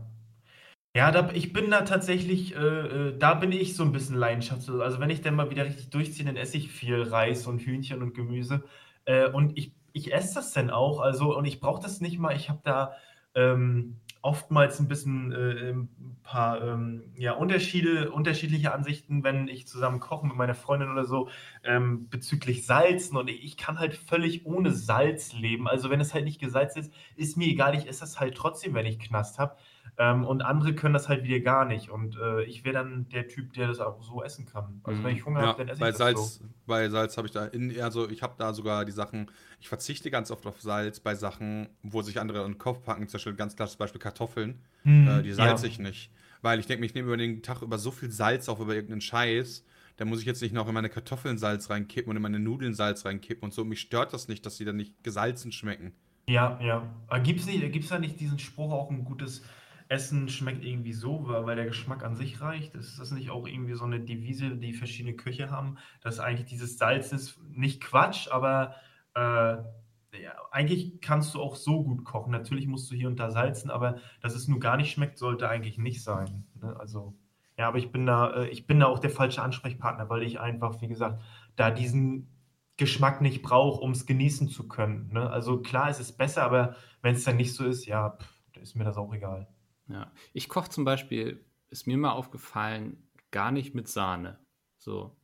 [0.93, 4.82] Ja, da, ich bin da tatsächlich, äh, äh, da bin ich so ein bisschen leidenschaftslos.
[4.82, 8.02] Also wenn ich dann mal wieder richtig durchziehe, dann esse ich viel Reis und Hühnchen
[8.02, 8.64] und Gemüse.
[9.06, 10.99] Äh, und ich, ich esse das dann auch.
[10.99, 12.36] Also, und ich brauche das nicht mal.
[12.36, 12.93] Ich habe da
[13.36, 15.89] ähm, oftmals ein bisschen äh, ein
[16.24, 21.30] paar ähm, ja, Unterschiede, unterschiedliche Ansichten, wenn ich zusammen koche mit meiner Freundin oder so,
[21.63, 23.17] ähm, bezüglich Salzen.
[23.17, 25.67] Und ich kann halt völlig ohne Salz leben.
[25.67, 28.74] Also wenn es halt nicht gesalzt ist, ist mir egal, ich esse das halt trotzdem,
[28.74, 29.55] wenn ich Knast habe.
[29.98, 31.89] Ähm, und andere können das halt wieder gar nicht.
[31.89, 34.82] Und äh, ich wäre dann der Typ, der das auch so essen kann.
[34.84, 36.46] Also wenn ich Hunger Ja, habe, dann esse ich das Salz, so.
[36.66, 39.30] bei Salz habe ich da, in, also ich habe da sogar die Sachen,
[39.60, 43.08] ich verzichte ganz oft auf Salz bei Sachen, wo sich andere in den Kopf packen,
[43.08, 45.72] zum Beispiel ganz klares Beispiel Kartoffeln, Hm, äh, die salze ja.
[45.72, 46.12] ich nicht.
[46.42, 49.02] Weil ich denke, ich nehme über den Tag über so viel Salz auf, über irgendeinen
[49.02, 49.64] Scheiß,
[49.98, 52.74] da muss ich jetzt nicht noch in meine Kartoffeln Salz reinkippen und in meine Nudeln
[52.74, 53.64] Salz reinkippen und so.
[53.64, 55.94] Mich stört das nicht, dass die dann nicht gesalzen schmecken.
[56.28, 56.88] Ja, ja.
[57.20, 59.44] Gibt es da nicht diesen Spruch, auch ein gutes
[59.92, 62.76] Essen schmeckt irgendwie so, weil der Geschmack an sich reicht?
[62.76, 66.78] Ist das nicht auch irgendwie so eine Devise, die verschiedene Köche haben, dass eigentlich dieses
[66.78, 68.76] Salz ist nicht Quatsch, aber
[69.16, 72.32] äh, ja, eigentlich kannst du auch so gut kochen.
[72.32, 75.50] Natürlich musst du hier und da salzen, aber dass es nur gar nicht schmeckt, sollte
[75.50, 76.46] eigentlich nicht sein.
[76.62, 76.74] Ne?
[76.80, 77.14] Also,
[77.58, 80.39] ja, aber ich bin da, äh, ich bin da auch der falsche Ansprechpartner, weil ich
[80.39, 81.22] einfach, wie gesagt,
[81.58, 82.30] da diesen
[82.78, 85.10] Geschmack nicht brauche, um es genießen zu können.
[85.12, 85.30] Ne?
[85.30, 88.78] Also klar, es ist besser, aber wenn es dann nicht so ist, ja, pff, ist
[88.78, 89.50] mir das auch egal.
[89.88, 90.12] Ja.
[90.34, 94.40] Ich koche zum Beispiel, ist mir mal aufgefallen, gar nicht mit Sahne.
[94.78, 95.16] So.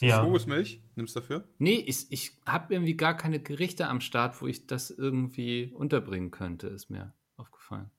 [0.00, 0.22] Ja.
[0.22, 1.48] Kokosmilch, nimmst du dafür?
[1.58, 6.30] Nee, ich, ich habe irgendwie gar keine Gerichte am Start, wo ich das irgendwie unterbringen
[6.30, 7.90] könnte, ist mir aufgefallen.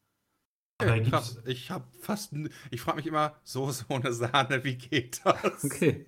[0.82, 1.42] Okay, gibt's- krass.
[1.46, 2.34] Ich habe fast,
[2.72, 5.66] ich frage mich immer, Soße ohne Sahne, wie geht das?
[5.66, 6.06] Okay.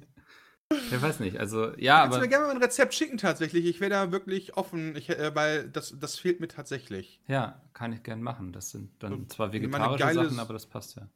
[0.92, 3.66] Ich weiß nicht, also ja, Kannst du aber mir gerne mal ein Rezept schicken tatsächlich?
[3.66, 7.20] Ich wäre da wirklich offen, ich, äh, weil das, das fehlt mir tatsächlich.
[7.28, 8.52] ja, kann ich gern machen.
[8.54, 11.08] Das sind dann Und zwar vegetarische geiles- Sachen, aber das passt ja.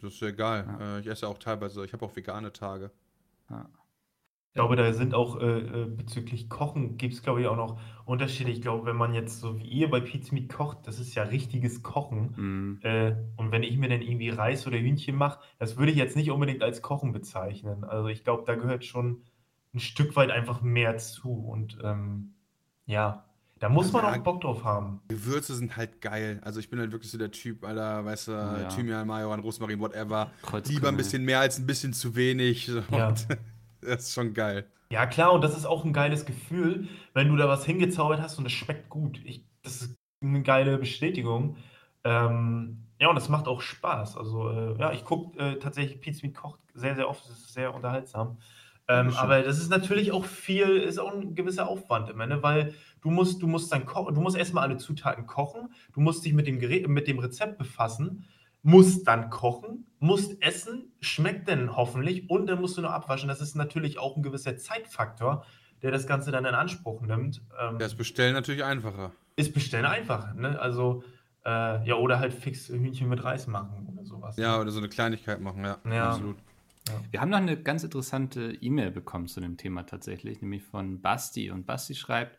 [0.00, 0.66] Das ist ja egal.
[0.80, 0.96] Ja.
[0.96, 2.90] Äh, ich esse auch teilweise, ich habe auch vegane Tage.
[3.50, 3.68] ja.
[4.54, 7.80] Ich glaube, da sind auch äh, äh, bezüglich Kochen gibt es, glaube ich, auch noch
[8.04, 8.52] Unterschiede.
[8.52, 11.24] Ich glaube, wenn man jetzt so wie ihr bei Pizza Meat kocht, das ist ja
[11.24, 12.34] richtiges Kochen.
[12.36, 12.78] Mhm.
[12.82, 16.14] Äh, und wenn ich mir dann irgendwie Reis oder Hühnchen mache, das würde ich jetzt
[16.14, 17.82] nicht unbedingt als Kochen bezeichnen.
[17.82, 19.22] Also ich glaube, da gehört schon
[19.74, 21.32] ein Stück weit einfach mehr zu.
[21.32, 22.34] Und ähm,
[22.86, 23.24] ja,
[23.58, 25.00] da muss man Ja, auch Bock drauf haben.
[25.08, 26.40] Gewürze sind halt geil.
[26.44, 28.68] Also ich bin halt wirklich so der Typ, Alter, weißt du, Ja.
[28.68, 30.30] Thymian, Majoran, Rosmarin, whatever.
[30.68, 32.70] Lieber ein bisschen mehr als ein bisschen zu wenig.
[32.92, 33.12] Ja.
[33.86, 34.66] das ist schon geil.
[34.90, 38.38] Ja, klar, und das ist auch ein geiles Gefühl, wenn du da was hingezaubert hast
[38.38, 39.20] und es schmeckt gut.
[39.24, 41.56] Ich, das ist eine geile Bestätigung.
[42.04, 44.16] Ähm, ja, und das macht auch Spaß.
[44.16, 47.24] Also, äh, ja, ich gucke äh, tatsächlich Pizza mit Kocht sehr, sehr oft.
[47.24, 48.38] Das ist sehr unterhaltsam.
[48.86, 49.20] Ähm, Dankeschön.
[49.20, 52.42] aber das ist natürlich auch viel, ist auch ein gewisser Aufwand immer, ne?
[52.42, 56.22] weil du musst, du musst dann kochen, du musst erstmal alle Zutaten kochen, du musst
[56.22, 58.26] dich mit dem Gerät, mit dem Rezept befassen,
[58.64, 63.28] musst dann kochen, musst essen, schmeckt denn hoffentlich und dann musst du noch abwaschen.
[63.28, 65.44] Das ist natürlich auch ein gewisser Zeitfaktor,
[65.82, 67.42] der das Ganze dann in Anspruch nimmt.
[67.60, 69.12] Ähm, Das Bestellen natürlich einfacher.
[69.36, 70.58] ist bestellen einfach, ne?
[70.58, 71.04] Also,
[71.44, 74.38] äh, ja, oder halt fix Hühnchen mit Reis machen oder sowas.
[74.38, 75.78] Ja, oder so eine Kleinigkeit machen, ja.
[75.90, 76.10] Ja.
[76.10, 76.38] Absolut.
[77.10, 81.50] Wir haben noch eine ganz interessante E-Mail bekommen zu dem Thema tatsächlich, nämlich von Basti.
[81.50, 82.38] Und Basti schreibt,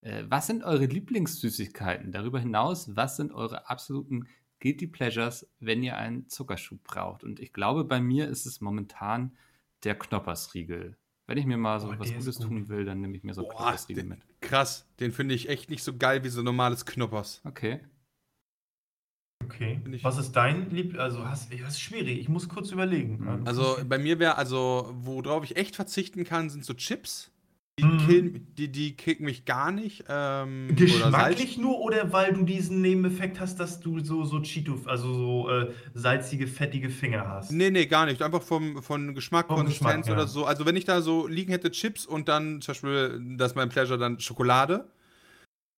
[0.00, 2.12] äh, was sind eure Lieblingssüßigkeiten?
[2.12, 4.26] Darüber hinaus, was sind eure absoluten
[4.60, 7.24] Guilty Pleasures, wenn ihr einen Zuckerschub braucht?
[7.24, 9.36] Und ich glaube, bei mir ist es momentan
[9.84, 10.96] der Knoppersriegel.
[11.26, 12.46] Wenn ich mir mal so Oh, was Gutes gut.
[12.46, 14.20] tun will, dann nehme ich mir so Boah, Knoppersriegel den, mit.
[14.40, 14.88] krass.
[15.00, 17.40] Den finde ich echt nicht so geil wie so normales Knoppers.
[17.44, 17.80] Okay.
[19.44, 19.80] Okay.
[20.02, 20.98] Was ist dein Lieb...
[20.98, 22.18] Also, hast, das ist schwierig.
[22.18, 23.18] Ich muss kurz überlegen.
[23.20, 23.46] Mhm.
[23.46, 27.30] Also bei mir wäre, also worauf ich echt verzichten kann, sind so Chips.
[27.78, 27.98] Die, Mhm.
[28.06, 30.04] killen, die, die kicken mich gar nicht.
[30.08, 30.76] Ähm, oder.
[30.76, 35.50] Geschmacklich nur oder weil du diesen Nebeneffekt hast, dass du so, so Cheeto, also so
[35.50, 37.52] äh, salzige, fettige Finger hast?
[37.52, 38.22] Nee, nee, gar nicht.
[38.22, 40.12] Einfach vom, von Geschmack, Vom Konsistenz Geschmack, ja.
[40.14, 40.46] oder so.
[40.46, 43.68] Also wenn ich da so liegen hätte Chips und dann zum Beispiel, das ist mein
[43.68, 44.86] Pleasure, dann Schokolade.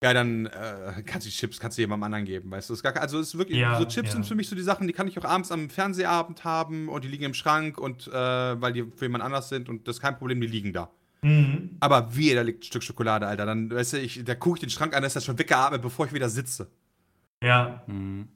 [0.00, 2.74] Ja, dann äh, kannst du Chips, kannst du jemandem anderen geben, weißt du?
[2.74, 4.12] Ist gar, also es ist wirklich, Ja, so Chips ja.
[4.12, 7.02] sind für mich so die Sachen, die kann ich auch abends am Fernsehabend haben und
[7.02, 10.00] die liegen im Schrank und äh, weil die für jemand anders sind und das ist
[10.00, 10.88] kein Problem, die liegen da.
[11.22, 11.76] Mhm.
[11.80, 13.46] Aber wie, da liegt ein Stück Schokolade, Alter.
[13.46, 15.82] Dann, weißt du, ich, da gucke ich den Schrank an, da ist das schon weggeatmet,
[15.82, 16.70] bevor ich wieder sitze.
[17.42, 18.28] Ja, Mhm.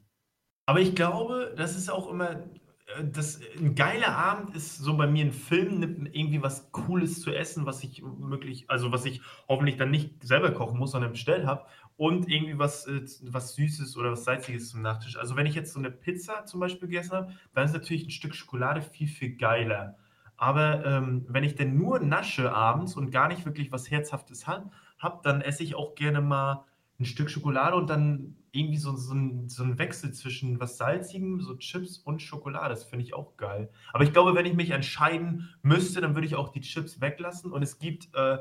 [0.67, 5.07] Aber ich glaube, das ist auch immer, äh, das, ein geiler Abend ist so bei
[5.07, 9.21] mir ein Film, nimmt irgendwie was Cooles zu essen, was ich möglich, also was ich
[9.49, 11.67] hoffentlich dann nicht selber kochen muss, sondern bestellt habe.
[11.97, 15.17] Und irgendwie was, äh, was Süßes oder was Salziges zum Nachtisch.
[15.17, 18.11] Also wenn ich jetzt so eine Pizza zum Beispiel gegessen habe, dann ist natürlich ein
[18.11, 19.97] Stück Schokolade viel, viel geiler.
[20.43, 24.71] Aber ähm, wenn ich denn nur nasche abends und gar nicht wirklich was Herzhaftes habe,
[24.99, 26.65] hab, dann esse ich auch gerne mal
[26.99, 31.41] ein Stück Schokolade und dann irgendwie so, so, ein, so ein Wechsel zwischen was Salzigem,
[31.41, 32.71] so Chips und Schokolade.
[32.71, 33.71] Das finde ich auch geil.
[33.93, 37.53] Aber ich glaube, wenn ich mich entscheiden müsste, dann würde ich auch die Chips weglassen.
[37.53, 38.39] Und es gibt, äh,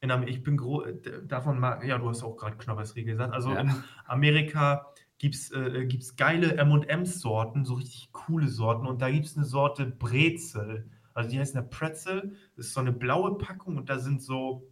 [0.00, 0.96] in Am ich bin gro äh,
[1.26, 3.34] davon mag, ja, du hast auch gerade Knoppersriegel gesagt.
[3.34, 3.60] Also Ja.
[3.60, 3.74] in
[4.06, 4.86] Amerika
[5.18, 8.86] gibt es äh, gibt's geile M&M's-Sorten, so richtig coole Sorten.
[8.86, 10.88] Und da gibt es eine Sorte Brezel.
[11.14, 12.36] Also die heißt eine Pretzel.
[12.56, 14.68] Das ist so eine blaue Packung und da sind so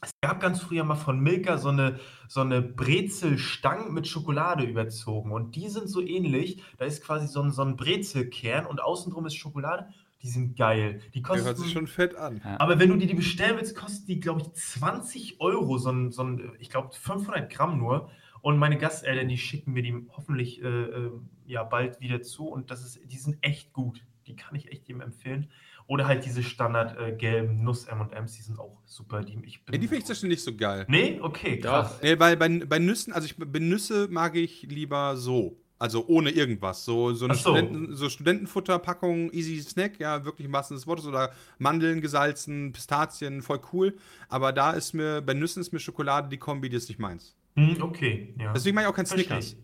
[0.00, 5.32] es gab ganz früher mal von Milka so eine, so eine Brezelstangen mit Schokolade überzogen.
[5.32, 6.62] Und die sind so ähnlich.
[6.76, 9.88] Da ist quasi so ein, so ein Brezelkern und außenrum ist Schokolade.
[10.22, 11.00] Die sind geil.
[11.14, 12.40] Die Der kosten, hört sich schon fett an.
[12.58, 15.78] Aber wenn du dir die bestellen willst, kosten die, glaube ich, 20 Euro.
[15.78, 18.10] So ein, so ein ich glaube, 500 Gramm nur.
[18.40, 21.10] Und meine Gasteltern, die schicken mir die hoffentlich äh, äh,
[21.46, 22.46] ja, bald wieder zu.
[22.48, 24.04] Und das ist, die sind echt gut.
[24.28, 25.50] Die kann ich echt jedem empfehlen.
[25.88, 29.22] Oder halt diese Standard äh, gelben Nuss-M&M's, die sind auch super.
[29.22, 30.84] Die, ich bin Nee, die finde ich Beispiel nicht so geil.
[30.86, 31.98] Nee, okay, krass.
[32.02, 35.56] Nee, bei, bei, bei Nüssen, also ich, bei Nüsse mag ich lieber so.
[35.78, 36.84] Also ohne irgendwas.
[36.84, 37.40] So, so eine so.
[37.54, 41.06] Studenten, so Studentenfutterpackung, easy Snack, ja, wirklich Sinne des Wortes.
[41.06, 43.96] Oder Mandeln gesalzen, Pistazien, voll cool.
[44.28, 47.34] Aber da ist mir, bei Nüssen ist mir Schokolade die Kombi, die ist nicht meins.
[47.56, 48.52] Hm, okay, ja.
[48.52, 49.56] Deswegen mag ich auch kein Versteh Snickers.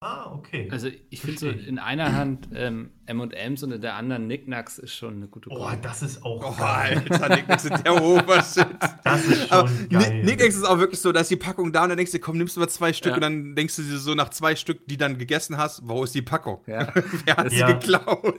[0.00, 0.68] Ah, okay.
[0.70, 4.94] Also ich finde so in einer Hand ähm, M&M's und in der anderen Knickknacks ist
[4.94, 5.78] schon eine gute oh, Kombi.
[5.80, 7.02] das ist auch Oh, geil.
[7.08, 8.66] Alter, Nicknacks sind der Obershit.
[9.04, 10.22] Das ist Aber schon geil.
[10.22, 12.36] Nicknacks ist auch wirklich so, da ist die Packung da und dann denkst du, komm,
[12.36, 13.14] nimmst du mal zwei Stück Ja.
[13.14, 16.14] und dann denkst du dir so nach zwei Stück, die dann gegessen hast, wo ist
[16.14, 16.60] die Packung?
[16.66, 16.92] Ja.
[17.24, 17.72] Wer hat sie Ja.
[17.72, 18.34] geklaut?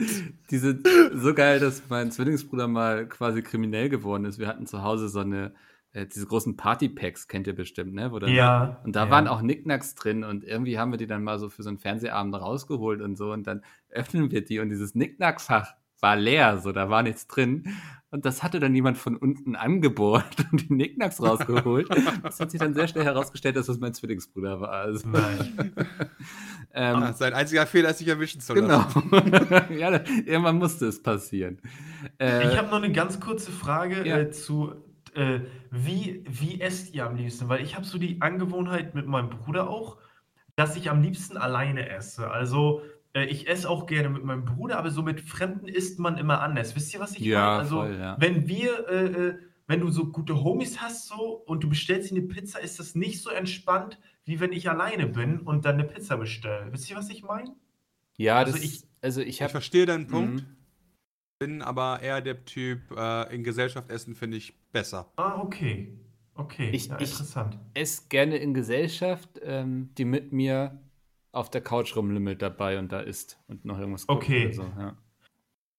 [0.50, 4.38] Die sind so geil, dass mein Zwillingsbruder mal quasi kriminell geworden ist.
[4.38, 5.52] Wir hatten zu Hause so eine,
[5.92, 8.12] äh, diese großen Partypacks, kennt ihr bestimmt, ne?
[8.12, 8.80] Wo dann, Ja.
[8.84, 9.10] Und da ja.
[9.10, 11.78] waren auch Knickknacks drin und irgendwie haben wir die dann mal so für so einen
[11.78, 16.70] Fernsehabend rausgeholt und so und dann öffnen wir die und dieses Knickknackfach war leer, so
[16.72, 17.64] da war nichts drin.
[18.10, 21.88] Und das hatte dann jemand von unten angebohrt und die Knickknacks rausgeholt.
[22.22, 24.70] Das hat sich dann sehr schnell herausgestellt, dass das mein Zwillingsbruder war.
[24.70, 25.74] Also, Nein.
[26.72, 28.78] ähm, Ah, sein einziger Fehler ist, sich erwischen zu genau.
[28.78, 29.10] lassen.
[29.78, 29.90] ja,
[30.24, 31.60] irgendwann musste es passieren.
[32.18, 34.18] Äh, Ich habe noch eine ganz kurze Frage Ja.
[34.18, 34.72] äh, zu,
[35.16, 35.40] äh,
[35.70, 37.48] wie, wie esst ihr am liebsten?
[37.48, 39.98] Weil ich habe so die Angewohnheit mit meinem Bruder auch,
[40.56, 42.30] dass ich am liebsten alleine esse.
[42.30, 42.82] Also
[43.14, 46.40] äh, ich esse auch gerne mit meinem Bruder, aber so mit Fremden isst man immer
[46.40, 46.74] anders.
[46.76, 47.58] Wisst ihr, was ich Ja, meine?
[47.58, 48.16] Also voll, ja.
[48.20, 52.16] wenn wir, äh, äh, wenn du so gute Homies hast so und du bestellst dir
[52.16, 55.84] eine Pizza, ist das nicht so entspannt, wie wenn ich alleine bin und dann eine
[55.84, 56.72] Pizza bestelle.
[56.72, 57.54] Wisst ihr, was ich meine?
[58.16, 60.56] ja, also das, ich- also ich Ich habe verstehe deinen Punkt, Mhm.
[61.40, 65.10] bin aber eher der Typ, äh, in Gesellschaft essen finde ich besser.
[65.16, 65.94] Ah, okay.
[66.34, 67.58] Okay, Ich- ja, ich- interessant.
[67.74, 70.80] esse gerne in Gesellschaft, ähm, die mit mir
[71.32, 74.46] auf der Couch rumlümmelt dabei und da isst und noch irgendwas guckt Okay.
[74.46, 74.62] oder so.
[74.78, 74.96] Ja.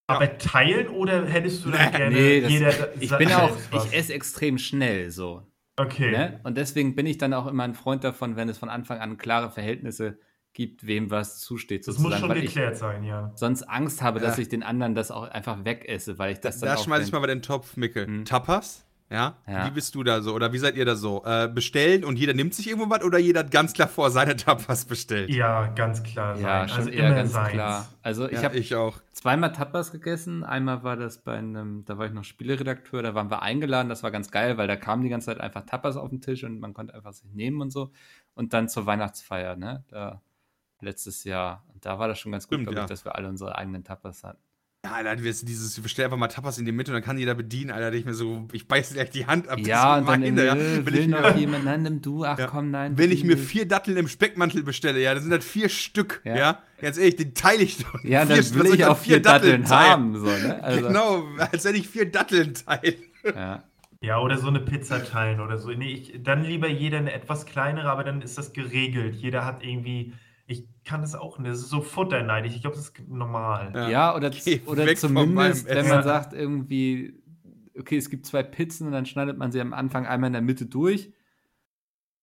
[0.07, 4.13] Aber teilen oder hättest du dann gerne Nee, das, jeder ich bin auch, ich esse
[4.13, 5.43] extrem schnell so.
[5.77, 6.11] Okay.
[6.11, 6.39] Ne?
[6.43, 9.17] Und deswegen bin ich dann auch immer ein Freund davon, wenn es von Anfang an
[9.17, 10.19] klare Verhältnisse
[10.53, 13.31] gibt, wem was zusteht Das muss schon weil ich geklärt sein, ja.
[13.35, 14.41] sonst Angst habe, dass Ja.
[14.41, 17.11] ich den anderen das auch einfach wegesse, weil ich das dann Da auch schmeiß ich
[17.11, 18.07] mal bei den Topf, Mickel.
[18.07, 18.25] Hm.
[18.25, 18.85] Tapas?
[19.11, 19.37] Ja?
[19.47, 19.65] Ja.
[19.65, 20.35] Wie bist du da so?
[20.35, 21.23] Oder wie seid ihr da so?
[21.25, 24.35] Äh, bestellen und jeder nimmt sich irgendwo was oder jeder hat ganz klar vor seine
[24.35, 25.31] Tapas bestellt?
[25.31, 26.45] Ja, ganz klar sein.
[26.45, 27.49] ja, schon also eher immer ganz seins.
[27.53, 27.87] klar.
[28.03, 28.99] Also ich Ja, habe ich auch.
[29.13, 30.43] zweimal Tapas gegessen.
[30.43, 34.03] Einmal war das bei einem, da war ich noch Spieleredakteur, da waren wir eingeladen, das
[34.03, 36.59] war ganz geil, weil da kamen die ganze Zeit einfach Tapas auf den Tisch und
[36.59, 37.91] man konnte einfach sich nehmen und so.
[38.35, 39.83] Und dann zur Weihnachtsfeier, ne?
[39.87, 40.21] Da
[40.81, 41.63] letztes Jahr.
[41.73, 42.87] Und da war das schon ganz gut, Stimmt, glaube ich, ja.
[42.87, 44.39] dass wir alle unsere eigenen Tapas hatten.
[44.85, 47.17] Ja, Alter, wirst dieses, ich bestell einfach mal Tapas in die Mitte und dann kann
[47.17, 47.91] jeder bedienen, Alter.
[47.93, 49.57] Ich mir so, ich beiße gleich die Hand ab.
[49.57, 50.55] das ja, und dann äh, ja.
[50.55, 52.47] will, Wenn will ich, noch mir, jemand, nein, nimm du, ach Ja.
[52.47, 52.97] komm, nein.
[52.97, 56.37] wenn ich mir vier Datteln im Speckmantel bestelle, ja, dann sind das vier Stück, Ja.
[56.37, 56.63] ja.
[56.79, 57.93] Ganz ehrlich, den teile ich doch.
[58.05, 59.91] Ja, Vier- dann was will soll ich an auch vier Datteln teilen?
[59.91, 60.63] haben, so, ne?
[60.63, 62.95] Also, Genau, als wenn ich vier Datteln teile.
[63.35, 63.63] Ja.
[64.01, 65.71] Ja, oder so eine Pizza teilen oder so.
[65.71, 69.13] Nee, ich, dann lieber jeder eine etwas kleinere, aber dann ist das geregelt.
[69.15, 70.13] Jeder hat irgendwie,
[70.49, 72.55] ich kann das auch nicht, das ist so futterneidig.
[72.55, 73.71] Ich glaube, das ist normal.
[73.75, 73.89] Ja.
[73.89, 74.31] Ja, oder,
[74.65, 77.13] oder zumindest, wenn man sagt, irgendwie,
[77.77, 80.41] okay, es gibt zwei Pizzen und dann schneidet man sie am Anfang einmal in der
[80.41, 81.11] Mitte durch.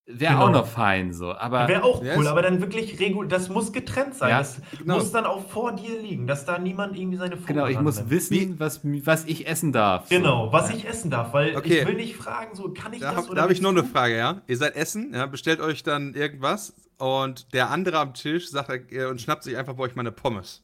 [0.09, 0.47] Wäre Genau.
[0.47, 1.33] auch noch fein so.
[1.35, 4.31] Aber Wäre auch cool, ist- aber dann wirklich regul das muss getrennt sein.
[4.31, 4.97] Ja, das genau.
[4.99, 7.97] muss dann auch vor dir liegen, dass da niemand irgendwie seine Pfote genau, ich muss
[7.97, 8.11] rannimmt.
[8.13, 10.09] wissen, was, was ich essen darf.
[10.09, 10.15] So.
[10.17, 10.77] Genau, was Ja.
[10.77, 11.81] ich essen darf, weil Okay.
[11.81, 13.83] ich will nicht fragen, so kann ich Da das habe oder hab ich noch eine?
[13.83, 14.43] Frage, ja.
[14.47, 19.05] Ihr seid essen, ja, bestellt euch dann irgendwas und der andere am Tisch sagt äh,
[19.07, 20.63] und schnappt sich einfach bei euch mal eine Pommes.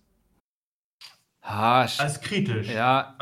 [1.45, 2.69] Ha, Das ist kritisch.
[2.69, 3.19] ja,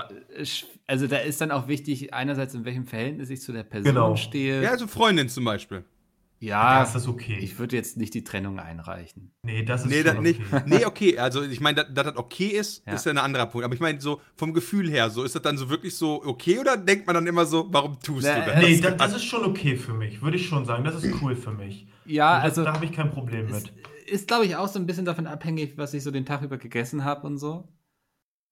[0.86, 4.16] also da ist dann auch wichtig, einerseits in welchem Verhältnis ich zu der Person Genau.
[4.16, 4.62] stehe.
[4.62, 5.84] Ja, also Freundin zum Beispiel.
[6.40, 7.38] Ja, Ja, ist das okay.
[7.38, 9.30] ich würde jetzt nicht die Trennung einreichen.
[9.42, 10.40] nee, das ist Nee, schon das nicht.
[10.40, 10.62] okay.
[10.66, 12.94] Nee, okay, also ich meine, dass das okay ist, Ja.
[12.94, 13.64] ist ja ein anderer Punkt.
[13.64, 16.58] Aber ich meine, so vom Gefühl her, so ist das dann so wirklich so okay
[16.58, 18.62] oder denkt man dann immer so, warum tust Nee, du das?
[18.62, 20.82] Nee, das, das ist schon okay für mich, würde ich schon sagen.
[20.84, 21.86] Das ist cool für mich.
[22.06, 23.72] Ja, das, also da habe ich kein Problem ist, mit.
[24.06, 26.56] ist glaube ich, auch so ein bisschen davon abhängig, was ich so den Tag über
[26.56, 27.68] gegessen habe und so.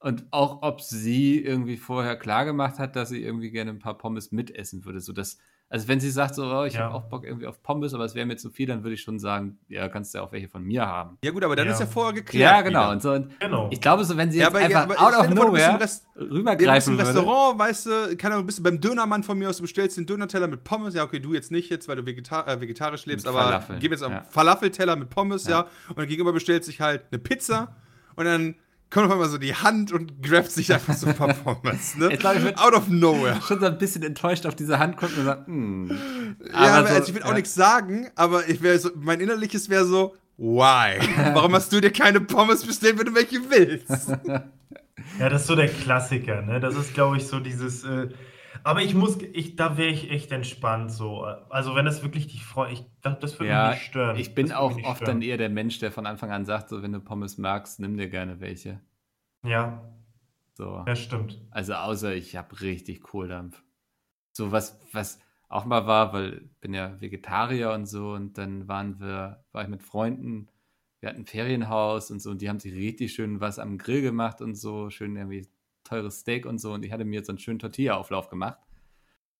[0.00, 3.98] Und auch, ob sie irgendwie vorher klar gemacht hat, dass sie irgendwie gerne ein paar
[3.98, 5.00] Pommes mitessen würde.
[5.00, 5.38] So das,
[5.70, 6.84] Also wenn sie sagt so, oh, ich Ja.
[6.84, 9.02] habe auch Bock irgendwie auf Pommes, aber es wäre mir zu viel, dann würde ich
[9.02, 11.18] schon sagen, ja, kannst du auch welche von mir haben.
[11.22, 11.74] Ja, gut, aber dann Ja.
[11.74, 12.50] ist ja vorher geklärt.
[12.50, 12.90] Ja, genau.
[12.90, 13.68] Und so, und Genau.
[13.70, 15.52] ich glaube so, wenn sie Ja, jetzt aber, ja, einfach out of dir vor, du
[15.52, 17.08] bist im nowhere Ja, rübergreifen würde.
[17.08, 20.06] Restaurant, weißt du, keine Ahnung, bist du beim Dönermann von mir aus, du bestellst den
[20.06, 23.26] Dönerteller mit Pommes, ja, okay, du jetzt nicht jetzt, weil du Vegeta äh, vegetarisch lebst,
[23.26, 24.22] Mit aber Falafeln, gib jetzt einen ja.
[24.30, 25.50] Falafelteller mit Pommes, ja.
[25.60, 25.66] Ja.
[25.90, 27.76] und dann gegenüber bestellt sich halt eine Pizza
[28.16, 28.54] und dann
[28.90, 32.08] kommt auf einmal so die Hand und grabt sich einfach so ein paar Pommes, ne?
[32.12, 33.40] Ich glaub, ich würd- Out of nowhere.
[33.46, 36.36] Schon so ein bisschen enttäuscht auf diese Hand gucken und sagen, hm.
[36.52, 37.34] ja, aber so, also ich will auch ja.
[37.34, 40.98] nichts sagen, aber ich wäre so, mein innerliches wäre so, why?
[41.34, 44.08] Warum hast du dir keine Pommes bestellt, wenn du welche willst?
[45.18, 46.60] Ja, das ist so der Klassiker, ne?
[46.60, 47.84] Das ist, glaube ich, so dieses.
[47.84, 48.08] Äh,
[48.64, 51.22] aber ich muss, ich, da wäre ich echt entspannt so.
[51.22, 54.16] Also wenn das wirklich die Freude, ich das, das würde Ja, mich nicht stören.
[54.16, 55.20] ich bin auch oft stören.
[55.20, 57.96] dann eher der Mensch, der von Anfang an sagt, so wenn du Pommes magst, nimm
[57.96, 58.80] dir gerne welche.
[59.42, 59.82] Ja,
[60.54, 60.82] So.
[60.86, 61.40] das stimmt.
[61.50, 63.62] Also außer ich habe richtig Kohldampf.
[64.32, 68.68] So was, was auch mal war, weil ich bin ja Vegetarier und so und dann
[68.68, 70.48] waren wir, war ich mit Freunden,
[71.00, 74.02] wir hatten ein Ferienhaus und so und die haben sich richtig schön was am Grill
[74.02, 75.48] gemacht und so, schön irgendwie
[75.88, 78.58] teures Steak und so und ich hatte mir jetzt so einen schönen Tortilla-Auflauf gemacht.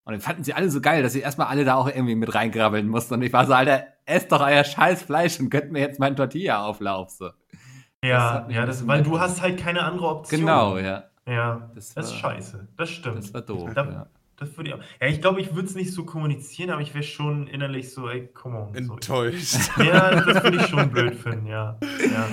[0.05, 2.33] Und dann fanden sie alle so geil, dass sie erstmal alle da auch irgendwie mit
[2.33, 3.13] reingrabbeln mussten.
[3.15, 6.15] Und ich war so, Alter, esst doch euer scheiß Fleisch und gönnt mir jetzt meinen
[6.15, 7.11] Tortilla-Auflauf.
[7.11, 7.25] So.
[7.27, 10.39] Das Ja, mich ja, das, weil du hast halt keine andere Option.
[10.39, 11.03] Genau, ja.
[11.27, 12.67] Ja, Das das, ist war- scheiße.
[12.75, 13.17] Das stimmt.
[13.19, 13.69] Das war doof.
[13.75, 14.07] Da- ja.
[14.39, 14.79] Das würde ich auch.
[15.01, 18.07] Ja, ich glaube, ich würde es nicht so kommunizieren, aber ich wäre schon innerlich so,
[18.07, 18.73] ey, come on.
[18.73, 18.93] So.
[18.93, 19.55] Enttäuscht.
[19.77, 21.77] Ja, das würde ich schon blöd finden, ja.
[21.81, 22.29] ja.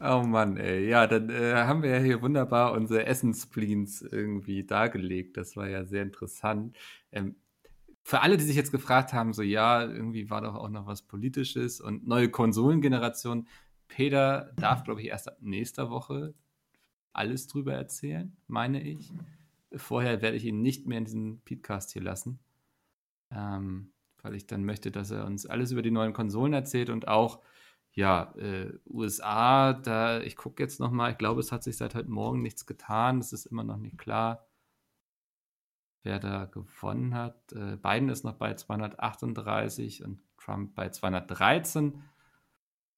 [0.00, 0.88] Oh Mann, ey.
[0.88, 5.36] Ja, dann äh, haben wir ja hier wunderbar unsere Essensspleens irgendwie dargelegt.
[5.36, 6.76] Das war ja sehr interessant.
[7.10, 7.34] Ähm,
[8.04, 11.02] für alle, die sich jetzt gefragt haben, so ja, irgendwie war doch auch noch was
[11.02, 13.48] Politisches und neue Konsolengeneration.
[13.88, 16.34] Peter darf, glaube ich, erst ab nächster Woche
[17.12, 19.12] alles drüber erzählen, meine ich.
[19.74, 22.38] Vorher werde ich ihn nicht mehr in diesen Podcast hier lassen,
[23.30, 23.92] ähm,
[24.22, 27.40] weil ich dann möchte, dass er uns alles über die neuen Konsolen erzählt und auch
[27.92, 32.10] ja, äh, USA, da, ich gucke jetzt nochmal, ich glaube, es hat sich seit heute
[32.10, 33.18] Morgen nichts getan.
[33.18, 34.46] Es ist immer noch nicht klar,
[36.04, 37.52] wer da gewonnen hat.
[37.52, 42.00] Äh, Biden ist noch bei 238 und Trump bei 213.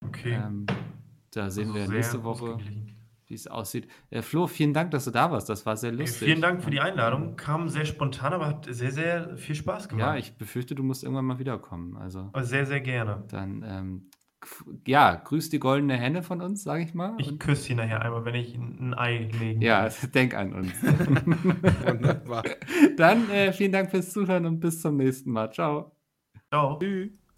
[0.05, 0.35] Okay.
[0.35, 0.67] Ähm,
[1.31, 3.00] da sehen Also wir nächste Woche, ausgeglichen.
[3.31, 3.89] Wie es aussieht.
[4.11, 5.49] Äh, Flo, vielen Dank, dass du da warst.
[5.49, 6.29] Das war sehr lustig.
[6.29, 7.37] Vielen Dank für die Einladung.
[7.37, 10.07] Kam sehr spontan, aber hat sehr, sehr viel Spaß gemacht.
[10.07, 11.97] Ja, ich befürchte, du musst irgendwann mal wiederkommen.
[11.97, 13.25] Also Aber sehr, sehr gerne.
[13.29, 14.11] dann, ähm,
[14.87, 17.15] ja, grüß die goldene Henne von uns, sage ich mal.
[17.19, 20.73] Ich küsse sie nachher einmal, wenn ich ein Ei legen ja, denk an uns.
[20.83, 22.43] Wunderbar.
[22.97, 25.53] Dann äh, vielen Dank fürs Zuhören und bis zum nächsten Mal.
[25.53, 25.95] Ciao.
[26.51, 26.79] Ciao.
[26.79, 27.30] Tschüss.